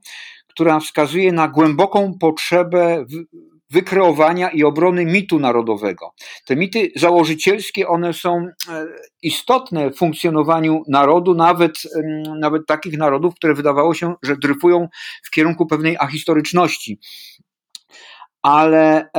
która 0.48 0.80
wskazuje 0.80 1.32
na 1.32 1.48
głęboką 1.48 2.14
potrzebę 2.20 3.04
wykreowania 3.70 4.50
i 4.50 4.64
obrony 4.64 5.06
mitu 5.06 5.38
narodowego. 5.38 6.14
Te 6.46 6.56
mity 6.56 6.90
założycielskie, 6.96 7.88
one 7.88 8.12
są 8.12 8.46
e, 8.68 8.86
istotne 9.22 9.90
w 9.90 9.96
funkcjonowaniu 9.96 10.82
narodu, 10.88 11.34
nawet, 11.34 11.72
nawet 12.40 12.66
takich 12.66 12.98
narodów, 12.98 13.34
które 13.34 13.54
wydawało 13.54 13.94
się, 13.94 14.14
że 14.22 14.36
dryfują 14.36 14.88
w 15.22 15.30
kierunku 15.30 15.66
pewnej 15.66 15.96
ahistoryczności. 15.98 16.98
Ale 18.42 19.10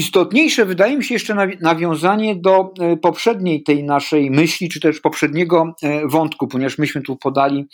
Istotniejsze 0.00 0.64
wydaje 0.64 0.96
mi 0.96 1.04
się 1.04 1.14
jeszcze 1.14 1.34
nawiązanie 1.60 2.36
do 2.36 2.72
e, 2.80 2.96
poprzedniej 2.96 3.62
tej 3.62 3.84
naszej 3.84 4.30
myśli, 4.30 4.68
czy 4.68 4.80
też 4.80 5.00
poprzedniego 5.00 5.74
e, 5.82 6.08
wątku, 6.08 6.48
ponieważ 6.48 6.78
myśmy 6.78 7.02
tu 7.02 7.16
podali 7.16 7.68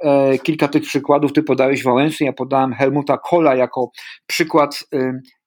e, 0.00 0.38
kilka 0.38 0.68
tych 0.68 0.82
przykładów. 0.82 1.32
Ty 1.32 1.42
podałeś 1.42 1.82
Wałęsy, 1.82 2.24
ja 2.24 2.32
podałem 2.32 2.74
Helmuta 2.74 3.18
Kohla 3.18 3.54
jako 3.54 3.90
przykład 4.26 4.84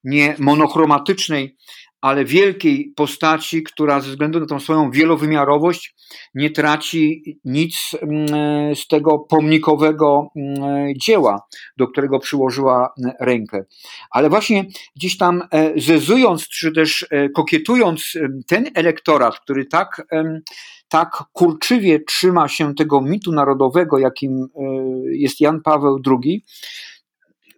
nie 0.03 0.35
monochromatycznej 0.39 1.57
ale 2.01 2.25
wielkiej 2.25 2.93
postaci, 2.95 3.63
która 3.63 3.99
ze 4.01 4.09
względu 4.09 4.39
na 4.39 4.45
tą 4.45 4.59
swoją 4.59 4.91
wielowymiarowość 4.91 5.95
nie 6.33 6.49
traci 6.49 7.23
nic 7.45 7.91
mm, 8.01 8.75
z 8.75 8.87
tego 8.87 9.19
pomnikowego 9.19 10.27
mm, 10.35 10.93
dzieła, 11.01 11.41
do 11.77 11.87
którego 11.87 12.19
przyłożyła 12.19 12.93
rękę. 13.19 13.63
Ale 14.11 14.29
właśnie 14.29 14.65
gdzieś 14.95 15.17
tam 15.17 15.41
e, 15.51 15.73
zezując, 15.81 16.47
czy 16.47 16.71
też 16.71 17.05
e, 17.11 17.29
kokietując 17.29 18.13
ten 18.47 18.65
elektorat, 18.75 19.39
który 19.39 19.65
tak, 19.65 20.07
tak 20.89 21.23
kurczywie 21.33 21.99
trzyma 21.99 22.47
się 22.47 22.75
tego 22.75 23.01
mitu 23.01 23.31
narodowego, 23.31 23.97
jakim 23.97 24.31
e, 24.31 24.63
jest 25.11 25.41
Jan 25.41 25.61
Paweł 25.61 25.99
II, 26.07 26.43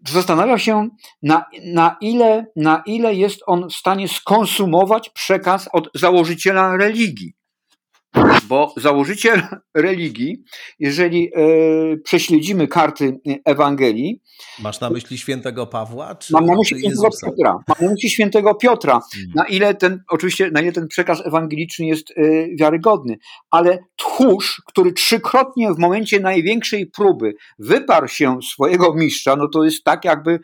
zastanawia 0.10 0.58
się, 0.58 0.90
na, 1.24 1.46
na, 1.66 1.98
ile, 2.02 2.46
na 2.56 2.84
ile 2.86 3.16
jest 3.16 3.40
on 3.48 3.70
w 3.70 3.74
stanie 3.74 4.08
skonsumować 4.08 5.10
przekaz 5.10 5.70
od 5.74 5.90
założyciela 5.96 6.78
religii. 6.78 7.34
Bo 8.44 8.74
założyciel 8.78 9.42
religii, 9.74 10.44
jeżeli 10.80 11.32
e, 11.36 11.98
prześledzimy 11.98 12.68
karty 12.68 13.20
Ewangelii. 13.46 14.22
Masz 14.60 14.80
na 14.80 14.90
myśli 14.90 15.18
świętego 15.18 15.68
Pawła? 15.68 16.16
Czy, 16.16 16.34
mam 16.34 16.46
na 16.46 16.56
myśli 16.56 16.80
świętego 16.80 17.10
Piotra. 17.22 17.58
Mam 17.68 17.78
na 17.88 17.92
myśli 17.92 18.10
świętego 18.10 18.56
Piotra. 18.56 19.00
Hmm. 19.14 19.32
Na 19.36 19.46
ile 19.46 19.76
ten, 19.76 20.04
oczywiście, 20.10 20.52
na 20.52 20.62
ile 20.62 20.72
ten 20.72 20.88
przekaz 20.88 21.26
ewangeliczny 21.26 21.86
jest 21.86 22.12
e, 22.12 22.24
wiarygodny. 22.60 23.18
Ale 23.52 23.80
tchórz, 23.96 24.62
który 24.68 24.94
trzykrotnie 24.94 25.74
w 25.74 25.78
momencie 25.78 26.20
największej 26.20 26.88
próby 26.88 27.34
wyparł 27.60 28.08
się 28.08 28.38
swojego 28.52 28.94
mistrza, 28.94 29.36
no 29.36 29.48
to 29.48 29.64
jest 29.64 29.84
tak, 29.84 30.06
jakby 30.06 30.40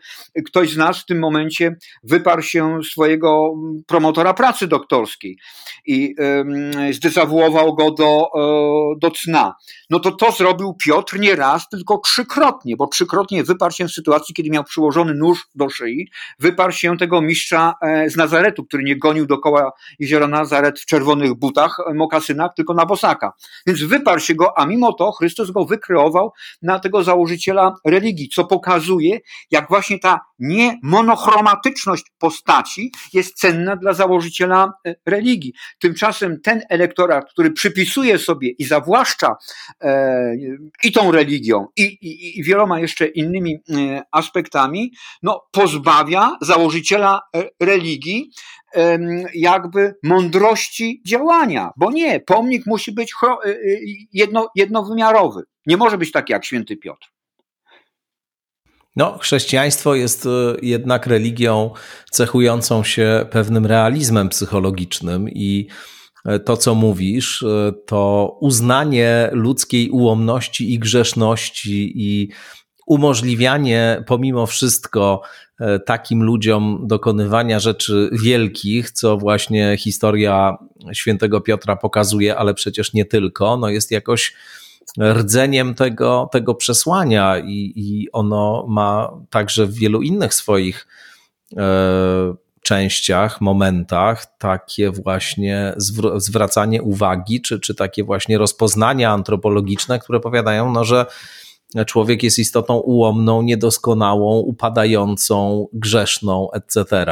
ktoś 0.46 0.70
z 0.70 0.76
nas 0.76 0.98
w 0.98 1.06
tym 1.06 1.18
momencie 1.18 1.76
wyparł 2.02 2.42
się 2.42 2.78
swojego 2.90 3.54
promotora 3.86 4.34
pracy 4.34 4.66
doktorskiej 4.66 5.36
i 5.86 6.14
e, 6.18 6.92
zdezawuował 6.92 7.74
go 7.74 7.87
do, 7.90 8.28
e, 8.34 8.98
do 8.98 9.10
cna. 9.10 9.54
No 9.90 10.00
to 10.00 10.12
to 10.12 10.32
zrobił 10.32 10.74
Piotr 10.74 11.18
nie 11.18 11.36
raz, 11.36 11.68
tylko 11.68 11.98
trzykrotnie, 11.98 12.76
bo 12.76 12.86
trzykrotnie 12.86 13.44
wyparł 13.44 13.72
się 13.72 13.88
w 13.88 13.92
sytuacji, 13.92 14.34
kiedy 14.34 14.50
miał 14.50 14.64
przyłożony 14.64 15.14
nóż 15.14 15.46
do 15.54 15.70
szyi, 15.70 16.10
wyparł 16.38 16.72
się 16.72 16.96
tego 16.96 17.20
mistrza 17.20 17.74
e, 17.82 18.10
z 18.10 18.16
Nazaretu, 18.16 18.64
który 18.64 18.82
nie 18.84 18.98
gonił 18.98 19.26
dookoła 19.26 19.72
jeziora 19.98 20.28
Nazaret 20.28 20.80
w 20.80 20.86
czerwonych 20.86 21.34
butach, 21.34 21.76
e, 21.90 21.94
mokasynach, 21.94 22.50
tylko 22.56 22.74
na 22.74 22.86
bosaka. 22.86 23.32
Więc 23.66 23.82
wyparł 23.82 24.20
się 24.20 24.34
go, 24.34 24.58
a 24.58 24.66
mimo 24.66 24.92
to 24.92 25.12
Chrystus 25.12 25.50
go 25.50 25.64
wykreował 25.64 26.32
na 26.62 26.78
tego 26.78 27.04
założyciela 27.04 27.74
religii, 27.86 28.28
co 28.28 28.44
pokazuje, 28.44 29.18
jak 29.50 29.68
właśnie 29.68 29.98
ta 29.98 30.20
niemonochromatyczność 30.38 32.04
postaci 32.18 32.92
jest 33.12 33.34
cenna 33.34 33.76
dla 33.76 33.92
założyciela 33.92 34.72
religii. 35.06 35.52
Tymczasem 35.78 36.40
ten 36.40 36.62
elektorat, 36.68 37.30
który 37.30 37.50
przypisuje 37.78 38.18
sobie 38.18 38.50
i 38.50 38.64
zawłaszcza 38.64 39.36
e, 39.80 40.34
i 40.84 40.92
tą 40.92 41.12
religią, 41.12 41.66
i, 41.76 41.82
i, 41.82 42.38
i 42.38 42.42
wieloma 42.44 42.80
jeszcze 42.80 43.06
innymi 43.06 43.54
e, 43.54 44.02
aspektami, 44.12 44.92
no, 45.22 45.46
pozbawia 45.50 46.36
założyciela 46.40 47.20
e, 47.36 47.48
religii 47.60 48.30
jakby 49.34 49.94
mądrości 50.02 51.02
działania, 51.06 51.70
bo 51.76 51.90
nie, 51.90 52.20
pomnik 52.20 52.66
musi 52.66 52.92
być 52.92 53.14
jedno, 54.12 54.48
jednowymiarowy. 54.54 55.42
Nie 55.66 55.76
może 55.76 55.98
być 55.98 56.12
taki 56.12 56.32
jak 56.32 56.44
święty 56.44 56.76
Piotr. 56.76 57.08
No, 58.96 59.18
chrześcijaństwo 59.18 59.94
jest 59.94 60.28
jednak 60.62 61.06
religią 61.06 61.70
cechującą 62.10 62.84
się 62.84 63.26
pewnym 63.30 63.66
realizmem 63.66 64.28
psychologicznym 64.28 65.28
i 65.28 65.68
to, 66.44 66.56
co 66.56 66.74
mówisz, 66.74 67.42
e, 67.42 67.72
to 67.86 68.36
uznanie 68.40 69.30
ludzkiej 69.32 69.90
ułomności 69.90 70.74
i 70.74 70.78
grzeszności 70.78 71.92
i 71.96 72.28
umożliwianie 72.86 74.04
pomimo 74.06 74.46
wszystko 74.46 75.22
e, 75.60 75.78
takim 75.78 76.22
ludziom 76.22 76.84
dokonywania 76.86 77.60
rzeczy 77.60 78.10
wielkich, 78.12 78.90
co 78.90 79.16
właśnie 79.16 79.76
historia 79.78 80.56
świętego 80.92 81.40
Piotra 81.40 81.76
pokazuje, 81.76 82.36
ale 82.36 82.54
przecież 82.54 82.92
nie 82.92 83.04
tylko, 83.04 83.56
no 83.56 83.68
jest 83.68 83.90
jakoś 83.90 84.34
rdzeniem 85.00 85.74
tego, 85.74 86.28
tego 86.32 86.54
przesłania 86.54 87.38
i, 87.38 87.72
i 87.76 88.12
ono 88.12 88.66
ma 88.68 89.10
także 89.30 89.66
w 89.66 89.74
wielu 89.74 90.02
innych 90.02 90.34
swoich 90.34 90.86
częściach, 92.62 93.40
momentach 93.40 94.38
takie 94.38 94.90
właśnie 94.90 95.74
zwracanie 96.16 96.82
uwagi, 96.82 97.42
czy, 97.42 97.60
czy 97.60 97.74
takie 97.74 98.04
właśnie 98.04 98.38
rozpoznania 98.38 99.10
antropologiczne, 99.10 99.98
które 99.98 100.20
powiadają, 100.20 100.72
no, 100.72 100.84
że 100.84 101.06
człowiek 101.86 102.22
jest 102.22 102.38
istotą 102.38 102.78
ułomną, 102.78 103.42
niedoskonałą, 103.42 104.38
upadającą, 104.38 105.66
grzeszną, 105.72 106.50
etc. 106.50 107.06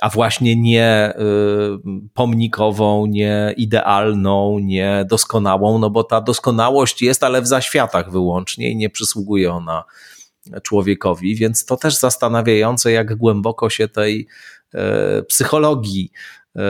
A 0.00 0.08
właśnie 0.08 0.56
nie 0.56 1.12
y, 1.16 2.08
pomnikową, 2.14 3.06
nie 3.06 3.54
idealną, 3.56 4.58
nie 4.58 5.06
doskonałą, 5.08 5.78
no 5.78 5.90
bo 5.90 6.04
ta 6.04 6.20
doskonałość 6.20 7.02
jest, 7.02 7.24
ale 7.24 7.42
w 7.42 7.46
zaświatach 7.46 8.10
wyłącznie 8.10 8.70
i 8.70 8.76
nie 8.76 8.90
przysługuje 8.90 9.52
ona 9.52 9.84
człowiekowi, 10.62 11.36
więc 11.36 11.64
to 11.64 11.76
też 11.76 11.98
zastanawiające, 11.98 12.92
jak 12.92 13.16
głęboko 13.16 13.70
się 13.70 13.88
tej 13.88 14.28
psychologii 15.28 16.10
e, 16.56 16.62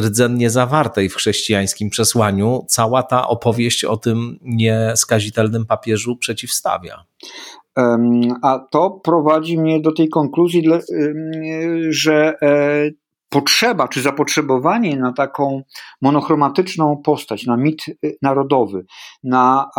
rdzennie 0.00 0.50
zawartej 0.50 1.08
w 1.08 1.14
chrześcijańskim 1.14 1.90
przesłaniu, 1.90 2.64
cała 2.68 3.02
ta 3.02 3.28
opowieść 3.28 3.84
o 3.84 3.96
tym 3.96 4.38
nieskazitelnym 4.42 5.66
papieżu 5.66 6.16
przeciwstawia. 6.16 7.04
A 8.42 8.58
to 8.70 8.90
prowadzi 8.90 9.58
mnie 9.58 9.80
do 9.80 9.92
tej 9.92 10.08
konkluzji, 10.08 10.64
że 11.90 12.34
e, 12.42 12.90
potrzeba 13.36 13.88
czy 13.88 14.02
zapotrzebowanie 14.02 14.96
na 14.96 15.12
taką 15.12 15.62
monochromatyczną 16.02 17.02
postać, 17.04 17.46
na 17.46 17.56
mit 17.56 17.88
y, 17.88 18.16
narodowy, 18.22 18.84
na 19.24 19.70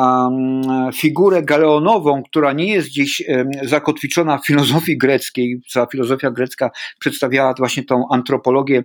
figurę 0.93 1.43
galeonową, 1.43 2.23
która 2.23 2.53
nie 2.53 2.67
jest 2.73 2.87
gdzieś 2.87 3.23
zakotwiczona 3.63 4.37
w 4.37 4.45
filozofii 4.45 4.97
greckiej, 4.97 5.61
cała 5.69 5.87
filozofia 5.87 6.31
grecka 6.31 6.69
przedstawiała 6.99 7.53
właśnie 7.57 7.83
tą 7.83 8.03
antropologię 8.11 8.83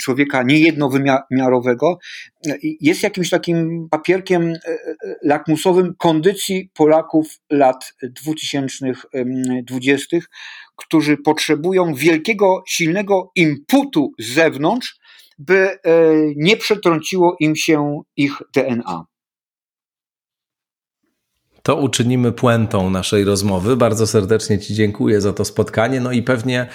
człowieka 0.00 0.42
niejednowymiarowego, 0.42 1.98
jest 2.80 3.02
jakimś 3.02 3.30
takim 3.30 3.88
papierkiem 3.90 4.48
e, 4.48 4.54
e, 4.54 4.58
lakmusowym 5.22 5.94
kondycji 5.98 6.70
Polaków 6.74 7.40
lat 7.50 7.94
2020, 8.02 10.16
którzy 10.76 11.16
potrzebują 11.16 11.94
wielkiego, 11.94 12.62
silnego 12.68 13.30
imputu 13.34 14.12
z 14.18 14.34
zewnątrz, 14.34 14.98
by 15.38 15.56
e, 15.56 15.78
nie 16.36 16.56
przetrąciło 16.56 17.36
im 17.40 17.56
się 17.56 18.00
ich 18.16 18.42
DNA. 18.54 19.04
To 21.62 21.76
uczynimy 21.76 22.32
puentą 22.32 22.90
naszej 22.90 23.24
rozmowy. 23.24 23.76
Bardzo 23.76 24.06
serdecznie 24.06 24.58
Ci 24.58 24.74
dziękuję 24.74 25.20
za 25.20 25.32
to 25.32 25.44
spotkanie. 25.44 26.00
No 26.00 26.12
i 26.12 26.22
pewnie 26.22 26.68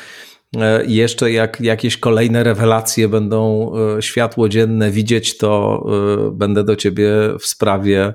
jeszcze 0.88 1.32
jak 1.32 1.62
jakieś 1.62 1.98
kolejne 1.98 2.44
rewelacje 2.44 3.10
będą 3.10 3.72
e, 3.98 4.02
światło 4.02 4.50
dzienne 4.50 4.92
widzieć, 4.92 5.38
to 5.38 5.86
będę 6.34 6.64
do 6.64 6.76
Ciebie 6.76 7.12
w 7.40 7.46
sprawie 7.46 8.14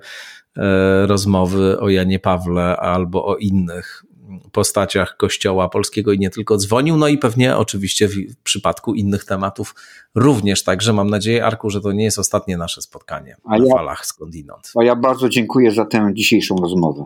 rozmowy 1.06 1.80
o 1.80 1.88
Janie 1.88 2.18
Pawle 2.18 2.76
albo 2.76 3.26
o 3.26 3.36
innych 3.36 4.04
postaciach 4.52 5.16
Kościoła 5.16 5.68
Polskiego 5.68 6.12
i 6.12 6.18
nie 6.18 6.30
tylko 6.30 6.56
dzwonił, 6.56 6.96
no 6.96 7.08
i 7.08 7.18
pewnie 7.18 7.56
oczywiście 7.56 8.08
w 8.08 8.36
przypadku 8.42 8.94
innych 8.94 9.24
tematów 9.24 9.74
również. 10.14 10.64
Także 10.64 10.92
mam 10.92 11.10
nadzieję, 11.10 11.46
Arku, 11.46 11.70
że 11.70 11.80
to 11.80 11.92
nie 11.92 12.04
jest 12.04 12.18
ostatnie 12.18 12.56
nasze 12.56 12.82
spotkanie 12.82 13.36
a 13.44 13.58
na 13.58 13.64
ja, 13.66 13.74
falach 13.74 14.06
skądinąd. 14.06 14.72
A 14.80 14.84
ja 14.84 14.96
bardzo 14.96 15.28
dziękuję 15.28 15.70
za 15.70 15.84
tę 15.84 16.10
dzisiejszą 16.14 16.56
rozmowę. 16.56 17.04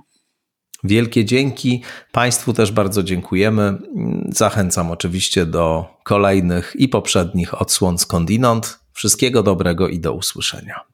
Wielkie 0.85 1.25
dzięki. 1.25 1.83
Państwu 2.13 2.53
też 2.53 2.73
bardzo 2.73 3.03
dziękujemy. 3.03 3.79
Zachęcam 4.29 4.91
oczywiście 4.91 5.47
do 5.47 5.87
kolejnych 6.05 6.77
i 6.79 6.89
poprzednich 6.89 7.63
odsłon 7.63 7.99
skądinąd. 7.99 8.79
Wszystkiego 8.93 9.43
dobrego 9.43 9.89
i 9.89 9.99
do 9.99 10.13
usłyszenia. 10.13 10.88